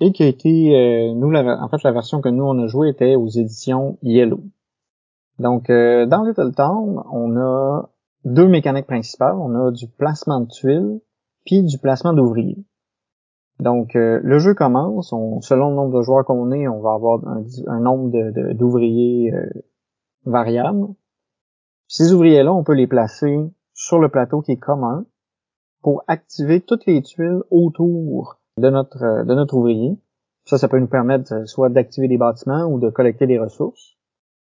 et 0.00 0.12
qui 0.12 0.22
a 0.22 0.26
été, 0.26 0.74
euh, 0.76 1.14
nous, 1.14 1.34
en 1.34 1.68
fait, 1.68 1.82
la 1.82 1.92
version 1.92 2.20
que 2.20 2.28
nous 2.28 2.44
on 2.44 2.58
a 2.62 2.66
joué 2.66 2.88
était 2.88 3.16
aux 3.16 3.28
éditions 3.28 3.98
Yellow. 4.02 4.40
Donc, 5.38 5.70
euh, 5.70 6.06
dans 6.06 6.24
Little 6.24 6.52
Town, 6.54 7.02
on 7.12 7.36
a 7.36 7.90
deux 8.24 8.48
mécaniques 8.48 8.86
principales. 8.86 9.36
On 9.36 9.54
a 9.54 9.70
du 9.70 9.88
placement 9.88 10.40
de 10.40 10.48
tuiles, 10.48 11.00
puis 11.44 11.62
du 11.62 11.78
placement 11.78 12.12
d'ouvriers. 12.12 12.64
Donc, 13.60 13.96
euh, 13.96 14.20
le 14.22 14.38
jeu 14.38 14.54
commence. 14.54 15.12
On, 15.12 15.40
selon 15.40 15.70
le 15.70 15.76
nombre 15.76 15.98
de 15.98 16.02
joueurs 16.02 16.24
qu'on 16.24 16.52
est, 16.52 16.68
on 16.68 16.80
va 16.80 16.94
avoir 16.94 17.20
un, 17.26 17.80
nombre 17.80 18.10
de- 18.10 18.30
de- 18.30 18.52
d'ouvriers 18.52 19.32
euh, 19.34 19.48
variable. 20.24 20.86
Ces 21.88 22.12
ouvriers-là, 22.12 22.52
on 22.52 22.62
peut 22.62 22.74
les 22.74 22.86
placer 22.86 23.36
sur 23.74 23.98
le 23.98 24.08
plateau 24.08 24.42
qui 24.42 24.52
est 24.52 24.56
commun 24.58 25.06
pour 25.82 26.02
activer 26.08 26.60
toutes 26.60 26.86
les 26.86 27.02
tuiles 27.02 27.42
autour 27.50 28.40
de 28.58 28.70
notre, 28.70 29.02
euh, 29.02 29.24
de 29.24 29.34
notre 29.34 29.56
ouvrier. 29.56 29.96
Ça, 30.44 30.58
ça 30.58 30.68
peut 30.68 30.78
nous 30.78 30.88
permettre 30.88 31.32
euh, 31.34 31.44
soit 31.46 31.68
d'activer 31.68 32.08
des 32.08 32.18
bâtiments 32.18 32.64
ou 32.64 32.78
de 32.80 32.90
collecter 32.90 33.26
des 33.26 33.38
ressources. 33.38 33.96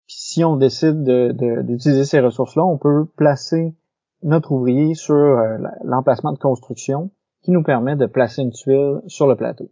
Puis 0.08 0.16
si 0.18 0.44
on 0.44 0.56
décide 0.56 1.04
de- 1.04 1.32
de- 1.32 1.62
d'utiliser 1.62 2.06
ces 2.06 2.20
ressources-là, 2.20 2.64
on 2.64 2.78
peut 2.78 3.06
placer 3.18 3.76
notre 4.24 4.52
ouvrier 4.52 4.96
sur 4.96 5.16
euh, 5.16 5.58
la- 5.58 5.76
l'emplacement 5.84 6.32
de 6.32 6.40
construction 6.40 7.12
qui 7.42 7.52
nous 7.52 7.64
permet 7.64 7.96
de 7.96 8.06
placer 8.06 8.42
une 8.42 8.52
tuile 8.52 9.02
sur 9.08 9.28
le 9.28 9.36
plateau. 9.36 9.70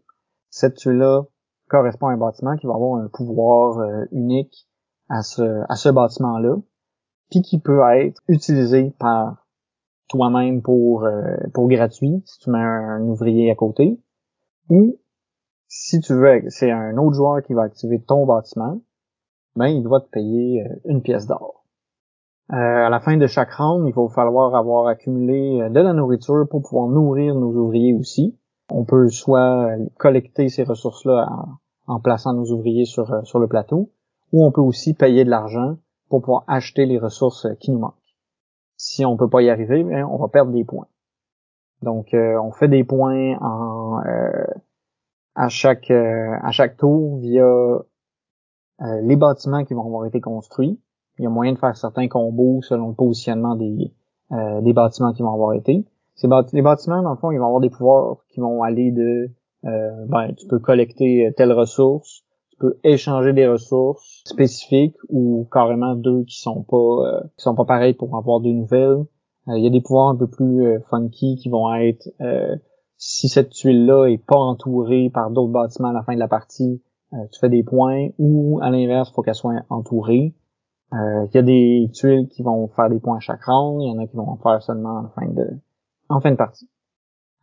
Cette 0.50 0.76
tuile-là 0.76 1.24
correspond 1.70 2.08
à 2.08 2.14
un 2.14 2.18
bâtiment 2.18 2.56
qui 2.56 2.66
va 2.66 2.74
avoir 2.76 2.95
un 3.02 3.10
pouvoir 3.10 3.82
unique 4.12 4.68
à 5.10 5.22
ce, 5.22 5.64
à 5.70 5.76
ce 5.76 5.89
bâtiment-là, 5.89 6.56
puis 7.30 7.41
qui 7.41 7.60
peut 7.60 7.82
être 7.98 8.22
utilisé 8.30 8.93
par 9.00 9.47
toi-même 10.08 10.62
pour, 10.62 11.03
euh, 11.03 11.36
pour 11.53 11.68
gratuit, 11.68 12.22
si 12.26 12.39
tu 12.39 12.49
mets 12.49 12.60
un, 12.60 13.01
ouvrier 13.01 13.51
à 13.51 13.55
côté, 13.55 13.99
ou 14.70 14.97
si 15.68 15.99
tu 15.99 16.14
veux, 16.14 16.43
c'est 16.47 16.72
un 16.72 16.97
autre 16.97 17.16
joueur 17.16 17.41
qui 17.43 17.53
va 17.53 17.64
activer 17.64 18.01
ton 18.01 18.26
bâtiment, 18.26 18.82
ben 19.55 19.68
il 19.68 19.84
doit 19.84 20.01
te 20.01 20.10
payer 20.10 20.64
euh, 20.66 20.76
une 20.86 21.01
pièce 21.01 21.28
d'or. 21.28 21.58
Euh, 22.53 22.55
à 22.55 22.89
la 22.89 23.01
fin 23.01 23.18
de 23.18 23.28
chaque 23.28 23.51
round, 23.51 23.86
il 23.86 23.93
va 23.93 24.08
falloir 24.08 24.55
avoir 24.55 24.88
accumulé 24.88 25.62
euh, 25.62 25.70
de 25.70 25.82
la 25.82 25.91
nourriture 25.91 26.47
pour 26.49 26.62
pouvoir 26.62 26.88
nourrir 26.88 27.36
nos 27.36 27.51
ouvriers 27.51 27.93
aussi. 27.93 28.38
On 28.72 28.86
peut 28.86 29.10
soit 29.10 29.68
euh, 29.68 29.86
collecter 29.97 30.47
ces 30.47 30.64
ressources-là 30.64 31.28
en, 31.88 31.93
en 31.93 31.99
plaçant 31.99 32.34
nos 32.34 32.49
ouvriers 32.53 32.86
sur, 32.86 33.26
sur 33.26 33.39
le 33.39 33.47
plateau, 33.47 33.91
ou 34.32 34.45
on 34.45 34.51
peut 34.53 34.62
aussi 34.62 34.93
payer 34.93 35.26
de 35.26 35.30
l'argent 35.30 35.76
pour 36.10 36.22
pouvoir 36.22 36.45
acheter 36.47 36.86
les 36.86 36.97
ressources 36.97 37.47
qui 37.60 37.72
nous 37.72 37.80
manquent. 37.80 37.97
Si 38.78 39.05
on 39.05 39.17
peut 39.17 39.30
pas 39.30 39.41
y 39.41 39.49
arriver, 39.49 39.84
on 40.03 40.17
va 40.17 40.28
perdre 40.28 40.51
des 40.51 40.63
points. 40.63 40.88
Donc, 41.82 42.13
euh, 42.13 42.39
on 42.39 42.51
fait 42.51 42.67
des 42.67 42.84
points 42.84 43.38
en 43.39 44.01
à 45.36 45.49
chaque 45.49 45.91
à 45.91 46.51
chaque 46.51 46.78
tour 46.78 47.17
via 47.17 47.45
les 49.01 49.15
bâtiments 49.15 49.65
qui 49.65 49.73
vont 49.73 49.86
avoir 49.86 50.05
été 50.05 50.21
construits. 50.21 50.80
Il 51.19 51.23
y 51.23 51.28
a 51.28 51.30
moyen 51.30 51.53
de 51.53 51.59
faire 51.59 51.75
certains 51.75 52.07
combos 52.07 52.61
selon 52.61 52.89
le 52.89 52.95
positionnement 52.95 53.55
des, 53.55 53.91
des 54.61 54.73
bâtiments 54.73 55.13
qui 55.13 55.21
vont 55.21 55.34
avoir 55.34 55.53
été. 55.53 55.86
Ces 56.15 56.28
les 56.53 56.61
bâtiments, 56.63 57.03
dans 57.03 57.11
le 57.11 57.17
fond, 57.17 57.32
ils 57.32 57.38
vont 57.38 57.45
avoir 57.45 57.61
des 57.61 57.69
pouvoirs 57.69 58.17
qui 58.30 58.39
vont 58.39 58.63
aller 58.63 58.91
de 58.91 59.30
ben, 59.63 60.34
tu 60.36 60.47
peux 60.47 60.59
collecter 60.59 61.32
telle 61.38 61.53
ressource, 61.53 62.23
tu 62.49 62.57
peux 62.57 62.80
échanger 62.84 63.34
des 63.34 63.47
ressources 63.47 64.16
spécifiques 64.28 64.97
ou 65.09 65.47
carrément 65.51 65.95
deux 65.95 66.23
qui 66.23 66.39
sont 66.39 66.63
pas 66.63 66.78
euh, 66.78 67.21
qui 67.38 67.43
sont 67.43 67.55
pas 67.55 67.65
pareils 67.65 67.93
pour 67.93 68.15
avoir 68.17 68.39
de 68.39 68.49
nouvelles. 68.49 69.05
Euh, 69.47 69.57
il 69.57 69.63
y 69.63 69.67
a 69.67 69.69
des 69.69 69.82
pouvoirs 69.82 70.09
un 70.09 70.15
peu 70.15 70.28
plus 70.28 70.65
euh, 70.65 70.80
funky 70.89 71.36
qui 71.36 71.49
vont 71.49 71.73
être 71.75 72.09
si 72.99 73.30
cette 73.30 73.51
tuile-là 73.51 74.07
est 74.07 74.17
pas 74.17 74.39
entourée 74.39 75.11
par 75.13 75.30
d'autres 75.30 75.51
bâtiments 75.51 75.89
à 75.89 75.93
la 75.93 76.01
fin 76.01 76.15
de 76.15 76.19
la 76.19 76.28
partie, 76.28 76.82
tu 77.11 77.39
fais 77.39 77.47
des 77.47 77.61
points, 77.61 78.07
ou 78.17 78.59
à 78.63 78.71
l'inverse, 78.71 79.11
faut 79.11 79.21
qu'elle 79.21 79.36
soit 79.36 79.53
entourée. 79.69 80.34
Il 80.91 81.30
y 81.32 81.38
a 81.38 81.43
des 81.43 81.91
tuiles 81.93 82.28
qui 82.28 82.41
vont 82.41 82.67
faire 82.69 82.89
des 82.89 82.99
points 82.99 83.17
à 83.17 83.19
chaque 83.19 83.43
round, 83.43 83.84
il 83.84 83.88
y 83.88 83.91
en 83.91 83.99
a 83.99 84.07
qui 84.07 84.15
vont 84.15 84.28
en 84.28 84.38
faire 84.38 84.63
seulement 84.63 84.97
en 84.97 85.09
fin 85.09 85.28
de 85.28 85.47
en 86.09 86.21
fin 86.21 86.32
de 86.32 86.38
partie. 86.38 86.67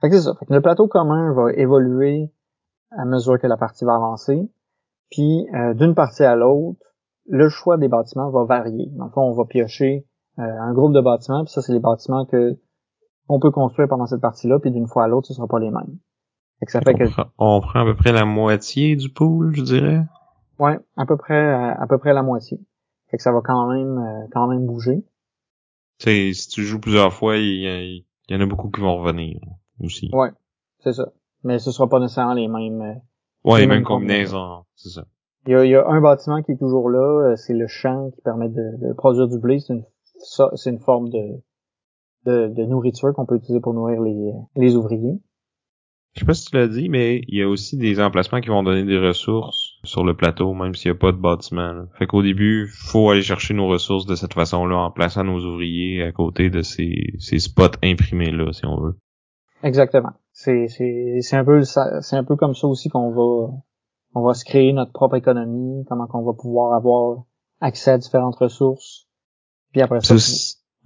Fait 0.01 0.11
que 0.11 0.17
c'est 0.17 0.23
ça. 0.23 0.35
Fait 0.35 0.47
que 0.47 0.55
le 0.55 0.61
plateau 0.61 0.89
commun 0.89 1.33
va 1.33 1.53
évoluer 1.53 2.33
à 2.91 3.05
mesure 3.05 3.39
que 3.39 3.47
la 3.47 3.57
partie 3.57 3.85
va 3.85 3.95
avancer. 3.95 4.51
Puis 5.11 5.47
euh, 5.55 5.75
d'une 5.75 5.95
partie 5.95 6.25
à 6.25 6.37
l'autre, 6.37 6.81
le 7.27 7.49
choix 7.49 7.77
des 7.77 7.89
bâtiments 7.89 8.31
va 8.31 8.45
varier. 8.45 8.89
Dans 8.93 9.07
le 9.07 9.11
fond, 9.11 9.23
on 9.23 9.35
va 9.35 9.45
piocher 9.45 10.07
euh, 10.39 10.43
un 10.43 10.73
groupe 10.73 10.93
de 10.93 11.01
bâtiments, 11.01 11.45
puis 11.45 11.53
ça, 11.53 11.63
c'est 11.63 11.73
les 11.73 11.81
bâtiments 11.81 12.27
que 12.27 12.59
on 13.29 13.41
peut 13.41 13.51
construire 13.51 13.89
pendant 13.89 14.07
cette 14.07 14.21
partie-là, 14.21 14.59
puis 14.59 14.71
d'une 14.71 14.87
fois 14.87 15.05
à 15.05 15.09
l'autre, 15.09 15.29
ce 15.29 15.35
sera 15.35 15.47
pas 15.47 15.59
les 15.59 15.71
mêmes. 15.71 15.99
Fait 16.61 16.67
que 16.67 16.73
ça 16.73 16.81
fait 16.81 16.95
on, 16.95 16.99
que... 16.99 17.11
prend, 17.11 17.27
on 17.39 17.61
prend 17.61 17.81
à 17.81 17.85
peu 17.85 17.95
près 17.95 18.13
la 18.13 18.25
moitié 18.25 18.97
du 18.97 19.09
pool, 19.09 19.55
je 19.55 19.63
dirais? 19.63 20.05
Ouais, 20.59 20.79
à 20.97 21.07
peu 21.07 21.17
près 21.17 21.53
à, 21.53 21.87
peu 21.89 21.99
près 21.99 22.13
la 22.13 22.23
moitié. 22.23 22.61
Fait 23.11 23.17
que 23.17 23.23
ça 23.23 23.33
va 23.33 23.41
quand 23.43 23.73
même 23.73 23.99
euh, 23.99 24.27
quand 24.33 24.47
même 24.47 24.67
bouger. 24.67 25.05
sais, 25.99 26.33
si 26.33 26.49
tu 26.49 26.63
joues 26.65 26.81
plusieurs 26.81 27.13
fois, 27.13 27.37
il 27.37 27.45
y, 27.45 28.07
y, 28.29 28.37
en 28.37 28.41
a 28.41 28.47
beaucoup 28.47 28.71
qui 28.71 28.81
vont 28.81 28.97
revenir 28.97 29.41
aussi. 29.81 30.11
Ouais, 30.13 30.31
c'est 30.81 30.93
ça. 30.93 31.13
Mais 31.43 31.59
ce 31.59 31.73
sera 31.73 31.89
pas 31.89 31.99
nécessairement 31.99 32.35
les 32.35 32.49
mêmes 32.49 33.01
Ouais, 33.45 33.61
les 33.61 33.67
mêmes 33.67 33.85
combinaisons, 33.85 34.65
c'est 34.75 34.91
ça. 34.91 35.05
Il 35.47 35.53
y, 35.53 35.55
a, 35.55 35.65
il 35.65 35.71
y, 35.71 35.75
a, 35.75 35.87
un 35.87 36.01
bâtiment 36.01 36.43
qui 36.43 36.53
est 36.53 36.57
toujours 36.57 36.89
là, 36.89 37.33
euh, 37.33 37.37
c'est 37.37 37.53
le 37.53 37.67
champ 37.67 38.11
qui 38.11 38.23
permet 38.23 38.49
de, 38.49 38.89
de 38.89 38.93
produire 38.95 39.29
du 39.29 39.39
blé. 39.39 39.59
C'est 39.61 39.75
une, 39.75 39.85
c'est 40.55 40.71
une 40.71 40.81
forme 40.81 41.11
de, 41.11 41.43
de, 42.25 42.49
de 42.49 42.65
nourriture 42.65 43.13
qu'on 43.15 43.27
peut 43.27 43.37
utiliser 43.37 43.61
pour 43.61 43.75
nourrir 43.75 44.01
les, 44.01 44.33
les 44.57 44.77
ouvriers. 44.77 45.21
Je 46.15 46.21
sais 46.21 46.27
pas 46.27 46.35
si 46.35 46.47
tu 46.47 46.57
l'as 46.57 46.69
dit, 46.69 46.89
mais 46.89 47.23
il 47.27 47.37
y 47.37 47.43
a 47.43 47.49
aussi 47.49 47.77
des 47.77 48.01
emplacements 48.01 48.41
qui 48.41 48.49
vont 48.49 48.63
donner 48.63 48.85
des 48.85 48.99
ressources 48.99 49.73
sur 49.83 50.05
le 50.05 50.15
plateau, 50.15 50.55
même 50.55 50.75
s'il 50.75 50.93
n'y 50.93 50.97
a 50.97 51.01
pas 51.01 51.11
de 51.11 51.17
bâtiment. 51.17 51.87
Fait 51.99 52.07
qu'au 52.07 52.23
début, 52.23 52.69
faut 52.69 53.11
aller 53.11 53.23
chercher 53.23 53.53
nos 53.53 53.67
ressources 53.67 54.07
de 54.07 54.15
cette 54.15 54.33
façon-là, 54.33 54.77
en 54.77 54.91
plaçant 54.93 55.25
nos 55.25 55.45
ouvriers 55.45 56.05
à 56.05 56.13
côté 56.13 56.51
de 56.51 56.63
ces, 56.63 57.15
ces 57.19 57.41
spots 57.41 57.77
imprimés-là, 57.83 58.53
si 58.53 58.65
on 58.65 58.81
veut. 58.81 58.95
Exactement. 59.65 60.13
C'est 60.37 60.67
c'est 60.67 61.21
c'est 61.21 61.37
un 61.37 61.45
peu 61.45 61.63
c'est 61.63 62.17
un 62.17 62.25
peu 62.25 62.35
comme 62.35 62.55
ça 62.55 62.67
aussi 62.67 62.89
qu'on 62.89 63.13
va 63.13 63.55
on 64.17 64.23
va 64.23 64.35
se 64.35 64.45
créer 64.45 64.73
notre 64.73 64.93
propre 64.93 65.15
économie, 65.15 65.85
comment 65.89 66.09
qu'on 66.09 66.25
va 66.25 66.33
pouvoir 66.33 66.75
avoir 66.75 67.23
accès 67.61 67.93
à 67.93 67.99
différentes 67.99 68.37
ressources. 68.37 69.09
Puis 69.73 69.81
après 69.81 70.01
ça. 70.01 70.15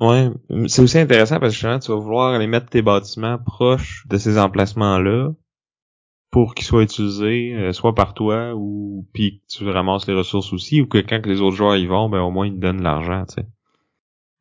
Ouais, 0.01 0.30
c'est 0.68 0.82
aussi 0.82 0.99
intéressant 0.99 1.40
parce 1.40 1.51
que 1.51 1.55
justement, 1.55 1.78
tu 1.80 1.90
vas 1.90 1.99
vouloir 1.99 2.34
aller 2.34 2.46
mettre 2.46 2.68
tes 2.68 2.82
bâtiments 2.82 3.38
proches 3.38 4.07
de 4.09 4.16
ces 4.16 4.38
emplacements-là 4.38 5.32
pour 6.30 6.55
qu'ils 6.55 6.66
soient 6.66 6.84
utilisés 6.84 7.55
euh, 7.55 7.72
soit 7.72 7.94
par 7.94 8.14
toi 8.14 8.53
ou 8.55 9.07
puis 9.12 9.40
que 9.40 9.57
tu 9.57 9.68
ramasses 9.68 10.07
les 10.07 10.14
ressources 10.14 10.53
aussi 10.53 10.82
ou 10.82 10.86
que 10.86 10.99
quand 10.99 11.26
les 11.26 11.40
autres 11.40 11.57
joueurs 11.57 11.76
y 11.76 11.86
vont, 11.86 12.09
ben 12.09 12.20
au 12.20 12.30
moins 12.30 12.46
ils 12.46 12.55
te 12.55 12.61
donnent 12.61 12.82
l'argent, 12.82 13.24
tu 13.26 13.36
sais. 13.36 13.49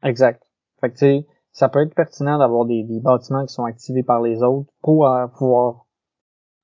Exact. 0.03 0.43
Fait 0.79 0.89
que 0.89 0.93
tu 0.93 0.99
sais, 0.99 1.27
ça 1.57 1.69
peut 1.69 1.81
être 1.81 1.95
pertinent 1.95 2.37
d'avoir 2.37 2.65
des, 2.65 2.85
bâtiments 3.01 3.43
qui 3.43 3.51
sont 3.51 3.63
activés 3.63 4.03
par 4.03 4.21
les 4.21 4.43
autres 4.43 4.69
pour 4.83 5.07
euh, 5.07 5.25
pouvoir 5.25 5.87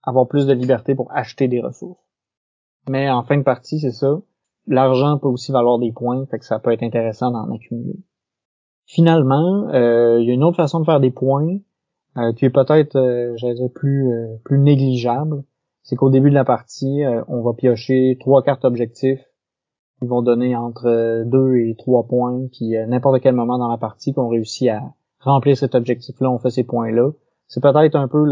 avoir 0.04 0.28
plus 0.28 0.46
de 0.46 0.54
liberté 0.54 0.94
pour 0.94 1.12
acheter 1.12 1.48
des 1.48 1.62
ressources. 1.62 2.00
Mais 2.88 3.10
en 3.10 3.24
fin 3.24 3.38
de 3.38 3.42
partie, 3.42 3.80
c'est 3.80 3.92
ça. 3.92 4.20
L'argent 4.68 5.18
peut 5.18 5.30
aussi 5.30 5.52
valoir 5.52 5.80
des 5.80 5.92
points, 5.92 6.28
fait 6.28 6.38
que 6.38 6.46
ça 6.46 6.60
peut 6.60 6.72
être 6.72 6.84
intéressant 6.84 7.32
d'en 7.32 7.52
accumuler. 7.52 8.04
Finalement, 8.86 9.68
euh, 9.74 10.20
il 10.20 10.28
y 10.28 10.30
a 10.30 10.34
une 10.36 10.44
autre 10.44 10.58
façon 10.58 10.80
de 10.80 10.86
faire 10.86 11.00
des 11.00 11.10
points 11.10 11.58
euh, 12.18 12.32
qui 12.34 12.46
est 12.46 12.52
peut-être, 12.52 12.96
euh, 12.96 13.68
plus 13.74 14.14
plus 14.44 14.60
négligeable. 14.60 15.44
C'est 15.82 15.96
qu'au 15.96 16.12
début 16.12 16.30
de 16.30 16.36
la 16.36 16.46
partie, 16.46 17.02
on 17.28 17.42
va 17.42 17.54
piocher 17.54 18.16
trois 18.20 18.44
cartes 18.44 18.64
objectifs 18.64 19.26
ils 20.04 20.10
vont 20.10 20.22
donner 20.22 20.56
entre 20.56 21.24
2 21.26 21.56
et 21.58 21.76
3 21.78 22.08
points, 22.08 22.48
puis 22.52 22.78
à 22.78 22.86
n'importe 22.86 23.22
quel 23.22 23.36
moment 23.36 23.58
dans 23.58 23.70
la 23.70 23.78
partie 23.78 24.14
qu'on 24.14 24.28
réussit 24.28 24.70
à 24.70 24.82
remplir 25.20 25.58
cet 25.58 25.76
objectif-là, 25.76 26.30
on 26.30 26.40
fait 26.40 26.52
ces 26.52 26.64
points-là. 26.64 27.12
C'est 27.48 27.62
peut-être 27.62 27.96
un 27.96 28.08
peu 28.08 28.24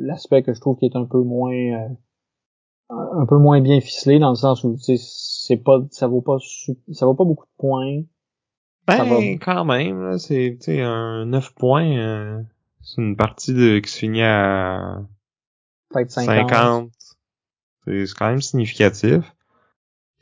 l'aspect 0.00 0.42
que 0.42 0.54
je 0.54 0.60
trouve 0.60 0.76
qui 0.76 0.86
est 0.86 0.96
un 0.96 1.04
peu 1.04 1.22
moins 1.22 1.52
euh, 1.52 1.88
un 2.90 3.26
peu 3.26 3.38
moins 3.38 3.60
bien 3.60 3.80
ficelé 3.80 4.18
dans 4.18 4.30
le 4.30 4.36
sens 4.36 4.64
où 4.64 4.76
c'est 4.78 5.56
pas 5.56 5.80
ça 5.90 6.06
vaut 6.06 6.22
pas 6.22 6.38
ça 6.92 7.06
vaut 7.06 7.14
pas 7.14 7.24
beaucoup 7.24 7.46
de 7.46 7.56
points. 7.58 8.02
Ben 8.86 9.38
quand 9.38 9.64
même 9.64 10.18
c'est 10.18 10.58
un 10.80 11.26
9 11.26 11.54
points 11.54 11.96
euh, 11.96 12.42
c'est 12.82 13.00
une 13.00 13.16
partie 13.16 13.54
de 13.54 13.78
qui 13.78 13.90
se 13.90 13.98
finit 13.98 14.22
à 14.22 15.02
50. 15.92 16.24
50. 16.24 16.90
C'est 17.84 18.04
quand 18.16 18.28
même 18.28 18.40
significatif. 18.40 19.34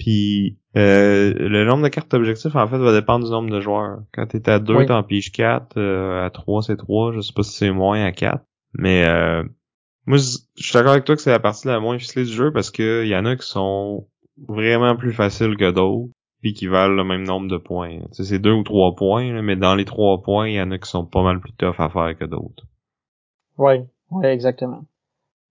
Puis 0.00 0.58
euh, 0.76 1.34
le 1.36 1.64
nombre 1.64 1.84
de 1.84 1.88
cartes 1.88 2.14
objectifs, 2.14 2.56
en 2.56 2.66
fait, 2.66 2.78
va 2.78 2.92
dépendre 2.92 3.26
du 3.26 3.30
nombre 3.30 3.50
de 3.50 3.60
joueurs. 3.60 4.00
Quand 4.12 4.26
t'es 4.26 4.48
à 4.48 4.58
2, 4.58 4.86
t'en 4.86 5.02
piges 5.02 5.30
4. 5.30 5.76
Euh, 5.76 6.24
à 6.24 6.30
3, 6.30 6.62
c'est 6.62 6.76
3. 6.76 7.12
Je 7.12 7.20
sais 7.20 7.34
pas 7.34 7.42
si 7.42 7.52
c'est 7.52 7.70
moins 7.70 8.02
à 8.04 8.10
4. 8.10 8.42
Mais 8.72 9.04
euh, 9.04 9.44
moi, 10.06 10.16
je 10.16 10.62
suis 10.62 10.72
d'accord 10.72 10.92
avec 10.92 11.04
toi 11.04 11.16
que 11.16 11.22
c'est 11.22 11.30
la 11.30 11.38
partie 11.38 11.68
la 11.68 11.80
moins 11.80 11.98
ficelée 11.98 12.24
du 12.24 12.32
jeu 12.32 12.50
parce 12.50 12.70
que 12.70 13.04
y 13.06 13.14
en 13.14 13.26
a 13.26 13.36
qui 13.36 13.46
sont 13.46 14.08
vraiment 14.48 14.96
plus 14.96 15.12
faciles 15.12 15.56
que 15.56 15.70
d'autres 15.70 16.10
puis 16.40 16.54
qui 16.54 16.66
valent 16.66 16.94
le 16.94 17.04
même 17.04 17.24
nombre 17.24 17.48
de 17.48 17.58
points. 17.58 17.98
c'est 18.12 18.38
deux 18.38 18.52
ou 18.52 18.62
trois 18.62 18.94
points, 18.94 19.42
mais 19.42 19.56
dans 19.56 19.74
les 19.74 19.84
trois 19.84 20.22
points, 20.22 20.48
il 20.48 20.54
y 20.54 20.62
en 20.62 20.70
a 20.70 20.78
qui 20.78 20.88
sont 20.88 21.04
pas 21.04 21.22
mal 21.22 21.38
plus 21.38 21.52
tough 21.52 21.74
à 21.78 21.90
faire 21.90 22.16
que 22.18 22.24
d'autres. 22.24 22.64
Oui, 23.58 23.74
oui, 24.10 24.26
exactement. 24.26 24.86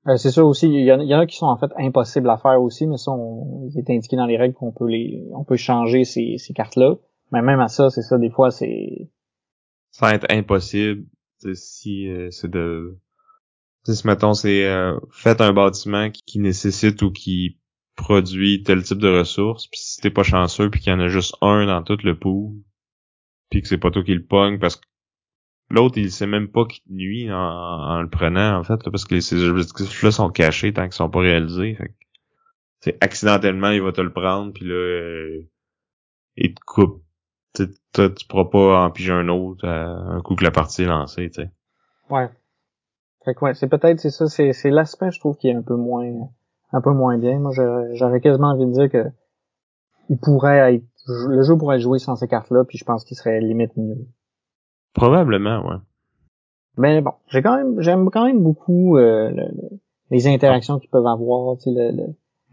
Euh, 0.09 0.17
c'est 0.17 0.31
ça 0.31 0.43
aussi, 0.43 0.67
il 0.67 0.85
y, 0.85 0.91
en, 0.91 1.19
a 1.19 1.25
qui 1.27 1.37
sont 1.37 1.45
en 1.45 1.57
fait 1.57 1.71
impossibles 1.77 2.29
à 2.29 2.37
faire 2.37 2.61
aussi, 2.61 2.87
mais 2.87 2.97
ça, 2.97 3.11
on, 3.11 3.69
il 3.69 3.77
est 3.77 3.89
indiqué 3.95 4.15
dans 4.15 4.25
les 4.25 4.37
règles 4.37 4.55
qu'on 4.55 4.71
peut 4.71 4.87
les, 4.87 5.27
on 5.33 5.43
peut 5.43 5.55
changer 5.55 6.03
ces, 6.03 6.37
ces 6.37 6.53
cartes-là. 6.53 6.95
Mais 7.31 7.43
même 7.43 7.59
à 7.59 7.67
ça, 7.67 7.91
c'est 7.91 8.01
ça, 8.01 8.17
des 8.17 8.31
fois, 8.31 8.49
c'est... 8.49 9.11
Ça 9.91 10.07
va 10.07 10.15
être 10.15 10.25
impossible, 10.31 11.05
si 11.53 12.07
euh, 12.07 12.29
c'est 12.31 12.49
de... 12.49 12.97
Si, 13.83 14.05
mettons, 14.05 14.33
c'est 14.33 14.65
euh, 14.65 14.99
faites 15.11 15.41
un 15.41 15.53
bâtiment 15.53 16.09
qui, 16.09 16.39
nécessite 16.39 17.01
ou 17.01 17.11
qui 17.11 17.59
produit 17.95 18.63
tel 18.63 18.83
type 18.83 18.97
de 18.97 19.19
ressources, 19.19 19.67
puis 19.67 19.79
si 19.79 20.01
t'es 20.01 20.09
pas 20.09 20.23
chanceux, 20.23 20.69
puis 20.69 20.79
qu'il 20.79 20.91
y 20.91 20.95
en 20.95 20.99
a 20.99 21.07
juste 21.07 21.35
un 21.41 21.67
dans 21.67 21.83
tout 21.83 21.97
le 22.03 22.17
pool, 22.17 22.55
puis 23.49 23.61
que 23.61 23.67
c'est 23.67 23.77
pas 23.77 23.91
toi 23.91 24.03
qui 24.03 24.13
le 24.13 24.25
pogne 24.25 24.59
parce 24.59 24.75
que 24.75 24.85
L'autre, 25.71 25.97
il 25.97 26.11
sait 26.11 26.27
même 26.27 26.47
pas 26.47 26.65
qu'il 26.65 26.83
te 26.83 26.91
nuit 26.91 27.31
en, 27.31 28.01
le 28.01 28.09
prenant, 28.09 28.57
en 28.57 28.63
fait, 28.63 28.79
parce 28.89 29.05
que 29.05 29.19
ces 29.19 29.43
objectifs-là 29.43 30.11
sont 30.11 30.29
cachés 30.29 30.73
tant 30.73 30.83
qu'ils 30.83 30.93
sont 30.93 31.09
pas 31.09 31.19
réalisés. 31.19 31.77
Fait 32.81 32.97
accidentellement, 33.01 33.69
il 33.69 33.81
va 33.81 33.91
te 33.91 34.01
le 34.01 34.11
prendre, 34.11 34.51
puis 34.53 34.65
là, 34.65 34.73
euh, 34.73 35.47
il 36.37 36.55
te 36.55 36.61
coupe. 36.65 37.03
tu 37.53 37.67
pourras 38.27 38.45
pas 38.45 38.85
en 38.85 38.91
piger 38.91 39.11
un 39.11 39.27
autre 39.27 39.67
un 39.67 40.21
coup 40.21 40.35
que 40.35 40.43
la 40.43 40.51
partie 40.51 40.83
est 40.83 40.87
lancée, 40.87 41.29
tu 41.29 41.41
sais. 41.41 41.51
Ouais. 42.09 42.29
Fait 43.25 43.35
que 43.35 43.45
ouais, 43.45 43.53
c'est 43.53 43.67
peut-être, 43.67 43.99
c'est 43.99 44.09
ça, 44.09 44.27
c'est, 44.27 44.53
c'est 44.53 44.69
l'aspect, 44.69 45.11
je 45.11 45.19
trouve, 45.19 45.35
qui 45.37 45.49
est 45.49 45.53
un 45.53 45.61
peu 45.61 45.75
moins, 45.75 46.05
un 46.71 46.81
peu 46.81 46.91
moins 46.91 47.17
bien. 47.17 47.37
Moi, 47.37 47.51
j'aurais 47.93 48.21
quasiment 48.21 48.51
envie 48.51 48.65
de 48.65 48.71
dire 48.71 48.89
que 48.89 49.05
il 50.09 50.17
pourrait 50.17 50.75
être, 50.75 50.85
le 51.07 51.43
jeu 51.43 51.55
pourrait 51.57 51.75
être 51.75 51.83
joué 51.83 51.99
sans 51.99 52.15
ces 52.15 52.27
cartes-là, 52.27 52.63
puis 52.63 52.77
je 52.77 52.85
pense 52.85 53.03
qu'il 53.03 53.17
serait 53.17 53.39
limite 53.41 53.75
mieux. 53.77 54.07
Probablement, 54.93 55.67
ouais. 55.67 55.77
Mais 56.77 57.01
bon, 57.01 57.11
j'ai 57.27 57.41
quand 57.41 57.57
même, 57.57 57.81
j'aime 57.81 58.09
quand 58.09 58.25
même 58.25 58.41
beaucoup 58.41 58.97
euh, 58.97 59.31
les 60.11 60.27
interactions 60.27 60.79
qu'ils 60.79 60.89
peuvent 60.89 61.05
avoir, 61.05 61.57
tu 61.57 61.73
sais, 61.73 61.91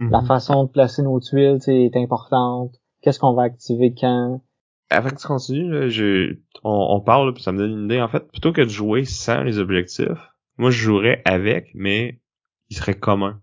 la 0.01 0.21
mhm. 0.21 0.27
façon 0.27 0.65
de 0.65 0.69
placer 0.69 1.03
nos 1.03 1.21
tuiles, 1.21 1.59
tu 1.63 1.71
est 1.71 1.97
importante. 1.97 2.75
Qu'est-ce 3.03 3.19
qu'on 3.19 3.35
va 3.35 3.45
activer 3.45 3.95
quand? 3.99 4.43
Avant 4.91 5.11
que 5.11 5.17
tu 5.17 5.27
continues, 5.27 5.91
je, 5.91 6.37
on, 6.63 7.01
parle, 7.01 7.33
puis 7.35 7.43
ça 7.43 7.53
me 7.53 7.59
donne 7.59 7.73
une 7.73 7.85
idée. 7.85 8.01
En 8.01 8.09
fait, 8.09 8.29
plutôt 8.31 8.53
que 8.53 8.61
de 8.61 8.69
jouer 8.69 9.05
sans 9.05 9.43
les 9.43 9.59
objectifs, 9.59 10.33
moi 10.59 10.71
je 10.71 10.79
jouerais 10.79 11.23
avec, 11.25 11.71
mais 11.75 12.21
il 12.69 12.77
serait 12.77 12.95
commun. 12.95 13.41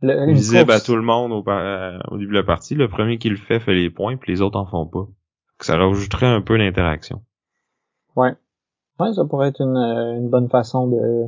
Le, 0.00 0.32
Visible 0.32 0.70
à 0.70 0.80
tout 0.80 0.94
le 0.94 1.02
monde 1.02 1.32
au, 1.32 1.48
euh, 1.48 1.98
au, 2.10 2.18
début 2.18 2.30
de 2.30 2.38
la 2.38 2.44
partie. 2.44 2.74
Le 2.76 2.88
premier 2.88 3.18
qui 3.18 3.30
le 3.30 3.36
fait 3.36 3.58
fait 3.58 3.74
les 3.74 3.90
points, 3.90 4.16
puis 4.16 4.32
les 4.32 4.40
autres 4.40 4.58
en 4.58 4.66
font 4.66 4.86
pas. 4.86 5.08
Ça 5.60 5.76
rajouterait 5.76 6.26
un 6.26 6.40
peu 6.40 6.56
d'interaction. 6.56 7.22
Ouais. 8.18 8.34
Ouais, 8.98 9.12
ça 9.14 9.24
pourrait 9.24 9.48
être 9.48 9.60
une, 9.60 9.76
euh, 9.76 10.16
une 10.16 10.28
bonne 10.28 10.48
façon 10.48 10.88
de, 10.88 11.26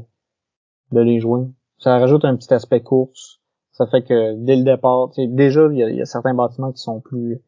de 0.91 1.01
les 1.01 1.21
jouer. 1.21 1.43
Ça 1.79 1.97
rajoute 1.99 2.25
un 2.25 2.35
petit 2.37 2.53
aspect 2.53 2.83
course. 2.83 3.41
Ça 3.71 3.87
fait 3.87 4.03
que 4.03 4.35
dès 4.45 4.57
le 4.57 4.65
départ, 4.65 5.11
déjà, 5.17 5.69
il 5.71 5.79
y, 5.79 5.85
a, 5.85 5.91
y 5.91 6.03
a, 6.03 6.05
certains 6.05 6.35
bâtiments 6.35 6.73
qui 6.73 6.83
sont 6.83 7.01
plus, 7.01 7.41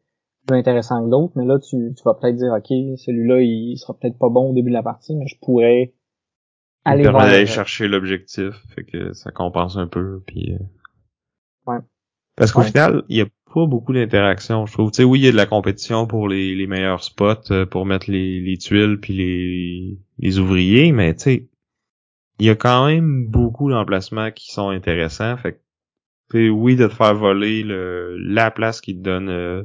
plus 0.47 0.57
intéressants 0.57 1.03
que 1.03 1.09
d'autres, 1.09 1.33
mais 1.35 1.45
là, 1.45 1.59
tu, 1.59 1.93
tu 1.93 2.03
vas 2.05 2.13
peut-être 2.13 2.37
dire, 2.37 2.53
OK, 2.53 2.67
celui-là, 2.97 3.41
il 3.41 3.77
sera 3.77 3.93
peut-être 3.93 4.17
pas 4.17 4.29
bon 4.29 4.51
au 4.51 4.53
début 4.53 4.69
de 4.69 4.75
la 4.75 4.81
partie, 4.81 5.13
mais 5.13 5.27
je 5.27 5.37
pourrais 5.41 5.93
aller 6.85 7.03
vers... 7.03 7.17
d'aller 7.17 7.45
chercher 7.45 7.89
l'objectif, 7.89 8.55
fait 8.73 8.85
que 8.85 9.11
ça 9.11 9.31
compense 9.31 9.75
un 9.75 9.87
peu, 9.87 10.23
puis... 10.25 10.53
Euh, 10.53 11.71
ouais. 11.71 11.79
Parce 12.37 12.53
qu'au 12.53 12.61
final, 12.61 13.03
il 13.09 13.17
y 13.17 13.21
a 13.21 13.27
pas 13.53 13.65
beaucoup 13.67 13.93
d'interaction, 13.93 14.65
je 14.65 14.73
trouve. 14.73 14.91
Tu 14.91 14.97
sais, 14.97 15.03
oui, 15.03 15.19
il 15.19 15.25
y 15.25 15.27
a 15.27 15.31
de 15.31 15.37
la 15.37 15.45
compétition 15.45 16.07
pour 16.07 16.27
les, 16.27 16.55
les 16.55 16.67
meilleurs 16.67 17.03
spots, 17.03 17.51
euh, 17.51 17.65
pour 17.65 17.85
mettre 17.85 18.09
les, 18.09 18.39
les 18.39 18.57
tuiles 18.57 18.99
puis 18.99 19.13
les, 19.13 19.99
les 20.19 20.39
ouvriers, 20.39 20.91
mais 20.91 21.13
tu 21.15 21.23
sais, 21.23 21.49
il 22.39 22.47
y 22.47 22.49
a 22.49 22.55
quand 22.55 22.87
même 22.87 23.27
beaucoup 23.27 23.69
d'emplacements 23.69 24.31
qui 24.31 24.51
sont 24.51 24.69
intéressants. 24.69 25.37
Fait 25.37 25.61
que, 26.29 26.49
oui, 26.49 26.75
de 26.75 26.87
te 26.87 26.93
faire 26.93 27.13
voler 27.15 27.63
le, 27.63 28.17
la 28.17 28.49
place 28.49 28.81
qui 28.81 28.97
te 28.97 29.03
donne 29.03 29.29
euh, 29.29 29.63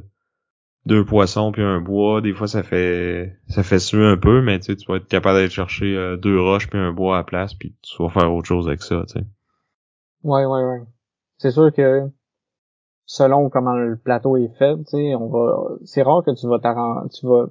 deux 0.85 1.03
poissons 1.03 1.51
puis 1.51 1.63
un 1.63 1.81
bois, 1.81 2.21
des 2.21 2.33
fois 2.33 2.47
ça 2.47 2.63
fait 2.63 3.37
ça 3.47 3.63
fait 3.63 3.79
suer 3.79 4.05
un 4.05 4.17
peu, 4.17 4.41
mais 4.41 4.59
tu 4.59 4.75
vas 4.87 4.97
être 4.97 5.07
capable 5.07 5.37
d'aller 5.37 5.49
chercher 5.49 5.95
euh, 5.95 6.15
deux 6.15 6.39
roches 6.39 6.69
puis 6.69 6.79
un 6.79 6.93
bois 6.93 7.15
à 7.15 7.19
la 7.19 7.23
place 7.23 7.53
puis 7.55 7.75
tu 7.81 8.01
vas 8.01 8.09
faire 8.09 8.31
autre 8.31 8.47
chose 8.47 8.67
avec 8.67 8.83
ça, 8.83 9.03
tu 9.07 9.19
sais. 9.19 9.25
Ouais, 10.23 10.45
ouais, 10.45 10.63
ouais. 10.63 10.81
C'est 11.37 11.51
sûr 11.51 11.71
que 11.73 12.09
selon 13.09 13.49
comment 13.49 13.73
le 13.73 13.97
plateau 13.97 14.37
est 14.37 14.55
fait, 14.59 14.77
tu 14.77 14.83
sais, 14.85 15.15
on 15.15 15.29
va, 15.29 15.57
c'est 15.83 16.03
rare 16.03 16.23
que 16.23 16.29
tu 16.29 16.47
vas 16.47 16.59
tu 17.11 17.25
vas, 17.25 17.47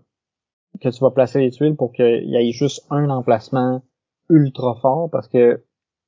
que 0.81 0.89
tu 0.89 1.01
vas 1.01 1.11
placer 1.11 1.41
les 1.41 1.51
tuiles 1.51 1.75
pour 1.75 1.93
qu'il 1.93 2.31
y 2.31 2.37
ait 2.37 2.53
juste 2.53 2.87
un 2.91 3.11
emplacement 3.11 3.83
ultra 4.31 4.77
fort 4.81 5.11
parce 5.11 5.27
que 5.27 5.65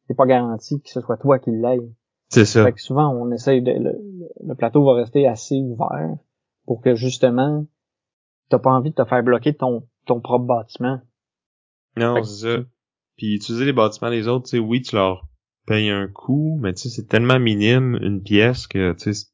c'est 0.06 0.14
pas 0.14 0.26
garanti 0.26 0.80
que 0.80 0.88
ce 0.88 1.00
soit 1.00 1.16
toi 1.16 1.40
qui 1.40 1.50
l'aille. 1.50 1.92
C'est 2.28 2.44
ça. 2.44 2.64
Fait 2.64 2.72
que 2.72 2.80
souvent, 2.80 3.12
on 3.12 3.32
essaye 3.32 3.60
de, 3.60 3.72
le, 3.72 4.54
plateau 4.54 4.84
va 4.84 4.94
rester 4.94 5.26
assez 5.26 5.56
ouvert 5.56 6.14
pour 6.64 6.80
que 6.80 6.94
justement, 6.94 7.66
t'as 8.50 8.60
pas 8.60 8.70
envie 8.70 8.90
de 8.90 9.02
te 9.02 9.04
faire 9.04 9.24
bloquer 9.24 9.54
ton, 9.54 9.82
ton 10.06 10.20
propre 10.20 10.46
bâtiment. 10.46 11.00
Non, 11.96 12.22
c'est 12.22 12.46
ça. 12.46 12.62
Puis 13.16 13.34
utiliser 13.34 13.64
les 13.64 13.72
bâtiments 13.72 14.10
des 14.10 14.28
autres, 14.28 14.44
tu 14.44 14.50
sais, 14.50 14.58
oui, 14.60 14.80
tu 14.80 14.94
leur 14.94 15.26
payes 15.66 15.90
un 15.90 16.06
coût, 16.06 16.56
mais 16.62 16.72
tu 16.72 16.82
sais, 16.82 16.88
c'est 16.88 17.08
tellement 17.08 17.40
minime 17.40 17.98
une 18.00 18.22
pièce 18.22 18.68
que, 18.68 18.92
tu 18.92 19.12
sais, 19.12 19.26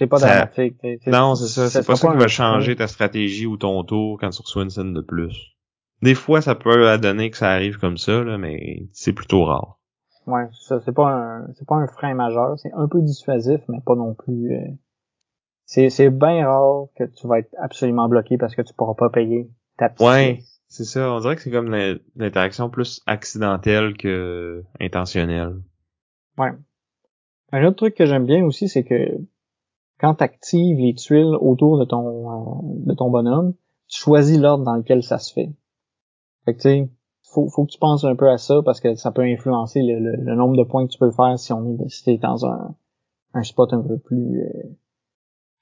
c'est 0.00 0.06
pas 0.06 0.18
dramatique. 0.18 0.76
Non, 1.06 1.34
c'est 1.34 1.48
ça. 1.48 1.68
C'est 1.68 1.86
pas 1.86 1.94
ça 1.94 2.10
qui 2.10 2.16
va 2.16 2.26
changer 2.26 2.74
ta 2.74 2.86
stratégie 2.86 3.44
ou 3.44 3.58
ton 3.58 3.84
tour 3.84 4.18
quand 4.18 4.30
tu 4.30 4.40
reçois 4.40 4.62
une 4.62 4.70
scène 4.70 4.94
de 4.94 5.02
plus. 5.02 5.54
Des 6.00 6.14
fois, 6.14 6.40
ça 6.40 6.54
peut 6.54 6.96
donner 6.96 7.30
que 7.30 7.36
ça 7.36 7.50
arrive 7.50 7.76
comme 7.76 7.98
ça, 7.98 8.24
là, 8.24 8.38
mais 8.38 8.88
c'est 8.94 9.12
plutôt 9.12 9.44
rare. 9.44 9.78
Ouais, 10.26 10.46
ça, 10.52 10.80
c'est 10.86 10.94
pas 10.94 11.10
un, 11.10 11.48
c'est 11.52 11.66
pas 11.66 11.74
un 11.74 11.86
frein 11.86 12.14
majeur. 12.14 12.58
C'est 12.58 12.72
un 12.72 12.88
peu 12.88 13.02
dissuasif, 13.02 13.60
mais 13.68 13.80
pas 13.84 13.94
non 13.94 14.14
plus. 14.14 14.54
Euh, 14.54 14.70
c'est, 15.66 15.90
c'est 15.90 16.08
bien 16.08 16.46
rare 16.46 16.86
que 16.96 17.04
tu 17.04 17.26
vas 17.26 17.40
être 17.40 17.54
absolument 17.58 18.08
bloqué 18.08 18.38
parce 18.38 18.54
que 18.54 18.62
tu 18.62 18.72
pourras 18.72 18.94
pas 18.94 19.10
payer 19.10 19.50
ta 19.76 19.90
petite 19.90 20.06
Ouais, 20.06 20.38
c'est 20.68 20.84
ça. 20.84 21.12
On 21.12 21.20
dirait 21.20 21.36
que 21.36 21.42
c'est 21.42 21.50
comme 21.50 21.76
l'interaction 22.16 22.70
plus 22.70 23.02
accidentelle 23.04 23.98
que 23.98 24.64
intentionnelle. 24.80 25.56
Ouais. 26.38 26.52
Un 27.52 27.64
autre 27.64 27.76
truc 27.76 27.94
que 27.94 28.06
j'aime 28.06 28.24
bien 28.24 28.42
aussi, 28.44 28.66
c'est 28.70 28.84
que 28.84 29.18
quand 30.00 30.14
tu 30.16 30.24
actives 30.24 30.78
les 30.78 30.94
tuiles 30.94 31.36
autour 31.40 31.78
de 31.78 31.84
ton 31.84 32.30
euh, 32.30 32.84
de 32.86 32.94
ton 32.94 33.10
bonhomme, 33.10 33.54
tu 33.88 34.00
choisis 34.00 34.38
l'ordre 34.38 34.64
dans 34.64 34.76
lequel 34.76 35.02
ça 35.02 35.18
se 35.18 35.32
fait. 35.32 35.52
Fait 36.44 36.54
que 36.54 36.58
tu 36.58 36.68
sais, 36.68 36.90
faut, 37.32 37.48
faut 37.48 37.66
que 37.66 37.72
tu 37.72 37.78
penses 37.78 38.04
un 38.04 38.16
peu 38.16 38.30
à 38.30 38.38
ça 38.38 38.62
parce 38.64 38.80
que 38.80 38.94
ça 38.94 39.12
peut 39.12 39.22
influencer 39.22 39.82
le, 39.82 40.16
le, 40.16 40.34
nombre 40.34 40.56
de 40.56 40.64
points 40.64 40.86
que 40.86 40.92
tu 40.92 40.98
peux 40.98 41.10
faire 41.10 41.38
si 41.38 41.52
on 41.52 41.76
est 41.78 41.88
si 41.88 42.18
dans 42.18 42.46
un, 42.46 42.74
un 43.34 43.42
spot 43.42 43.72
un 43.72 43.82
peu 43.82 43.98
plus 43.98 44.40
euh, 44.40 44.76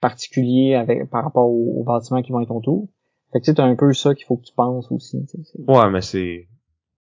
particulier 0.01 0.75
avec 0.75 1.11
par 1.11 1.25
rapport 1.25 1.51
aux, 1.51 1.83
bâtiments 1.85 2.23
qui 2.23 2.33
vont 2.33 2.41
être 2.41 2.55
autour. 2.55 2.89
Fait 3.33 3.41
que 3.41 3.45
tu 3.45 3.53
sais, 3.53 3.61
un 3.61 3.77
peu 3.77 3.93
ça 3.93 4.15
qu'il 4.15 4.25
faut 4.25 4.37
que 4.37 4.45
tu 4.45 4.55
penses 4.55 4.91
aussi. 4.91 5.19
Ouais, 5.67 5.91
mais 5.91 6.01
c'est 6.01 6.49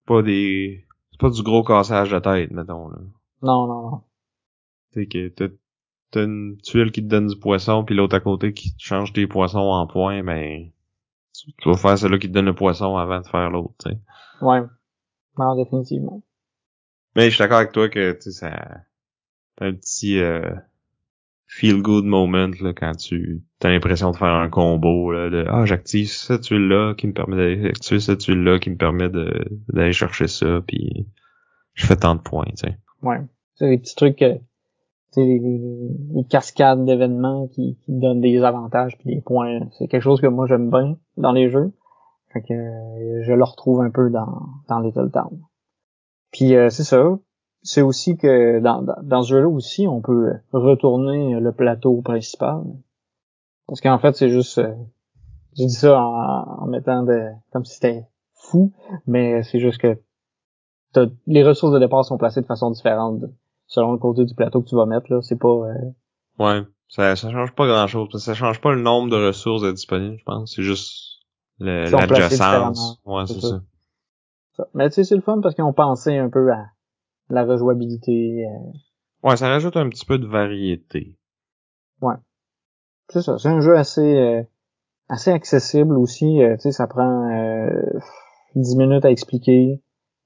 pas 0.06 0.22
des. 0.22 0.86
C'est 1.12 1.20
pas 1.20 1.30
du 1.30 1.44
gros 1.44 1.64
cassage 1.64 2.12
de 2.12 2.20
tête, 2.20 2.52
mettons. 2.52 2.88
Là. 2.90 3.00
Non, 3.42 3.68
non, 3.68 3.92
non. 3.92 4.02
C'est 4.92 5.08
que 5.08 5.30
t'as 6.16 6.24
une 6.24 6.58
tuile 6.64 6.92
qui 6.92 7.04
te 7.04 7.08
donne 7.08 7.28
du 7.28 7.38
poisson, 7.38 7.84
puis 7.84 7.96
l'autre 7.96 8.16
à 8.16 8.20
côté 8.20 8.54
qui 8.54 8.74
change 8.78 9.14
tes 9.14 9.28
poissons 9.28 9.60
en 9.60 9.86
points, 9.86 10.24
ben 10.24 10.70
tu 11.34 11.70
vas 11.70 11.76
faire 11.76 11.98
celle-là 11.98 12.18
qui 12.18 12.28
te 12.28 12.34
donne 12.34 12.46
le 12.46 12.56
poisson 12.56 12.96
avant 12.96 13.20
de 13.20 13.28
faire 13.28 13.50
l'autre, 13.50 13.74
tu 13.84 13.90
sais. 13.90 13.98
Ouais. 14.42 14.62
Non, 15.38 15.56
définitivement. 15.56 16.24
Mais 17.16 17.26
je 17.26 17.36
suis 17.36 17.40
d'accord 17.40 17.58
avec 17.58 17.72
toi 17.72 17.90
que 17.90 18.14
tu 18.14 18.22
sais, 18.22 18.32
ça 18.32 18.82
un 19.60 19.74
petit 19.74 20.20
euh, 20.20 20.54
feel 21.48 21.82
good 21.82 22.06
moment 22.06 22.52
là, 22.62 22.74
quand 22.74 22.94
tu 22.96 23.42
as 23.62 23.70
l'impression 23.70 24.12
de 24.12 24.18
faire 24.18 24.34
un 24.34 24.50
combo 24.50 25.12
là, 25.12 25.30
de 25.30 25.46
Ah, 25.50 25.66
j'active 25.66 26.08
cette 26.08 26.42
tuile-là 26.42 26.94
qui 26.96 27.08
me 27.08 27.14
permet 27.14 27.58
d'activer 27.58 28.00
cette 28.00 28.20
tuile-là 28.20 28.60
qui 28.60 28.70
me 28.70 28.78
permet 28.78 29.10
d'aller 29.10 29.94
chercher 29.94 30.28
ça, 30.28 30.62
puis 30.66 31.08
je 31.74 31.86
fais 31.86 31.96
tant 31.98 32.16
de 32.16 32.22
points, 32.22 32.46
tu 32.52 32.68
sais. 32.68 32.78
Ouais. 33.02 33.20
C'est 33.56 33.70
des 33.70 33.78
petits 33.78 33.96
trucs 33.96 34.18
que 34.18 34.40
les, 35.24 35.40
les, 35.40 36.24
cascades 36.26 36.86
d'événements 36.86 37.48
qui, 37.48 37.78
qui, 37.86 37.94
donnent 37.94 38.22
des 38.22 38.44
avantages 38.44 38.98
puis 38.98 39.16
des 39.16 39.22
points. 39.22 39.60
C'est 39.78 39.88
quelque 39.88 40.02
chose 40.02 40.22
que 40.22 40.28
moi 40.28 40.46
j'aime 40.48 40.70
bien 40.70 40.98
dans 41.18 41.32
les 41.32 41.50
jeux. 41.50 41.72
Fait 42.34 42.42
que 42.42 42.54
je 43.22 43.32
le 43.32 43.44
retrouve 43.44 43.82
un 43.82 43.92
peu 43.92 44.10
dans, 44.10 44.42
dans 44.68 44.80
Little 44.80 45.12
Town. 45.12 45.40
Puis 46.32 46.56
euh, 46.56 46.70
c'est 46.70 46.84
ça. 46.84 47.18
C'est 47.62 47.82
aussi 47.82 48.18
que 48.18 48.60
dans, 48.60 48.86
dans, 49.04 49.24
ce 49.24 49.30
jeu-là 49.30 49.48
aussi, 49.48 49.88
on 49.88 50.02
peut 50.02 50.34
retourner 50.52 51.40
le 51.40 51.52
plateau 51.52 52.02
principal. 52.02 52.62
Parce 53.68 53.82
qu'en 53.82 53.98
fait, 53.98 54.16
c'est 54.16 54.30
juste. 54.30 54.60
Euh, 54.60 54.74
j'ai 55.58 55.66
dit 55.66 55.74
ça 55.74 56.00
en, 56.00 56.64
en 56.64 56.66
mettant 56.68 57.04
de. 57.04 57.30
comme 57.52 57.66
si 57.66 57.76
c'était 57.76 58.06
fou, 58.34 58.72
mais 59.08 59.42
c'est 59.44 59.60
juste 59.60 59.80
que 59.80 59.98
les 61.28 61.44
ressources 61.44 61.74
de 61.74 61.80
départ 61.80 62.06
sont 62.06 62.18
placées 62.18 62.42
de 62.42 62.46
façon 62.46 62.72
différente 62.72 63.20
selon 63.68 63.92
le 63.92 63.98
côté 63.98 64.26
du 64.26 64.36
plateau 64.36 64.62
que 64.62 64.70
tu 64.70 64.76
vas 64.76 64.86
mettre 64.86 65.12
là 65.12 65.22
c'est 65.22 65.40
pas 65.40 65.48
euh... 65.48 65.74
ouais 66.40 66.62
ça 66.88 67.16
ça 67.16 67.32
change 67.32 67.54
pas 67.54 67.68
grand 67.68 67.88
chose 67.88 68.10
ça 68.18 68.34
change 68.34 68.62
pas 68.62 68.74
le 68.74 68.82
nombre 68.82 69.10
de 69.10 69.28
ressources 69.28 69.64
disponibles 69.74 70.18
je 70.20 70.24
pense 70.24 70.56
c'est 70.56 70.64
juste 70.64 71.22
l'adjacence. 71.60 73.02
ouais 73.06 73.24
c'est 73.28 73.42
ça. 73.42 73.62
mais 74.74 74.90
tu 74.90 74.96
sais 74.96 75.04
c'est 75.04 75.16
le 75.16 75.22
fun 75.22 75.40
parce 75.42 75.56
qu'ils 75.56 75.64
ont 75.64 75.74
pensé 75.74 76.18
un 76.18 76.30
peu 76.30 76.52
à 76.52 76.66
la 77.30 77.44
rejouabilité 77.44 78.46
euh... 78.46 79.28
ouais 79.28 79.38
ça 79.38 79.50
rajoute 79.50 79.78
un 79.78 79.90
petit 79.90 80.06
peu 80.06 80.20
de 80.20 80.28
variété. 80.28 81.18
Ouais. 82.02 82.16
C'est 83.10 83.22
ça 83.22 83.38
c'est 83.38 83.50
un 83.50 83.62
jeu 83.62 83.76
assez 83.78 84.02
euh, 84.02 84.44
assez 85.10 85.32
accessible 85.32 85.98
aussi 85.98 86.42
euh, 86.42 86.56
tu 86.56 86.64
sais 86.64 86.72
ça 86.72 86.88
prend 86.88 87.28
10 88.56 88.74
euh, 88.74 88.78
minutes 88.78 89.06
à 89.06 89.12
expliquer 89.12 89.82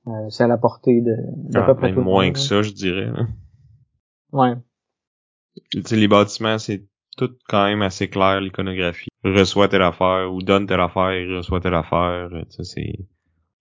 euh, 0.09 0.29
c'est 0.29 0.43
à 0.43 0.47
la 0.47 0.57
portée 0.57 1.01
de, 1.01 1.15
de 1.51 1.59
ah, 1.59 1.73
même 1.81 2.01
moins 2.01 2.31
que 2.31 2.39
ça, 2.39 2.61
je 2.61 2.71
dirais. 2.71 3.11
Ouais. 4.31 4.53
Tu 5.71 5.81
sais, 5.83 5.95
les 5.95 6.07
bâtiments, 6.07 6.57
c'est 6.57 6.87
tout 7.17 7.31
quand 7.47 7.65
même 7.65 7.81
assez 7.81 8.09
clair, 8.09 8.41
l'iconographie. 8.41 9.09
Reçoit 9.23 9.67
telle 9.67 9.81
affaire, 9.81 10.31
ou 10.33 10.41
donne 10.41 10.65
telle 10.65 10.79
affaire, 10.79 11.27
reçoit 11.35 11.59
telle 11.59 11.75
affaire. 11.75 12.29
Tu 12.31 12.55
sais, 12.55 12.63
c'est... 12.63 12.99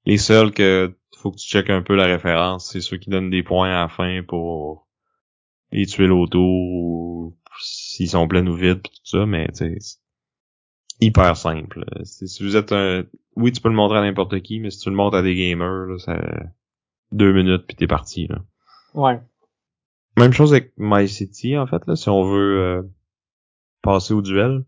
Les 0.05 0.19
seuls 0.19 0.53
que 0.53 0.97
faut 1.17 1.33
que 1.33 1.37
tu 1.37 1.49
checkes 1.49 1.71
un 1.71 1.83
peu 1.83 1.97
la 1.97 2.05
référence, 2.05 2.71
c'est 2.71 2.81
ceux 2.81 2.97
qui 2.97 3.11
donnent 3.11 3.31
des 3.31 3.43
points 3.43 3.71
à 3.71 3.83
la 3.83 3.89
fin 3.89 4.23
pour 4.27 4.89
les 5.73 5.87
tuer 5.87 6.07
l'auto, 6.07 6.39
ou 6.41 7.37
s'ils 7.61 8.11
sont 8.11 8.29
pleins 8.29 8.47
ou 8.47 8.55
vides, 8.55 8.81
pis 8.81 8.91
tout 8.91 9.19
ça, 9.19 9.27
mais 9.27 9.49
tu 9.49 9.81
sais, 9.81 9.99
hyper 11.01 11.37
simple. 11.37 11.85
Si 12.05 12.43
vous 12.43 12.57
êtes 12.57 12.73
un, 12.73 13.05
oui, 13.37 13.53
tu 13.53 13.61
peux 13.61 13.69
le 13.69 13.75
montrer 13.75 13.99
à 13.99 14.03
n'importe 14.03 14.41
qui, 14.41 14.61
mais 14.61 14.71
si 14.71 14.81
tu 14.81 14.91
le 14.91 14.97
montres 14.97 15.17
à 15.17 15.23
des 15.23 15.35
gamers, 15.35 15.87
là, 15.87 15.99
ça 15.99 16.19
deux 17.13 17.33
minutes 17.33 17.65
puis 17.67 17.77
t'es 17.77 17.87
parti. 17.87 18.27
Là. 18.27 18.39
Ouais. 18.95 19.21
Même 20.17 20.33
chose 20.33 20.53
avec 20.53 20.73
My 20.77 21.09
City 21.09 21.57
en 21.57 21.67
fait 21.67 21.87
là, 21.87 21.97
si 21.97 22.09
on 22.09 22.25
veut 22.25 22.61
euh, 22.61 22.83
passer 23.83 24.15
au 24.15 24.23
duel 24.23 24.65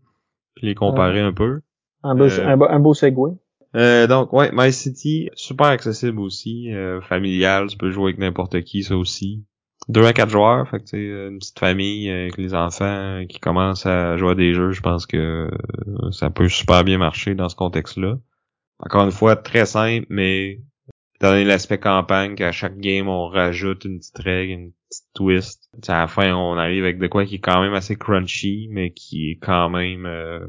puis 0.55 0.67
les 0.67 0.75
comparer 0.75 1.19
un 1.19 1.33
peu. 1.33 1.61
Un 2.03 2.15
beau, 2.15 2.23
euh, 2.23 2.47
un, 2.47 2.79
beau 2.79 2.93
segway. 2.93 3.31
Euh, 3.75 4.07
donc 4.07 4.33
ouais, 4.33 4.49
My 4.53 4.71
City 4.71 5.29
super 5.35 5.67
accessible 5.67 6.19
aussi, 6.19 6.73
euh, 6.73 7.01
familial, 7.01 7.67
tu 7.67 7.77
peux 7.77 7.91
jouer 7.91 8.05
avec 8.05 8.17
n'importe 8.17 8.61
qui 8.61 8.83
ça 8.83 8.97
aussi. 8.97 9.43
Deux 9.91 10.05
à 10.05 10.13
quatre 10.13 10.29
joueurs, 10.29 10.69
fait 10.69 10.79
que 10.79 11.27
une 11.27 11.39
petite 11.39 11.59
famille 11.59 12.09
avec 12.09 12.37
les 12.37 12.53
enfants 12.53 13.25
qui 13.27 13.41
commencent 13.41 13.85
à 13.85 14.15
jouer 14.15 14.31
à 14.31 14.35
des 14.35 14.53
jeux, 14.53 14.71
je 14.71 14.79
pense 14.79 15.05
que 15.05 15.51
ça 16.11 16.29
peut 16.29 16.47
super 16.47 16.85
bien 16.85 16.97
marcher 16.97 17.35
dans 17.35 17.49
ce 17.49 17.57
contexte-là. 17.57 18.17
Encore 18.79 19.03
une 19.03 19.11
fois, 19.11 19.35
très 19.35 19.65
simple, 19.65 20.05
mais 20.09 20.61
donner 21.19 21.43
l'aspect 21.43 21.77
campagne, 21.77 22.35
qu'à 22.35 22.53
chaque 22.53 22.77
game, 22.77 23.09
on 23.09 23.27
rajoute 23.27 23.83
une 23.83 23.99
petite 23.99 24.17
règle, 24.17 24.53
une 24.53 24.71
petite 24.89 25.07
twist. 25.13 25.69
à 25.89 25.99
la 25.99 26.07
fin, 26.07 26.33
on 26.33 26.57
arrive 26.57 26.85
avec 26.85 26.97
de 26.97 27.07
quoi 27.07 27.25
qui 27.25 27.35
est 27.35 27.39
quand 27.39 27.61
même 27.61 27.73
assez 27.73 27.97
crunchy, 27.97 28.69
mais 28.71 28.91
qui 28.91 29.31
est 29.31 29.39
quand 29.41 29.69
même... 29.69 30.05
Euh, 30.05 30.47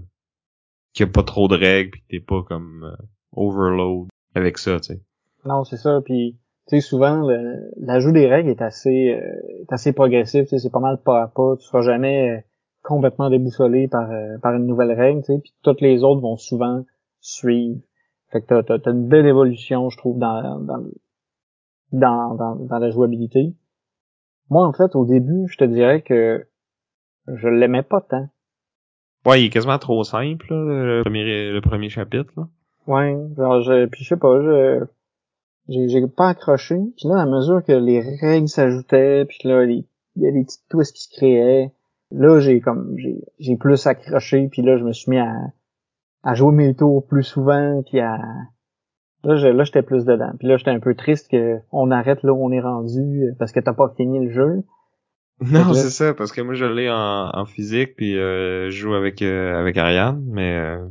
qui 0.95 1.03
a 1.03 1.09
pas 1.09 1.25
trop 1.25 1.49
de 1.49 1.57
règles, 1.57 1.91
pis 1.91 2.05
t'es 2.09 2.21
pas 2.21 2.45
comme 2.45 2.85
euh, 2.85 3.05
overload. 3.33 4.09
avec 4.37 4.59
ça, 4.59 4.79
tu 4.79 4.95
sais. 4.95 5.03
Non, 5.45 5.65
c'est 5.65 5.79
ça. 5.79 6.01
Puis, 6.05 6.39
sais, 6.77 6.81
souvent, 6.81 7.27
l'ajout 7.77 8.13
des 8.13 8.27
règles 8.27 8.51
est 8.51 8.63
assez, 8.63 9.11
euh, 9.13 9.63
est 9.63 9.73
assez 9.73 9.93
progressif. 9.93 10.45
Tu 10.45 10.49
sais, 10.49 10.59
c'est 10.59 10.71
pas 10.71 10.81
mal 10.81 10.99
pas 11.03 11.23
à 11.23 11.29
pas. 11.29 11.57
Tu 11.57 11.67
seras 11.67 11.83
jamais 11.83 12.31
euh, 12.31 12.41
complètement 12.83 13.31
déboussolé 13.31 13.89
par, 13.89 14.11
euh, 14.11 14.39
par 14.39 14.55
une 14.55 14.67
nouvelle 14.67 14.93
règle, 14.93 15.21
tu 15.21 15.33
sais. 15.33 15.39
Puis 15.39 15.53
toutes 15.63 15.81
les 15.81 16.03
autres 16.03 16.21
vont 16.21 16.37
souvent 16.37 16.85
suivre. 17.21 17.81
Fait 18.31 18.41
que 18.41 18.61
t'as, 18.61 18.79
t'as, 18.79 18.91
une 18.91 19.09
belle 19.09 19.27
évolution, 19.27 19.91
je 19.91 19.99
trouve, 19.99 20.19
dans, 20.19 20.61
dans, 20.61 20.83
dans, 21.93 22.35
dans, 22.35 22.55
dans 22.57 22.79
la 22.79 22.91
jouabilité. 22.91 23.55
Moi, 24.49 24.67
en 24.67 24.73
fait, 24.73 24.97
au 24.97 25.05
début, 25.05 25.47
je 25.49 25.59
te 25.59 25.65
dirais 25.65 26.03
que 26.03 26.47
je 27.27 27.49
l'aimais 27.49 27.83
pas 27.83 28.01
tant. 28.01 28.29
Ouais, 29.27 29.43
il 29.43 29.47
est 29.47 29.51
quasiment 29.51 29.79
trop 29.79 30.03
simple, 30.03 30.47
le, 30.51 31.03
premier, 31.03 31.51
le 31.51 31.61
premier 31.61 31.89
chapitre. 31.91 32.33
Là. 32.37 32.49
Ouais, 32.87 33.17
genre, 33.37 33.61
je, 33.61 33.87
puis 33.87 34.03
je 34.03 34.09
sais 34.09 34.17
pas, 34.17 34.43
je 34.43 34.85
j'ai 35.69 36.07
pas 36.07 36.31
accroché. 36.31 36.77
Puis 36.97 37.09
là, 37.09 37.21
à 37.21 37.27
mesure 37.27 37.63
que 37.65 37.73
les 37.73 38.01
règles 38.21 38.49
s'ajoutaient, 38.49 39.25
puis 39.27 39.41
là, 39.45 39.65
il 39.65 39.85
y 40.17 40.27
a 40.27 40.33
des 40.33 40.45
petits 40.45 40.61
twists 40.69 40.95
qui 40.95 41.05
se 41.05 41.17
créaient, 41.17 41.73
là, 42.11 42.41
j'ai 42.41 42.61
comme, 42.61 42.95
j'ai, 42.97 43.23
j'ai 43.39 43.57
plus 43.57 43.87
accroché, 43.87 44.49
puis 44.51 44.63
là, 44.63 44.77
je 44.77 44.85
me 44.85 44.93
suis 44.93 45.11
mis 45.11 45.19
à, 45.19 45.35
à 46.23 46.35
jouer 46.35 46.55
mes 46.55 46.75
tours 46.75 47.07
plus 47.07 47.25
souvent, 47.25 47.83
puis 47.83 48.01
à... 48.01 48.19
Là, 49.25 49.53
là 49.53 49.65
j'étais 49.65 49.83
plus 49.83 50.05
dedans. 50.05 50.33
Puis 50.39 50.49
là, 50.49 50.57
j'étais 50.57 50.71
un 50.71 50.81
peu 50.81 50.95
triste 50.95 51.31
que 51.31 51.59
on 51.71 51.91
arrête 51.91 52.23
là 52.23 52.33
où 52.33 52.45
on 52.45 52.51
est 52.51 52.61
rendu, 52.61 53.33
parce 53.39 53.53
que 53.53 53.61
t'as 53.61 53.73
pas 53.73 53.93
fini 53.97 54.27
le 54.27 54.33
jeu. 54.33 54.65
Non, 55.41 55.75
c'est 55.75 55.91
ça, 55.91 56.15
parce 56.15 56.31
que 56.31 56.41
moi 56.41 56.55
je 56.55 56.65
l'ai 56.65 56.89
en, 56.89 57.31
en 57.33 57.45
physique, 57.47 57.97
puis 57.97 58.17
euh, 58.17 58.71
je 58.71 58.77
joue 58.77 58.95
avec 58.95 59.23
euh, 59.23 59.59
avec 59.59 59.77
Ariane, 59.77 60.23
mais 60.29 60.57
euh, 60.57 60.87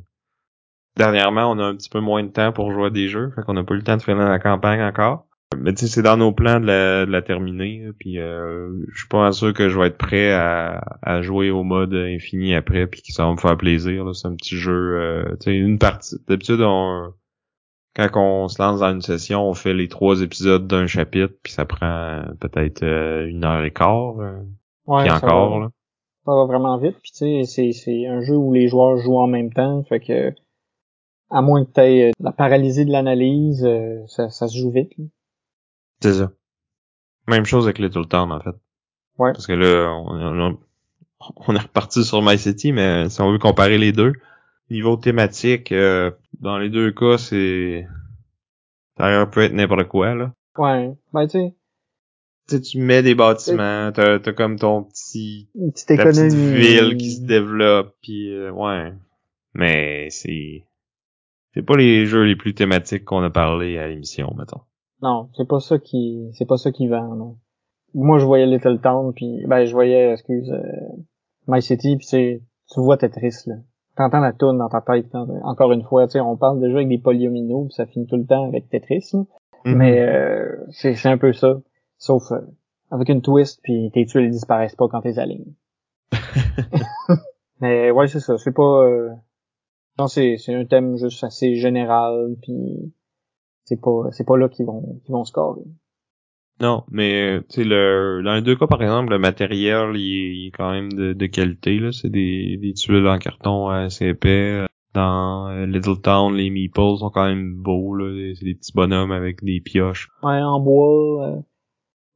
dernièrement 0.97 1.51
on 1.51 1.59
a 1.59 1.63
un 1.63 1.75
petit 1.75 1.89
peu 1.89 1.99
moins 1.99 2.23
de 2.23 2.29
temps 2.29 2.51
pour 2.51 2.71
jouer 2.71 2.87
à 2.87 2.89
des 2.89 3.07
jeux, 3.07 3.31
fait 3.35 3.43
qu'on 3.43 3.53
n'a 3.53 3.63
pas 3.63 3.73
eu 3.73 3.77
le 3.77 3.83
temps 3.83 3.97
de 3.97 4.01
finir 4.01 4.27
la 4.27 4.39
campagne 4.39 4.81
encore. 4.81 5.25
Mais 5.57 5.73
tu 5.73 5.81
sais, 5.81 5.87
c'est 5.87 6.01
dans 6.01 6.15
nos 6.15 6.31
plans 6.31 6.61
de 6.61 6.65
la, 6.65 7.05
de 7.05 7.11
la 7.11 7.21
terminer, 7.21 7.89
puis 7.99 8.15
je 8.15 8.97
suis 8.97 9.07
pas 9.09 9.33
sûr 9.33 9.53
que 9.53 9.67
je 9.67 9.77
vais 9.77 9.87
être 9.87 9.97
prêt 9.97 10.31
à, 10.31 10.81
à 11.01 11.21
jouer 11.21 11.51
au 11.51 11.63
mode 11.63 11.93
infini 11.93 12.55
après, 12.55 12.87
puis 12.87 13.01
que 13.01 13.11
ça 13.11 13.25
va 13.25 13.33
me 13.33 13.37
faire 13.37 13.57
plaisir. 13.57 14.15
C'est 14.15 14.29
un 14.29 14.35
petit 14.35 14.55
jeu, 14.55 15.25
tu 15.41 15.51
sais, 15.51 15.57
une 15.57 15.77
partie. 15.77 16.15
D'habitude, 16.25 16.61
on 16.61 17.13
quand 17.95 18.09
on 18.15 18.47
se 18.47 18.61
lance 18.61 18.79
dans 18.79 18.91
une 18.91 19.01
session, 19.01 19.43
on 19.43 19.53
fait 19.53 19.73
les 19.73 19.87
trois 19.87 20.21
épisodes 20.21 20.67
d'un 20.67 20.87
chapitre, 20.87 21.33
puis 21.43 21.51
ça 21.51 21.65
prend 21.65 22.23
peut-être 22.39 22.83
euh, 22.83 23.27
une 23.27 23.43
heure 23.43 23.63
et 23.63 23.71
quart. 23.71 24.19
Euh, 24.19 24.39
ouais, 24.87 25.03
puis 25.03 25.11
encore, 25.11 25.53
va, 25.53 25.59
là. 25.65 25.69
Ça 26.25 26.33
va 26.33 26.45
vraiment 26.45 26.77
vite, 26.77 26.97
puis 27.01 27.11
tu 27.11 27.45
sais, 27.45 27.71
c'est, 27.73 28.05
un 28.05 28.21
jeu 28.21 28.35
où 28.35 28.53
les 28.53 28.67
joueurs 28.67 28.97
jouent 28.97 29.19
en 29.19 29.27
même 29.27 29.51
temps, 29.51 29.83
fait 29.83 29.99
que 29.99 30.33
à 31.31 31.41
moins 31.41 31.65
que 31.65 31.71
tu 31.71 31.81
aies 31.81 32.09
euh, 32.09 32.11
la 32.19 32.31
paralysie 32.31 32.85
de 32.85 32.91
l'analyse, 32.91 33.67
ça, 34.07 34.29
ça, 34.29 34.47
se 34.47 34.57
joue 34.57 34.71
vite. 34.71 34.91
C'est 36.01 36.13
ça. 36.13 36.31
Même 37.27 37.45
chose 37.45 37.65
avec 37.65 37.79
Little 37.79 38.07
Town, 38.07 38.31
en 38.31 38.39
fait. 38.39 38.55
Ouais. 39.17 39.31
Parce 39.33 39.47
que 39.47 39.53
là, 39.53 39.89
on, 39.93 40.57
on 41.47 41.55
est 41.55 41.59
reparti 41.59 42.03
sur 42.03 42.21
My 42.21 42.37
City, 42.37 42.71
mais 42.71 43.09
si 43.09 43.21
on 43.21 43.31
veut 43.31 43.39
comparer 43.39 43.77
les 43.77 43.91
deux, 43.91 44.13
niveau 44.69 44.97
thématique, 44.97 45.71
euh, 45.71 46.11
dans 46.39 46.57
les 46.57 46.69
deux 46.69 46.91
cas, 46.91 47.17
c'est 47.17 47.87
ça 48.97 49.25
peut 49.25 49.41
être 49.41 49.53
n'importe 49.53 49.87
quoi 49.87 50.15
là. 50.15 50.33
Ouais, 50.57 50.93
ben 51.13 51.27
tu 51.27 51.39
sais. 52.47 52.61
Tu 52.61 52.79
mets 52.79 53.01
des 53.01 53.15
bâtiments, 53.15 53.91
t'as 53.93 54.15
as 54.15 54.33
comme 54.33 54.57
ton 54.59 54.83
petit 54.83 55.49
Une 55.55 55.71
petite 55.71 55.91
économie. 55.91 56.29
petite 56.29 56.33
ville 56.33 56.97
qui 56.97 57.11
se 57.13 57.21
développe, 57.21 57.95
puis 58.01 58.33
euh, 58.33 58.51
ouais. 58.51 58.93
Mais 59.53 60.09
c'est 60.09 60.65
c'est 61.53 61.63
pas 61.63 61.77
les 61.77 62.05
jeux 62.05 62.23
les 62.23 62.35
plus 62.35 62.53
thématiques 62.53 63.05
qu'on 63.05 63.23
a 63.23 63.29
parlé 63.29 63.77
à 63.77 63.87
l'émission, 63.87 64.33
mettons. 64.37 64.61
Non, 65.01 65.29
c'est 65.35 65.47
pas 65.47 65.59
ça 65.59 65.79
qui 65.79 66.29
c'est 66.33 66.47
pas 66.47 66.57
ça 66.57 66.71
qui 66.71 66.87
vend. 66.87 67.15
Non. 67.15 67.37
Moi, 67.93 68.19
je 68.19 68.25
voyais 68.25 68.45
Little 68.45 68.79
Town, 68.79 69.13
puis 69.13 69.43
ben 69.47 69.65
je 69.65 69.73
voyais, 69.73 70.11
excuse, 70.11 70.49
euh, 70.51 70.61
My 71.47 71.61
City, 71.61 71.97
puis 71.97 72.07
tu 72.07 72.79
vois 72.79 72.97
Tetris 72.97 73.43
là 73.47 73.55
t'entends 73.95 74.19
la 74.19 74.33
toune 74.33 74.57
dans 74.57 74.69
ta 74.69 74.81
tête. 74.81 75.13
encore 75.43 75.71
une 75.71 75.83
fois, 75.83 76.07
tu 76.07 76.13
sais, 76.13 76.19
on 76.19 76.37
parle 76.37 76.59
déjà 76.59 76.75
avec 76.75 76.87
des 76.87 76.97
polyomino, 76.97 77.69
ça 77.69 77.85
finit 77.85 78.07
tout 78.07 78.17
le 78.17 78.25
temps 78.25 78.47
avec 78.47 78.69
Tetris. 78.69 79.11
Mm-hmm. 79.13 79.75
Mais 79.75 80.01
euh, 80.01 80.57
c'est 80.71 81.05
un 81.05 81.17
peu 81.17 81.33
ça. 81.33 81.59
Sauf 81.97 82.31
euh, 82.31 82.39
avec 82.89 83.09
une 83.09 83.21
twist, 83.21 83.59
puis 83.63 83.91
tes 83.93 84.05
tuiles 84.05 84.29
disparaissent 84.29 84.75
pas 84.75 84.87
quand 84.87 85.01
t'es 85.01 85.19
alignes. 85.19 85.53
Mais 87.61 87.91
ouais, 87.91 88.07
c'est 88.07 88.19
ça. 88.19 88.37
C'est 88.37 88.53
pas... 88.53 88.89
Non, 89.99 90.07
c'est 90.07 90.37
un 90.49 90.65
thème 90.65 90.97
juste 90.97 91.23
assez 91.23 91.55
général, 91.55 92.35
puis 92.41 92.93
c'est 93.65 93.79
pas 93.79 94.09
c'est 94.11 94.25
pas 94.25 94.37
là 94.37 94.49
qu'ils 94.49 94.65
vont 94.65 94.99
qu'ils 95.05 95.13
vont 95.13 95.23
scorer. 95.23 95.61
Non, 96.59 96.83
mais 96.91 97.39
tu 97.49 97.61
sais 97.61 97.63
le 97.63 98.21
dans 98.23 98.35
les 98.35 98.41
deux 98.41 98.55
cas 98.55 98.67
par 98.67 98.81
exemple 98.81 99.11
le 99.11 99.19
matériel 99.19 99.95
il 99.95 100.47
est, 100.47 100.51
quand 100.51 100.71
même 100.71 100.91
de, 100.93 101.13
de 101.13 101.25
qualité 101.25 101.79
là, 101.79 101.91
c'est 101.91 102.09
des, 102.09 102.57
des 102.57 102.73
tuiles 102.73 103.07
en 103.07 103.17
carton 103.17 103.69
assez 103.69 104.07
épais. 104.07 104.65
Dans 104.93 105.47
euh, 105.47 105.65
Little 105.65 106.01
Town, 106.01 106.35
les 106.35 106.49
meeples 106.49 106.97
sont 106.97 107.09
quand 107.09 107.25
même 107.25 107.55
beaux 107.55 107.95
là, 107.95 108.33
c'est 108.35 108.45
des 108.45 108.55
petits 108.55 108.73
bonhommes 108.73 109.11
avec 109.11 109.43
des 109.43 109.61
pioches. 109.61 110.09
Ouais, 110.21 110.41
en 110.41 110.59
bois 110.59 111.27
euh, 111.27 111.41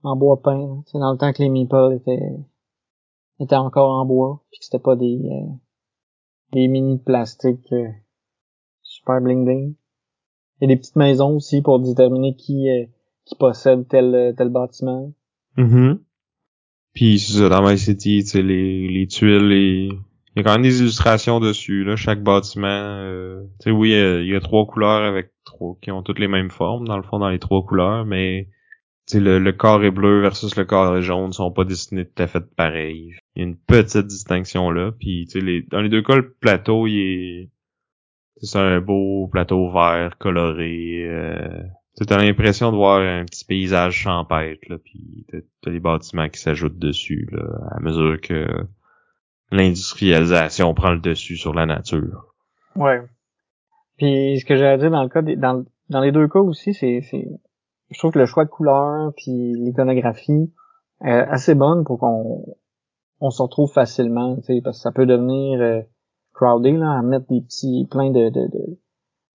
en 0.03 0.15
bois 0.15 0.41
peint, 0.41 0.83
c'est 0.85 0.99
dans 0.99 1.11
le 1.11 1.17
temps 1.17 1.31
que 1.33 1.41
les 1.41 1.49
meeples 1.49 1.97
étaient 1.99 2.35
étaient 3.39 3.55
encore 3.55 3.91
en 3.91 4.05
bois, 4.05 4.43
puis 4.51 4.59
que 4.59 4.65
c'était 4.65 4.83
pas 4.83 4.95
des 4.95 5.21
euh, 5.25 5.51
des 6.55 6.67
mini 6.67 6.97
de 6.97 7.03
plastique 7.03 7.73
super 8.81 9.21
bling 9.21 9.45
bling. 9.45 9.75
Il 10.59 10.69
y 10.69 10.71
a 10.71 10.75
des 10.75 10.79
petites 10.79 10.95
maisons 10.95 11.35
aussi 11.35 11.61
pour 11.61 11.79
déterminer 11.79 12.35
qui 12.35 12.67
qui 13.25 13.35
possède 13.35 13.87
tel 13.87 14.33
tel 14.37 14.49
bâtiment. 14.49 15.13
Mm 15.57 15.95
Puis 16.93 17.19
c'est 17.19 17.39
ça, 17.39 17.49
dans 17.49 17.67
My 17.67 17.77
City, 17.77 18.23
tu 18.23 18.29
sais, 18.29 18.41
les, 18.41 18.87
les 18.87 19.07
tuiles, 19.07 19.47
les... 19.49 19.89
il 19.89 20.37
y 20.37 20.39
a 20.39 20.43
quand 20.43 20.53
même 20.53 20.61
des 20.61 20.79
illustrations 20.79 21.39
dessus, 21.39 21.83
là, 21.83 21.95
chaque 21.95 22.23
bâtiment. 22.23 22.67
Euh, 22.67 23.43
tu 23.59 23.65
sais, 23.65 23.71
oui, 23.71 23.91
il 23.91 24.27
y, 24.27 24.35
a, 24.35 24.39
trois 24.39 24.65
couleurs 24.65 25.03
avec 25.03 25.31
trois 25.43 25.75
qui 25.81 25.91
ont 25.91 26.03
toutes 26.03 26.19
les 26.19 26.29
mêmes 26.29 26.51
formes, 26.51 26.87
dans 26.87 26.97
le 26.97 27.03
fond, 27.03 27.19
dans 27.19 27.29
les 27.29 27.39
trois 27.39 27.65
couleurs, 27.65 28.05
mais 28.05 28.47
le, 29.13 29.39
le 29.39 29.51
carré 29.51 29.91
bleu 29.91 30.21
versus 30.21 30.55
le 30.55 30.65
carré 30.65 31.01
jaune 31.01 31.31
sont 31.31 31.51
pas 31.51 31.63
dessinés 31.63 32.05
tout 32.05 32.23
à 32.23 32.27
fait 32.27 32.43
pareil. 32.55 33.15
Il 33.35 33.41
y 33.41 33.45
a 33.45 33.47
une 33.47 33.57
petite 33.57 34.07
distinction 34.07 34.71
là, 34.71 34.91
puis 34.91 35.27
les, 35.35 35.61
dans 35.63 35.81
les 35.81 35.89
deux 35.89 36.01
cas, 36.01 36.15
le 36.15 36.33
plateau, 36.33 36.87
il 36.87 36.99
est... 36.99 37.49
C'est 38.41 38.59
un 38.59 38.81
beau 38.81 39.27
plateau 39.27 39.71
vert 39.71 40.17
coloré. 40.17 41.05
Euh, 41.07 41.63
T'as 42.05 42.17
l'impression 42.17 42.73
de 42.73 42.75
voir 42.75 42.99
un 42.99 43.23
petit 43.23 43.45
paysage 43.45 43.93
champêtre, 43.93 44.67
là, 44.67 44.77
puis 44.77 45.25
t'as 45.61 45.71
les 45.71 45.79
bâtiments 45.79 46.27
qui 46.27 46.41
s'ajoutent 46.41 46.77
dessus, 46.77 47.25
là, 47.31 47.43
à 47.71 47.79
mesure 47.79 48.19
que 48.19 48.45
l'industrialisation 49.49 50.73
prend 50.73 50.91
le 50.91 50.99
dessus 50.99 51.37
sur 51.37 51.53
la 51.53 51.65
nature. 51.65 52.33
Ouais. 52.75 53.01
Puis 53.97 54.39
ce 54.41 54.45
que 54.45 54.57
j'ai 54.57 54.65
à 54.65 54.77
dire 54.77 54.91
dans 54.91 55.03
le 55.03 55.07
cas 55.07 55.21
des, 55.21 55.37
dans, 55.37 55.63
dans 55.89 56.01
les 56.01 56.11
deux 56.11 56.27
cas 56.27 56.39
aussi, 56.39 56.73
c'est 56.73 57.01
je 57.89 57.99
trouve 57.99 58.11
que 58.11 58.19
le 58.19 58.25
choix 58.25 58.45
de 58.45 58.49
couleurs 58.49 59.13
puis 59.15 59.53
l'iconographie 59.53 60.51
est 61.03 61.11
assez 61.11 61.55
bonne 61.55 61.83
pour 61.83 61.99
qu'on 61.99 62.45
on 63.21 63.29
se 63.29 63.41
retrouve 63.41 63.71
facilement, 63.71 64.35
tu 64.37 64.43
sais, 64.43 64.61
parce 64.61 64.77
que 64.77 64.81
ça 64.83 64.91
peut 64.91 65.05
devenir 65.05 65.61
euh, 65.61 65.81
crowded 66.33 66.77
là, 66.77 66.99
à 66.99 67.01
mettre 67.01 67.27
des 67.27 67.41
petits 67.41 67.87
plein 67.89 68.11
de, 68.11 68.29
de, 68.29 68.47
de, 68.47 68.77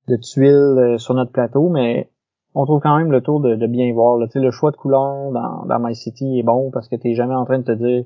de 0.08 0.16
tuiles 0.16 0.78
euh, 0.78 0.98
sur 0.98 1.14
notre 1.14 1.32
plateau, 1.32 1.68
mais 1.68 2.10
on 2.54 2.64
trouve 2.66 2.80
quand 2.80 2.96
même 2.98 3.12
le 3.12 3.20
tour 3.22 3.40
de, 3.40 3.66
bien 3.66 3.92
voir. 3.92 4.18
Là. 4.18 4.26
Le 4.34 4.50
choix 4.50 4.70
de 4.70 4.76
couleur 4.76 5.30
dans, 5.30 5.64
dans 5.66 5.78
My 5.78 5.94
City 5.94 6.38
est 6.38 6.42
bon 6.42 6.70
parce 6.70 6.88
que 6.88 6.96
t'es 6.96 7.14
jamais 7.14 7.34
en 7.34 7.44
train 7.44 7.58
de 7.58 7.64
te 7.64 7.72
dire 7.72 8.04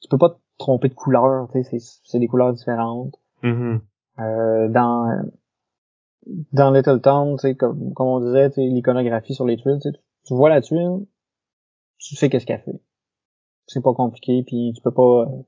tu 0.00 0.08
peux 0.08 0.18
pas 0.18 0.30
te 0.30 0.38
tromper 0.58 0.88
de 0.88 0.94
couleur, 0.94 1.48
c'est 1.62 2.18
des 2.18 2.26
couleurs 2.26 2.52
différentes. 2.52 3.14
Mm-hmm. 3.42 3.80
euh, 4.20 4.68
dans 4.68 5.06
dans 6.52 6.70
Little 6.70 7.00
Town, 7.00 7.36
comme, 7.58 7.92
comme 7.94 8.06
on 8.06 8.20
disait, 8.20 8.50
l'iconographie 8.56 9.34
sur 9.34 9.44
les 9.44 9.56
tuiles, 9.56 9.78
tu 10.26 10.34
vois 10.34 10.48
la 10.48 10.60
tuile, 10.60 11.06
tu 11.98 12.16
sais 12.16 12.28
qu'est-ce 12.28 12.46
qu'elle 12.46 12.62
fait. 12.62 12.80
C'est 13.66 13.82
pas 13.82 13.94
compliqué, 13.94 14.42
puis 14.46 14.72
tu 14.74 14.82
peux 14.82 14.92
pas 14.92 15.22
euh, 15.22 15.42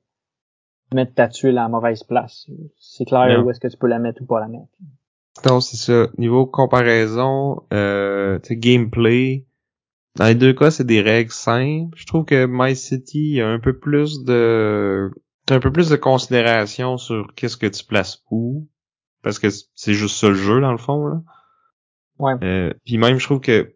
mettre 0.94 1.14
ta 1.14 1.28
tuile 1.28 1.58
à 1.58 1.62
la 1.62 1.68
mauvaise 1.68 2.02
place. 2.02 2.48
C'est 2.78 3.04
clair 3.04 3.44
où 3.44 3.50
est-ce 3.50 3.60
que 3.60 3.68
tu 3.68 3.76
peux 3.76 3.88
la 3.88 3.98
mettre 3.98 4.22
ou 4.22 4.26
pas 4.26 4.40
la 4.40 4.48
mettre. 4.48 4.68
Non, 5.44 5.60
c'est 5.60 5.76
ça. 5.76 6.08
Niveau 6.16 6.46
comparaison, 6.46 7.62
euh, 7.72 8.38
gameplay, 8.50 9.46
dans 10.16 10.26
les 10.26 10.34
deux 10.34 10.54
cas, 10.54 10.70
c'est 10.70 10.86
des 10.86 11.02
règles 11.02 11.30
simples. 11.30 11.96
Je 11.96 12.06
trouve 12.06 12.24
que 12.24 12.46
My 12.48 12.74
City 12.74 13.40
a 13.40 13.48
un 13.48 13.60
peu 13.60 13.78
plus 13.78 14.24
de 14.24 15.10
un 15.48 15.60
peu 15.60 15.70
plus 15.70 15.90
de 15.90 15.96
considération 15.96 16.96
sur 16.96 17.32
qu'est-ce 17.34 17.56
que 17.56 17.66
tu 17.66 17.84
places 17.84 18.24
où. 18.30 18.66
Parce 19.26 19.40
que 19.40 19.48
c'est 19.74 19.94
juste 19.94 20.14
ça 20.16 20.28
le 20.28 20.36
jeu, 20.36 20.60
dans 20.60 20.70
le 20.70 20.78
fond, 20.78 21.04
là. 21.04 21.20
Ouais. 22.20 22.34
Euh, 22.44 22.72
puis 22.84 22.96
même, 22.96 23.18
je 23.18 23.24
trouve 23.24 23.40
que 23.40 23.74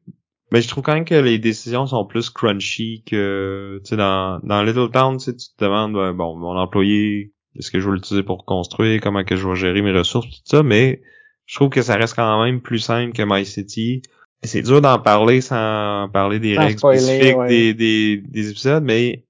mais 0.53 0.63
je 0.63 0.69
trouve 0.69 0.85
quand 0.85 0.95
même 0.95 1.05
que 1.05 1.17
les 1.17 1.41
décisions 1.41 1.87
sont 1.87 2.05
plus 2.05 2.31
crunchy 2.31 3.03
que 3.05 3.81
tu 3.85 3.91
sais 3.91 3.97
dans 3.97 4.39
dans 4.45 4.63
Little 4.63 4.91
Town 4.91 5.19
tu 5.19 5.35
te 5.35 5.65
demandes 5.65 6.17
bon 6.17 6.37
mon 6.37 6.57
employé 6.57 7.33
est-ce 7.57 7.71
que 7.71 7.81
je 7.81 7.89
vais 7.89 7.97
l'utiliser 7.97 8.23
pour 8.23 8.45
construire 8.45 9.01
comment 9.01 9.23
que 9.23 9.37
je 9.37 9.47
vais 9.47 9.55
gérer 9.57 9.83
mes 9.83 9.93
ressources 9.93 10.29
tout 10.29 10.43
ça 10.45 10.63
mais 10.63 11.03
je 11.47 11.57
trouve 11.57 11.69
que 11.69 11.83
ça 11.83 11.97
reste 11.97 12.15
quand 12.15 12.45
même 12.45 12.61
plus 12.61 12.79
simple 12.79 13.13
que 13.13 13.23
My 13.27 13.45
City. 13.45 14.03
C'est 14.45 14.63
dur 14.63 14.81
d'en 14.81 15.01
parler 15.01 15.41
sans 15.41 16.09
parler 16.13 16.39
des 16.39 16.55
Sans 16.55 16.61
règles 16.63 16.79
spoiler, 16.79 17.01
spécifiques 17.01 17.37
ouais. 17.37 17.49
des, 17.49 17.75
des, 17.75 18.17
des 18.19 18.51
épisodes, 18.51 18.85
mais 18.85 19.25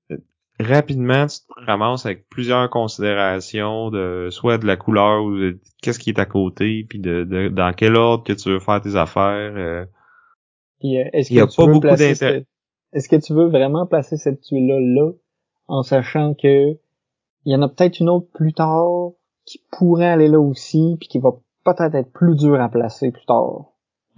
rapidement, 0.60 1.26
tu 1.26 1.38
te 1.38 1.64
ramasses 1.66 2.06
avec 2.06 2.28
plusieurs 2.28 2.68
considérations 2.70 3.90
de 3.90 4.28
soit 4.30 4.58
de 4.58 4.66
la 4.66 4.76
couleur 4.76 5.24
ou 5.24 5.36
de 5.36 5.60
qu'est-ce 5.82 5.98
qui 5.98 6.10
est 6.10 6.18
à 6.18 6.26
côté, 6.26 6.84
puis 6.88 6.98
de, 6.98 7.24
de 7.24 7.48
dans 7.48 7.72
quel 7.72 7.96
ordre 7.96 8.24
que 8.24 8.32
tu 8.32 8.50
veux 8.50 8.60
faire 8.60 8.80
tes 8.80 8.96
affaires. 8.96 9.52
euh. 9.56 9.84
Puis, 10.80 10.98
euh, 10.98 11.04
est-ce 11.12 11.32
Il 11.32 11.36
y 11.36 11.40
a 11.40 11.46
que 11.46 11.50
tu 11.50 11.56
pas 11.56 11.66
veux 11.66 11.72
beaucoup 11.72 11.86
d'intérêt. 11.86 12.46
Est-ce 12.92 13.08
que 13.08 13.16
tu 13.16 13.34
veux 13.34 13.48
vraiment 13.48 13.86
placer 13.86 14.16
cette 14.16 14.40
tuile-là 14.40 14.80
là, 14.80 15.12
en 15.68 15.82
sachant 15.82 16.34
que 16.34 16.72
il 17.44 17.52
y 17.52 17.54
en 17.54 17.62
a 17.62 17.68
peut-être 17.68 18.00
une 18.00 18.08
autre 18.08 18.28
plus 18.34 18.52
tard 18.52 19.12
qui 19.46 19.62
pourrait 19.72 20.08
aller 20.08 20.28
là 20.28 20.40
aussi, 20.40 20.96
puis 20.98 21.08
qui 21.08 21.18
va 21.18 21.30
peut-être 21.64 21.94
être 21.94 22.12
plus 22.12 22.36
dur 22.36 22.60
à 22.60 22.68
placer 22.68 23.10
plus 23.12 23.24
tard? 23.26 23.69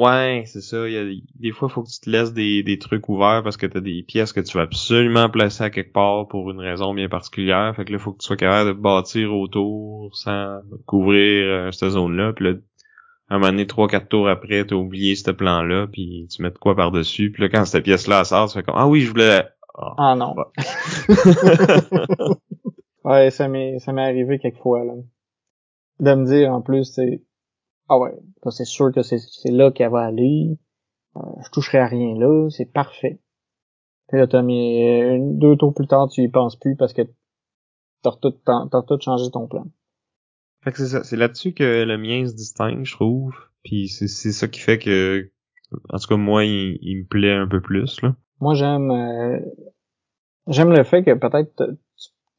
Ouais, 0.02 0.42
c'est 0.46 0.62
ça. 0.62 0.88
Il 0.88 0.92
y 0.92 0.98
a, 0.98 1.04
des 1.38 1.52
fois, 1.52 1.68
il 1.70 1.72
faut 1.72 1.84
que 1.84 1.88
tu 1.88 2.00
te 2.00 2.10
laisses 2.10 2.32
des, 2.32 2.64
des 2.64 2.76
trucs 2.76 3.08
ouverts 3.08 3.42
parce 3.44 3.56
que 3.56 3.66
t'as 3.66 3.78
des 3.78 4.02
pièces 4.02 4.32
que 4.32 4.40
tu 4.40 4.56
vas 4.56 4.64
absolument 4.64 5.30
placer 5.30 5.62
à 5.62 5.70
quelque 5.70 5.92
part 5.92 6.26
pour 6.26 6.50
une 6.50 6.58
raison 6.58 6.92
bien 6.92 7.08
particulière. 7.08 7.72
Fait 7.76 7.84
que 7.84 7.92
là, 7.92 7.98
il 7.98 8.02
faut 8.02 8.12
que 8.12 8.18
tu 8.18 8.26
sois 8.26 8.36
capable 8.36 8.70
de 8.70 8.72
bâtir 8.72 9.32
autour 9.32 10.10
sans 10.16 10.58
couvrir 10.86 11.46
euh, 11.46 11.70
cette 11.70 11.90
zone-là. 11.90 12.32
Puis 12.32 12.46
là, 12.46 12.54
un 13.28 13.38
moment 13.38 13.52
donné, 13.52 13.68
trois, 13.68 13.86
quatre 13.86 14.08
tours 14.08 14.28
après, 14.28 14.66
t'as 14.66 14.74
oublié 14.74 15.14
ce 15.14 15.30
plan-là, 15.30 15.86
puis 15.86 16.26
tu 16.34 16.42
mets 16.42 16.50
de 16.50 16.58
quoi 16.58 16.74
par-dessus. 16.74 17.30
Puis 17.30 17.44
là, 17.44 17.48
quand 17.48 17.64
cette 17.64 17.84
pièce-là 17.84 18.24
sort, 18.24 18.48
tu 18.48 18.54
fais 18.54 18.64
comme 18.64 18.74
Ah 18.76 18.88
oui, 18.88 19.02
je 19.02 19.10
voulais. 19.10 19.44
Ah. 19.76 19.94
Ah 19.98 20.16
non. 20.16 20.34
ouais, 23.04 23.30
ça 23.30 23.46
m'est 23.46 23.78
ça 23.78 23.92
m'est 23.92 24.02
arrivé 24.02 24.40
quelques 24.40 24.58
fois 24.58 24.82
là. 24.84 24.94
De 26.00 26.14
me 26.14 26.26
dire 26.26 26.52
en 26.52 26.60
plus, 26.60 26.86
c'est 26.92 27.22
ah 27.92 27.98
ouais, 27.98 28.12
c'est 28.50 28.64
sûr 28.64 28.90
que 28.92 29.02
c'est 29.02 29.18
là 29.50 29.70
qu'elle 29.70 29.90
va 29.90 30.06
aller. 30.06 30.58
Euh, 31.16 31.20
je 31.44 31.50
toucherai 31.50 31.78
à 31.78 31.86
rien 31.86 32.18
là, 32.18 32.48
c'est 32.48 32.72
parfait. 32.72 33.20
Puis 34.08 34.18
là, 34.18 34.26
t'as 34.26 34.40
mis 34.42 34.82
euh, 34.82 35.18
deux 35.20 35.56
tours 35.56 35.74
plus 35.74 35.86
tard, 35.86 36.08
tu 36.08 36.22
y 36.22 36.28
penses 36.28 36.56
plus 36.56 36.74
parce 36.74 36.94
que 36.94 37.02
t'as 38.02 38.12
tout 38.20 38.30
t'as 38.44 38.82
tout 38.82 38.98
changé 39.00 39.30
ton 39.30 39.46
plan. 39.46 39.66
Fait 40.62 40.72
que 40.72 40.78
c'est 40.78 40.86
ça. 40.86 41.04
C'est 41.04 41.16
là-dessus 41.16 41.52
que 41.52 41.84
le 41.84 41.98
mien 41.98 42.26
se 42.26 42.34
distingue, 42.34 42.84
je 42.84 42.94
trouve. 42.94 43.34
Puis 43.62 43.88
c'est 43.88 44.08
ça 44.08 44.48
qui 44.48 44.60
fait 44.60 44.78
que, 44.78 45.30
en 45.90 45.98
tout 45.98 46.08
cas, 46.08 46.16
moi, 46.16 46.44
il, 46.44 46.78
il 46.80 47.00
me 47.02 47.06
plaît 47.06 47.34
un 47.34 47.46
peu 47.46 47.60
plus, 47.60 48.00
là. 48.02 48.14
Moi, 48.40 48.54
j'aime 48.54 48.90
euh, 48.90 49.38
j'aime 50.46 50.70
le 50.70 50.82
fait 50.84 51.04
que 51.04 51.14
peut-être 51.14 51.76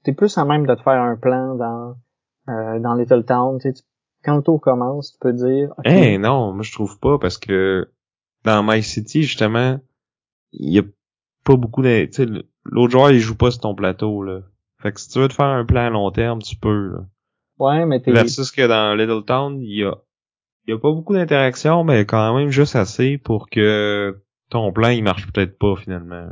t'es 0.04 0.14
plus 0.14 0.38
à 0.38 0.46
même 0.46 0.66
de 0.66 0.74
te 0.76 0.82
faire 0.82 1.02
un 1.02 1.16
plan 1.16 1.56
dans 1.56 1.96
euh, 2.50 2.80
dans 2.80 2.96
Little 2.96 3.24
Town. 3.26 3.60
Tu 3.60 3.70
sais, 3.70 3.74
tu- 3.74 3.84
quand 4.24 4.36
le 4.36 4.42
tour 4.42 4.62
commence, 4.62 5.14
tu 5.14 5.18
peux 5.20 5.34
dire 5.34 5.74
Eh 5.86 6.18
non, 6.18 6.54
moi 6.54 6.64
je 6.64 6.72
trouve 6.72 7.00
pas 7.00 7.18
parce 7.20 7.38
que 7.38 7.90
dans 8.44 8.64
My 8.64 8.82
City 8.82 9.24
justement, 9.24 9.80
il 10.52 10.74
y 10.74 10.80
a 10.80 10.84
pas 11.44 11.56
beaucoup 11.56 11.82
de, 11.82 12.46
l'autre 12.66 12.92
joueur 12.92 13.12
il 13.12 13.20
joue 13.20 13.36
pas 13.36 13.52
sur 13.52 13.62
ton 13.62 13.76
plateau 13.76 14.24
là. 14.24 14.42
Fait 14.82 14.92
que 14.92 15.00
si 15.00 15.10
tu 15.10 15.20
veux 15.20 15.28
te 15.28 15.34
faire 15.34 15.46
un 15.46 15.66
plan 15.66 15.86
à 15.86 15.90
long 15.90 16.12
terme, 16.12 16.42
tu 16.42 16.56
peux. 16.58 16.90
Là. 16.90 17.06
ouais, 17.60 17.86
mais 17.86 18.02
t'es 18.02 18.12
Versus 18.12 18.52
que 18.52 18.68
dans 18.68 18.96
Little 18.96 19.24
Town, 19.26 19.62
il 19.62 19.80
y 19.80 19.84
a 19.84 19.96
il 20.66 20.72
y 20.72 20.74
a 20.74 20.80
pas 20.80 20.92
beaucoup 20.92 21.14
d'interactions, 21.14 21.84
mais 21.84 22.06
quand 22.06 22.36
même 22.36 22.50
juste 22.50 22.76
assez 22.76 23.18
pour 23.18 23.50
que 23.50 24.22
ton 24.50 24.72
plan 24.72 24.90
il 24.90 25.04
marche 25.04 25.32
peut-être 25.32 25.58
pas 25.58 25.76
finalement. 25.76 26.28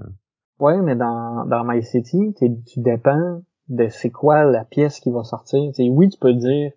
Ouais, 0.60 0.82
mais 0.82 0.96
dans, 0.96 1.46
dans 1.46 1.64
My 1.66 1.84
City, 1.84 2.34
tu 2.39 2.80
dépends 2.80 3.42
de 3.68 3.88
c'est 3.89 4.12
quoi 4.12 4.44
la 4.44 4.64
pièce 4.64 5.00
qui 5.00 5.12
va 5.12 5.24
sortir. 5.24 5.72
T'sais, 5.72 5.89
oui, 5.89 6.10
tu 6.10 6.20
peux 6.20 6.34
dire, 6.34 6.72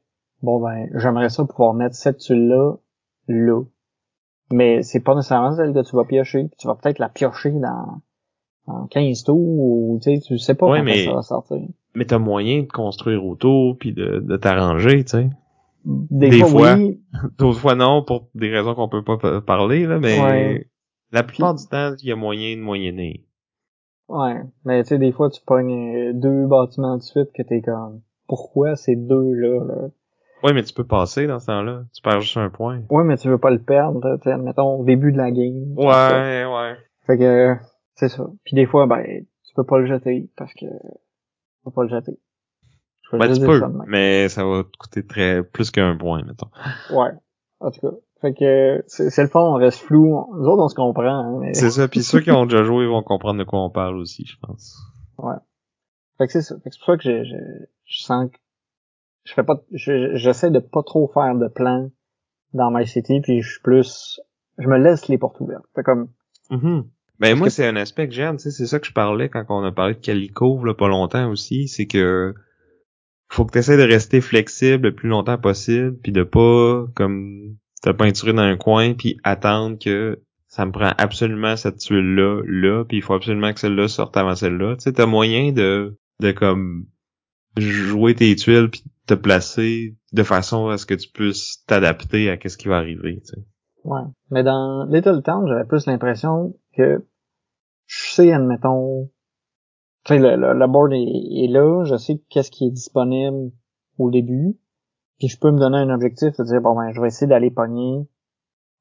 bon 0.45 0.61
ben, 0.61 0.89
j'aimerais 0.95 1.29
ça 1.31 1.45
pouvoir 1.45 1.75
mettre 1.75 1.97
cette 1.97 2.19
tuile-là, 2.19 2.75
là. 3.29 3.63
Mais 4.53 4.83
c'est 4.83 5.01
pas 5.01 5.15
nécessairement 5.15 5.57
celle 5.57 5.73
que 5.73 5.83
tu 5.83 5.97
vas 5.97 6.05
piocher. 6.05 6.49
Tu 6.59 6.67
vas 6.69 6.75
peut-être 6.75 6.99
la 6.99 7.09
piocher 7.09 7.51
dans, 7.51 8.01
dans 8.67 8.87
15 8.89 9.25
tours, 9.25 9.39
ou 9.39 9.99
tu 10.03 10.15
sais, 10.15 10.21
tu 10.21 10.39
sais 10.39 10.55
pas 10.55 10.67
Ouais, 10.71 10.79
quand 10.79 10.85
mais- 10.85 11.05
ça 11.07 11.15
va 11.15 11.23
sortir. 11.23 11.59
Mais 11.97 12.05
t'as 12.05 12.19
moyen 12.19 12.63
de 12.63 12.67
construire 12.67 13.25
autour 13.25 13.79
puis 13.79 13.93
de, 13.93 14.19
de 14.21 14.37
t'arranger, 14.37 15.05
tu 15.05 15.11
sais. 15.13 15.31
Des, 15.85 16.31
Des 16.31 16.39
fois, 16.41 16.49
fois. 16.49 16.75
oui, 16.77 17.01
D'autres 17.39 17.59
fois 17.61 17.75
non, 17.75 18.03
pour 18.03 18.29
des 18.35 18.51
raisons 18.51 18.75
qu'on 18.75 18.89
peut 18.89 19.05
pas 19.05 19.17
pa- 19.19 19.41
parler, 19.41 19.87
là, 19.87 19.99
mais 20.01 20.21
Ouais. 20.21 20.71
la 21.13 21.23
plupart 21.23 21.55
du 21.55 21.65
temps, 21.67 21.95
il 22.03 22.09
y 22.09 22.13
a 22.13 22.17
moyen 22.17 22.57
de 22.57 22.63
moyenner. 22.63 23.25
ouais. 24.09 24.43
Mais 24.65 24.83
tu 24.83 24.89
sais, 24.91 24.99
des 24.99 25.13
fois, 25.13 25.31
tu 25.31 25.41
pognes 25.47 25.95
euh, 25.97 26.13
deux 26.15 26.47
bâtiments 26.47 26.97
de 26.97 27.03
suite 27.03 27.31
que 27.35 27.43
t'es 27.43 27.61
comme, 27.63 28.01
pourquoi 28.27 28.77
ces 28.77 28.97
deux-là, 28.97 29.65
là? 29.65 29.89
Ouais, 30.45 30.53
mais 30.53 30.63
tu 30.63 30.75
peux 30.75 30.85
passer 30.85 31.27
dans 31.27 31.41
ce 31.41 31.47
temps-là. 31.47 31.85
Tu 31.95 32.03
perds 32.03 32.21
juste 32.21 32.37
un 32.37 32.51
point. 32.51 32.83
Ouais, 32.91 33.03
mais 33.03 33.17
tu 33.17 33.29
veux 33.29 33.39
pas 33.39 33.51
le 33.51 33.63
perdre, 33.63 34.19
tu 34.19 34.25
sais, 34.25 34.33
admettons, 34.33 34.81
au 34.81 34.85
début 34.85 35.11
de 35.11 35.17
la 35.17 35.31
game. 35.31 35.73
Ouais, 35.75 36.45
ouais. 36.45 36.77
Fait 37.07 37.17
que 37.17 37.57
c'est 37.95 38.11
ça. 38.11 38.27
Puis 38.45 38.55
des 38.55 38.67
fois, 38.67 38.87
ben, 38.87 39.25
tu 39.47 39.55
peux 39.55 39.65
pas 39.65 39.79
le 39.79 39.87
jeter 39.87 40.29
parce 40.37 40.53
que 40.53 40.67
tu 40.67 41.65
peux 41.65 41.71
pas 41.71 41.85
le 41.85 41.89
jeter. 41.89 42.19
Je 43.11 43.17
Ben, 43.17 43.33
tu 43.33 43.41
peux, 43.41 43.59
ça 43.59 43.71
mais 43.87 44.29
ça 44.29 44.45
va 44.45 44.65
te 44.65 44.77
coûter 44.79 45.07
très, 45.07 45.43
plus 45.43 45.71
qu'un 45.71 45.97
point, 45.97 46.23
mettons. 46.23 46.51
Ouais. 46.95 47.13
En 47.61 47.71
tout 47.71 47.81
cas. 47.81 47.97
Fait 48.21 48.35
que 48.35 48.85
c'est 48.87 49.23
le 49.23 49.29
fond, 49.29 49.41
on 49.41 49.55
reste 49.55 49.81
flou. 49.81 50.27
Nous 50.37 50.47
autres, 50.47 50.63
on 50.63 50.69
se 50.69 50.75
comprend, 50.75 51.05
hein, 51.05 51.39
mais... 51.41 51.55
C'est 51.55 51.71
ça, 51.71 51.89
puis 51.89 52.03
ceux 52.03 52.21
qui 52.21 52.31
ont 52.31 52.45
déjà 52.45 52.65
joué 52.65 52.87
vont 52.87 53.03
comprendre 53.03 53.39
de 53.39 53.45
quoi 53.45 53.63
on 53.63 53.71
parle 53.71 53.97
aussi, 53.97 54.27
je 54.27 54.37
pense. 54.47 54.79
Fait 56.19 56.27
que 56.27 56.33
c'est 56.33 56.43
ça. 56.43 56.57
Fait 56.63 56.69
que 56.69 56.75
c'est 56.75 56.81
pour 56.81 56.87
ça 56.87 56.97
que 56.97 57.03
je, 57.03 57.25
je, 57.25 57.37
je 57.87 58.03
sens 58.03 58.31
que 58.31 58.37
je 59.25 59.33
fais 59.33 59.43
pas, 59.43 59.63
je- 59.73 60.17
j'essaie 60.17 60.51
de 60.51 60.59
pas 60.59 60.83
trop 60.83 61.11
faire 61.13 61.35
de 61.35 61.49
plans 61.49 61.91
dans 62.53 62.71
My 62.71 62.87
City, 62.87 63.21
puis 63.21 63.43
je 63.43 63.51
suis 63.53 63.61
plus, 63.63 64.21
je 64.59 64.69
me 64.69 64.79
laisse 64.79 65.09
les 65.09 65.19
portes 65.19 65.41
ouvertes. 65.41 65.65
Fait 65.75 65.83
comme, 65.83 66.09
Mhm. 66.51 66.85
Ben 67.21 67.37
moi, 67.39 67.47
que- 67.47 67.53
c'est 67.53 67.67
un 67.67 67.77
aspect 67.77 68.07
que 68.09 68.15
j'aime, 68.15 68.37
tu 68.37 68.45
sais, 68.45 68.51
c'est 68.51 68.67
ça 68.67 68.79
que 68.79 68.87
je 68.87 68.93
parlais 68.93 69.29
quand 69.29 69.45
on 69.49 69.63
a 69.65 69.73
parlé 69.73 69.95
de 69.95 70.01
Calico, 70.01 70.63
là, 70.65 70.75
pas 70.75 70.89
longtemps 70.89 71.31
aussi, 71.31 71.69
c'est 71.69 71.87
que 71.87 72.35
faut 73.29 73.45
que 73.47 73.53
tu 73.53 73.59
essaies 73.59 73.77
de 73.79 73.83
rester 73.83 74.21
flexible 74.21 74.89
le 74.89 74.95
plus 74.95 75.09
longtemps 75.09 75.39
possible, 75.39 75.97
puis 76.03 76.13
de 76.13 76.23
pas, 76.23 76.85
comme, 76.95 77.57
te 77.83 77.91
peinturer 77.91 78.33
dans 78.33 78.43
un 78.43 78.57
coin, 78.57 78.95
puis 78.95 79.19
attendre 79.25 79.79
que 79.79 80.21
ça 80.49 80.67
me 80.67 80.71
prend 80.73 80.93
absolument 80.99 81.57
cette 81.57 81.79
tuile-là, 81.79 82.43
là, 82.47 82.85
puis 82.85 82.99
il 82.99 83.03
faut 83.03 83.15
absolument 83.15 83.53
que 83.53 83.61
celle-là 83.61 83.89
sorte 83.89 84.17
avant 84.17 84.35
celle-là. 84.37 84.77
Tu 84.77 84.83
sais, 84.83 84.93
t'as 84.93 85.07
moyen 85.07 85.51
de, 85.53 85.97
de 86.21 86.31
comme, 86.33 86.87
jouer 87.57 88.15
tes 88.15 88.35
tuiles, 88.37 88.71
puis 88.71 88.85
te 89.07 89.15
placer 89.15 89.97
de 90.13 90.23
façon 90.23 90.69
à 90.69 90.79
ce 90.79 90.87
que 90.87 90.95
tu 90.95 91.09
puisses 91.09 91.65
t'adapter 91.67 92.31
à 92.31 92.37
qu'est-ce 92.37 92.57
qui 92.57 92.69
va 92.69 92.77
arriver, 92.77 93.21
tu 93.21 93.27
sais. 93.27 93.45
ouais. 93.85 94.03
Mais 94.31 94.43
dans 94.43 94.87
Little 94.87 95.23
Town, 95.23 95.47
j'avais 95.47 95.67
plus 95.67 95.87
l'impression 95.87 96.57
que 96.77 97.05
je 97.87 98.11
sais, 98.13 98.33
admettons, 98.33 99.11
tu 100.05 100.15
sais, 100.15 100.19
le, 100.19 100.37
le, 100.37 100.67
board 100.67 100.93
est, 100.93 101.45
est 101.45 101.49
là, 101.49 101.85
je 101.85 101.97
sais 101.97 102.23
qu'est-ce 102.31 102.51
qui 102.51 102.67
est 102.67 102.71
disponible 102.71 103.53
au 103.99 104.11
début, 104.11 104.57
puis 105.19 105.29
je 105.29 105.39
peux 105.39 105.51
me 105.51 105.59
donner 105.59 105.79
un 105.79 105.91
objectif 105.91 106.37
de 106.37 106.45
dire, 106.45 106.61
bon 106.61 106.75
ben, 106.75 106.93
je 106.93 107.01
vais 107.01 107.09
essayer 107.09 107.27
d'aller 107.27 107.51
pogner 107.51 108.09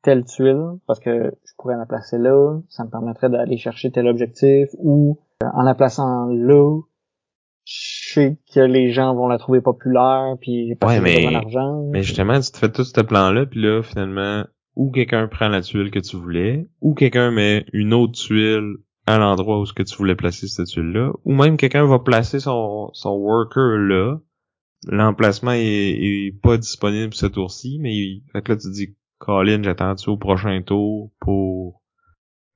telle 0.02 0.26
tuile, 0.26 0.80
parce 0.88 1.00
que 1.00 1.32
je 1.46 1.54
pourrais 1.58 1.78
la 1.78 1.86
placer 1.86 2.18
là, 2.18 2.60
ça 2.70 2.84
me 2.84 2.90
permettrait 2.90 3.30
d'aller 3.30 3.58
chercher 3.58 3.92
tel 3.92 4.08
objectif, 4.08 4.70
ou 4.78 5.20
euh, 5.44 5.48
en 5.54 5.64
la 5.64 5.76
plaçant 5.76 6.26
là, 6.28 6.82
je 7.66 8.03
sais 8.14 8.38
que 8.53 8.59
les 8.59 8.91
gens 8.91 9.14
vont 9.16 9.28
la 9.28 9.38
trouver 9.38 9.61
populaire, 9.61 10.36
puis 10.41 10.76
parce 10.76 10.93
Ouais, 10.95 11.01
mais- 11.01 11.32
d'argent. 11.32 11.89
Mais 11.91 12.03
justement, 12.03 12.39
tu 12.39 12.51
te 12.51 12.57
fais 12.57 12.72
tout 12.72 12.84
ce 12.84 13.01
plan-là, 13.01 13.45
puis 13.45 13.61
là, 13.61 13.82
finalement, 13.84 14.45
ou 14.76 14.91
quelqu'un 14.91 15.28
prend 15.28 15.49
la 15.49 15.61
tuile 15.61 15.91
que 15.91 15.99
tu 15.99 16.16
voulais, 16.18 16.68
ou 16.82 16.93
quelqu'un 16.93 17.32
met 17.32 17.66
une 17.74 17.93
autre 17.93 18.14
tuile 18.14 18.78
à 19.05 19.18
l'endroit 19.18 19.59
où 19.59 19.66
ce 19.66 19.74
que 19.74 19.84
tu 19.84 19.95
voulais 19.97 20.16
placer 20.16 20.47
cette 20.47 20.68
tuile-là, 20.68 21.11
ou 21.26 21.34
même 21.34 21.57
quelqu'un 21.57 21.86
va 21.86 21.99
placer 21.99 22.39
son, 22.39 22.89
son 22.93 23.11
worker 23.11 23.78
là. 23.78 24.18
L'emplacement 24.88 25.51
est, 25.51 25.61
est 25.61 26.41
pas 26.41 26.57
disponible 26.57 27.14
ce 27.14 27.26
tour-ci, 27.26 27.78
mais 27.82 27.93
il, 27.93 28.24
fait 28.32 28.41
que 28.41 28.51
là, 28.51 28.57
tu 28.57 28.70
dis, 28.72 28.95
Colin, 29.20 29.61
j'attends-tu 29.64 30.09
au 30.09 30.18
prochain 30.18 30.61
tour 30.61 31.11
pour 31.22 31.82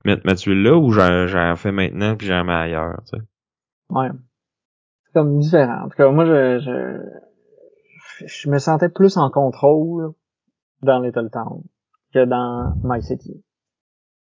mettre 0.04 0.22
ma 0.26 0.34
tuile 0.34 0.62
là, 0.62 0.76
ou 0.76 0.90
j'en 0.92 1.26
j'en 1.26 1.54
fais 1.56 1.72
maintenant, 1.72 2.16
puis 2.16 2.26
j'en 2.26 2.44
mets 2.44 2.52
ailleurs, 2.52 3.00
tu 3.10 3.16
sais? 3.18 3.24
Ouais. 3.90 4.08
Comme 5.18 5.40
différent. 5.40 5.86
En 5.86 5.88
tout 5.88 5.96
cas, 5.96 6.08
moi, 6.12 6.24
je, 6.24 6.60
je, 6.60 8.24
je 8.24 8.48
me 8.48 8.58
sentais 8.58 8.88
plus 8.88 9.16
en 9.16 9.30
contrôle 9.30 10.12
dans 10.82 11.00
Little 11.00 11.28
Town 11.32 11.64
que 12.14 12.24
dans 12.24 12.72
My 12.84 13.02
City. 13.02 13.42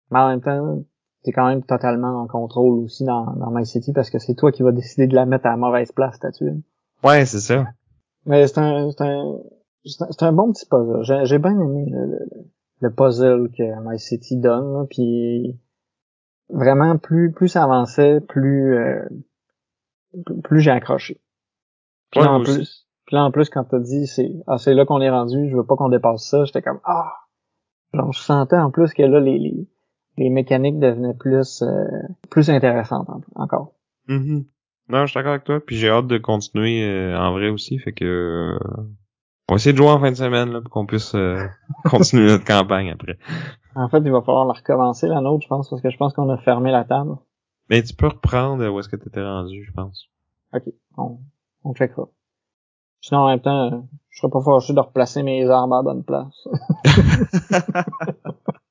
Mais 0.09 0.17
en 0.17 0.29
même 0.29 0.41
temps, 0.41 0.83
t'es 1.23 1.31
quand 1.31 1.47
même 1.47 1.61
totalement 1.61 2.19
en 2.19 2.25
contrôle 2.25 2.79
aussi 2.79 3.03
dans, 3.03 3.31
dans 3.35 3.51
My 3.51 3.63
City 3.63 3.93
parce 3.93 4.09
que 4.09 4.17
c'est 4.17 4.33
toi 4.33 4.51
qui 4.51 4.63
vas 4.63 4.71
décider 4.71 5.05
de 5.05 5.13
la 5.13 5.27
mettre 5.27 5.45
à 5.45 5.51
la 5.51 5.57
mauvaise 5.57 5.91
place, 5.91 6.17
ta 6.17 6.31
tuile. 6.31 6.63
Ouais, 7.03 7.25
c'est 7.25 7.41
ça. 7.41 7.65
Mais 8.25 8.47
c'est 8.47 8.57
un, 8.57 8.89
c'est 8.89 9.03
un, 9.03 9.37
c'est 9.85 10.01
un, 10.01 10.07
c'est 10.09 10.23
un 10.23 10.33
bon 10.33 10.51
petit 10.51 10.65
puzzle. 10.65 11.03
J'ai, 11.03 11.25
j'ai 11.25 11.37
bien 11.37 11.51
aimé 11.59 11.85
le, 11.91 12.05
le, 12.07 12.19
le 12.81 12.91
puzzle 12.91 13.51
que 13.55 13.87
My 13.87 13.99
City 13.99 14.35
donne, 14.37 14.73
là, 14.73 14.85
puis 14.89 15.59
vraiment 16.49 16.97
plus, 16.97 17.31
plus 17.31 17.49
ça 17.49 17.65
avançait, 17.65 18.19
plus, 18.19 18.75
euh, 18.75 19.07
plus- 20.43 20.59
j'ai 20.61 20.71
accroché. 20.71 21.19
Puis 22.11 22.21
Ouais, 22.21 22.27
en 22.27 22.39
aussi. 22.41 22.53
plus, 22.57 22.87
Puis 23.05 23.15
là, 23.15 23.23
en 23.25 23.31
plus, 23.31 23.49
quand 23.49 23.63
t'as 23.65 23.79
dit 23.79 24.07
c'est 24.07 24.31
ah, 24.47 24.57
c'est 24.57 24.73
là 24.73 24.85
qu'on 24.85 25.01
est 25.01 25.09
rendu, 25.09 25.49
je 25.49 25.55
veux 25.57 25.65
pas 25.65 25.75
qu'on 25.75 25.89
dépasse 25.89 26.27
ça, 26.29 26.45
j'étais 26.45 26.61
comme 26.61 26.79
Ah! 26.83 27.13
Genre, 27.93 28.11
je 28.11 28.19
sentais 28.19 28.57
en 28.57 28.69
plus 28.71 28.93
que 28.93 29.01
là, 29.03 29.19
les, 29.19 29.39
les, 29.39 29.67
les 30.17 30.29
mécaniques 30.29 30.77
devenaient 30.79 31.13
plus 31.13 31.61
euh, 31.61 31.85
plus 32.29 32.49
intéressantes 32.49 33.09
en- 33.09 33.21
encore. 33.35 33.73
Mhm. 34.07 34.45
Non, 34.89 35.01
je 35.05 35.11
suis 35.11 35.17
d'accord 35.19 35.31
avec 35.31 35.43
toi. 35.43 35.59
Puis 35.65 35.75
j'ai 35.77 35.89
hâte 35.89 36.07
de 36.07 36.17
continuer 36.17 36.83
euh, 36.83 37.17
en 37.17 37.31
vrai 37.33 37.49
aussi. 37.49 37.77
Fait 37.79 37.91
que 37.93 38.05
euh, 38.05 38.59
on 39.49 39.53
va 39.53 39.55
essayer 39.55 39.71
de 39.73 39.77
jouer 39.77 39.89
en 39.89 39.99
fin 39.99 40.11
de 40.11 40.15
semaine 40.15 40.51
là, 40.51 40.61
pour 40.61 40.69
qu'on 40.71 40.85
puisse 40.85 41.13
euh, 41.15 41.45
continuer 41.89 42.27
notre 42.27 42.45
campagne 42.45 42.91
après. 42.91 43.17
En 43.75 43.89
fait, 43.89 43.99
il 43.99 44.11
va 44.11 44.21
falloir 44.21 44.45
la 44.45 44.53
recommencer 44.53 45.07
la 45.07 45.21
nôtre, 45.21 45.43
je 45.43 45.47
pense, 45.47 45.69
parce 45.69 45.81
que 45.81 45.89
je 45.89 45.97
pense 45.97 46.13
qu'on 46.13 46.29
a 46.29 46.37
fermé 46.37 46.71
la 46.71 46.83
table. 46.83 47.15
Mais 47.69 47.83
tu 47.83 47.93
peux 47.93 48.07
reprendre 48.07 48.63
euh, 48.63 48.69
où 48.69 48.79
est-ce 48.79 48.89
que 48.89 48.95
tu 48.95 49.07
étais 49.07 49.23
rendu, 49.23 49.63
je 49.65 49.71
pense. 49.71 50.07
OK, 50.53 50.63
on, 50.97 51.19
on 51.63 51.73
checkera. 51.73 52.07
Sinon, 53.01 53.21
en 53.21 53.27
même 53.27 53.41
temps, 53.41 53.73
euh, 53.73 53.77
je 54.09 54.19
serais 54.19 54.31
pas 54.31 54.41
fâché 54.41 54.73
de 54.73 54.79
replacer 54.79 55.23
mes 55.23 55.47
armes 55.49 55.73
à 55.73 55.77
la 55.77 55.83
bonne 55.83 56.03
place. 56.03 56.47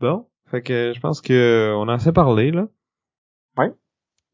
Bon, 0.00 0.26
fait 0.50 0.62
que 0.62 0.92
je 0.94 1.00
pense 1.00 1.20
que 1.20 1.32
euh, 1.32 1.76
on 1.76 1.88
a 1.88 1.94
assez 1.94 2.12
parlé 2.12 2.50
là. 2.52 2.68
Ouais. 3.56 3.72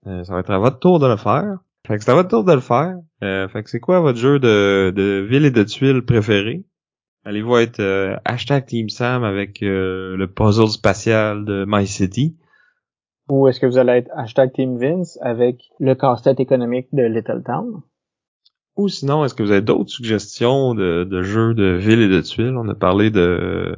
Euh, 0.06 0.22
ça 0.24 0.34
va 0.34 0.40
être 0.40 0.50
à 0.50 0.58
votre 0.58 0.78
tour 0.78 0.98
de 0.98 1.06
le 1.06 1.16
faire. 1.16 1.58
Fait 1.86 1.96
que 1.96 2.04
c'est 2.04 2.10
à 2.10 2.14
votre 2.14 2.28
tour 2.28 2.44
de 2.44 2.52
le 2.52 2.60
faire. 2.60 2.96
Euh, 3.22 3.48
fait 3.48 3.62
que 3.62 3.70
c'est 3.70 3.80
quoi 3.80 4.00
votre 4.00 4.18
jeu 4.18 4.38
de, 4.38 4.92
de 4.94 5.26
ville 5.28 5.44
et 5.44 5.50
de 5.50 5.62
tuiles 5.62 6.04
préféré? 6.04 6.64
Allez-vous 7.24 7.56
être 7.56 7.80
euh, 7.80 8.16
hashtag 8.26 8.66
Team 8.66 8.90
Sam 8.90 9.24
avec 9.24 9.62
euh, 9.62 10.16
le 10.16 10.26
puzzle 10.30 10.68
spatial 10.68 11.46
de 11.46 11.64
My 11.66 11.86
City? 11.86 12.36
Ou 13.28 13.48
est-ce 13.48 13.58
que 13.58 13.66
vous 13.66 13.78
allez 13.78 13.92
être 13.92 14.10
hashtag 14.14 14.52
Team 14.52 14.76
Vince 14.78 15.18
avec 15.22 15.70
le 15.80 15.94
casse-tête 15.94 16.40
économique 16.40 16.88
de 16.92 17.04
Little 17.04 17.42
Town? 17.44 17.82
Ou 18.76 18.88
sinon, 18.88 19.24
est-ce 19.24 19.34
que 19.34 19.42
vous 19.42 19.52
avez 19.52 19.62
d'autres 19.62 19.90
suggestions 19.90 20.74
de, 20.74 21.04
de 21.04 21.22
jeux 21.22 21.54
de 21.54 21.76
ville 21.76 22.00
et 22.00 22.08
de 22.08 22.20
tuiles? 22.20 22.56
On 22.56 22.68
a 22.68 22.74
parlé 22.74 23.10
de 23.10 23.74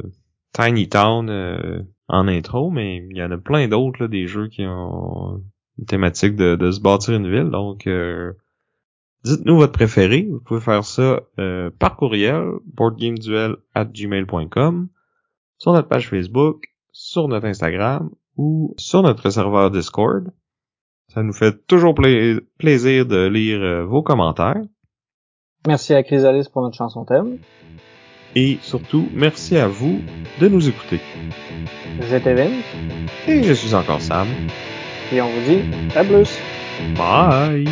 Tiny 0.53 0.89
Town 0.89 1.29
euh, 1.29 1.83
en 2.09 2.27
intro, 2.29 2.71
mais 2.71 3.07
il 3.09 3.17
y 3.17 3.23
en 3.23 3.31
a 3.31 3.37
plein 3.37 3.69
d'autres, 3.69 4.07
des 4.07 4.27
jeux 4.27 4.49
qui 4.49 4.65
ont 4.67 5.43
une 5.79 5.85
thématique 5.85 6.35
de, 6.35 6.57
de 6.57 6.71
se 6.71 6.81
bâtir 6.81 7.15
une 7.15 7.31
ville. 7.31 7.51
Donc, 7.51 7.87
euh, 7.87 8.33
dites-nous 9.23 9.57
votre 9.57 9.73
préféré. 9.73 10.27
Vous 10.29 10.41
pouvez 10.41 10.61
faire 10.61 10.85
ça 10.85 11.21
euh, 11.39 11.71
par 11.79 11.97
courriel, 11.97 12.43
boardgameduel 12.65 13.57
at 13.75 13.85
gmail.com, 13.85 14.89
sur 15.59 15.73
notre 15.73 15.89
page 15.89 16.09
Facebook, 16.09 16.75
sur 16.91 17.29
notre 17.29 17.47
Instagram 17.47 18.11
ou 18.37 18.75
sur 18.77 19.03
notre 19.03 19.31
serveur 19.31 19.71
Discord. 19.71 20.31
Ça 21.13 21.23
nous 21.23 21.33
fait 21.33 21.67
toujours 21.67 21.95
pla- 21.95 22.41
plaisir 22.59 23.07
de 23.07 23.27
lire 23.27 23.61
euh, 23.61 23.85
vos 23.85 24.03
commentaires. 24.03 24.61
Merci 25.67 25.95
à 25.95 26.03
Chrysalis 26.03 26.49
pour 26.53 26.63
notre 26.63 26.77
chanson 26.77 27.05
thème. 27.05 27.39
Et 28.35 28.59
surtout, 28.61 29.09
merci 29.15 29.57
à 29.57 29.67
vous 29.69 30.01
de 30.41 30.49
nous 30.49 30.69
écouter. 30.69 31.01
J'étais 32.01 32.35
Vince, 32.35 32.65
Et 33.27 33.43
je 33.43 33.53
suis 33.55 33.75
encore 33.75 34.01
Sam. 34.01 34.29
et 35.13 35.21
on 35.23 35.29
vous 35.29 35.41
dit 35.49 35.63
à 35.97 36.05
plus! 36.05 36.39
Bye! 36.99 37.67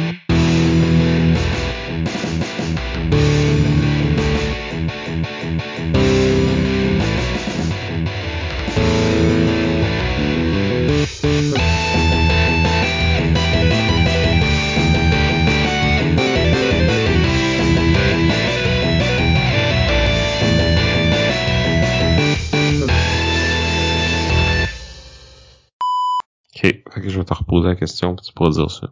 Reposer 27.55 27.69
la 27.69 27.77
question 27.77 28.15
puis 28.17 28.27
tu 28.27 28.33
pourras 28.33 28.51
dire 28.51 28.71
ça. 28.71 28.89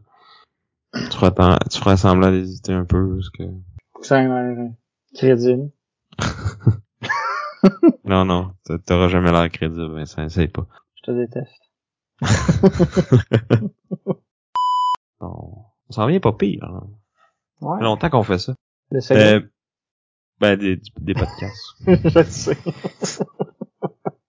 Tu 0.95 1.17
feras, 1.17 1.59
tu 1.71 1.79
feras 1.79 1.97
semblant 1.97 2.31
d'hésiter 2.31 2.73
un 2.73 2.85
peu 2.85 3.15
parce 3.17 3.31
que... 3.31 3.43
C'est 4.03 4.17
un 4.17 4.75
crédible. 5.15 5.71
Non, 8.05 8.25
non, 8.25 8.53
t'a- 8.65 8.79
t'auras 8.81 9.07
jamais 9.09 9.31
l'air 9.31 9.49
crédible, 9.49 9.95
Vincent, 9.95 10.25
essaye 10.25 10.49
pas. 10.49 10.67
Je 10.97 11.03
te 11.03 11.11
déteste. 11.13 11.63
On, 15.21 15.65
on 15.89 15.93
s'en 15.93 16.07
vient 16.07 16.19
pas 16.21 16.33
pire. 16.33 16.65
hein. 16.65 16.89
Ça 17.61 17.67
Ouais. 17.67 17.79
fait 17.79 17.85
longtemps 17.85 18.11
qu'on 18.11 18.25
fait 18.25 18.39
ça. 18.39 18.55
Segment. 19.01 19.21
Euh, 19.23 19.41
ben, 20.41 20.57
des, 20.59 20.81
des 21.01 21.15
podcasts. 21.15 21.75
je 21.87 22.19
le 22.19 22.25
sais. 22.25 22.59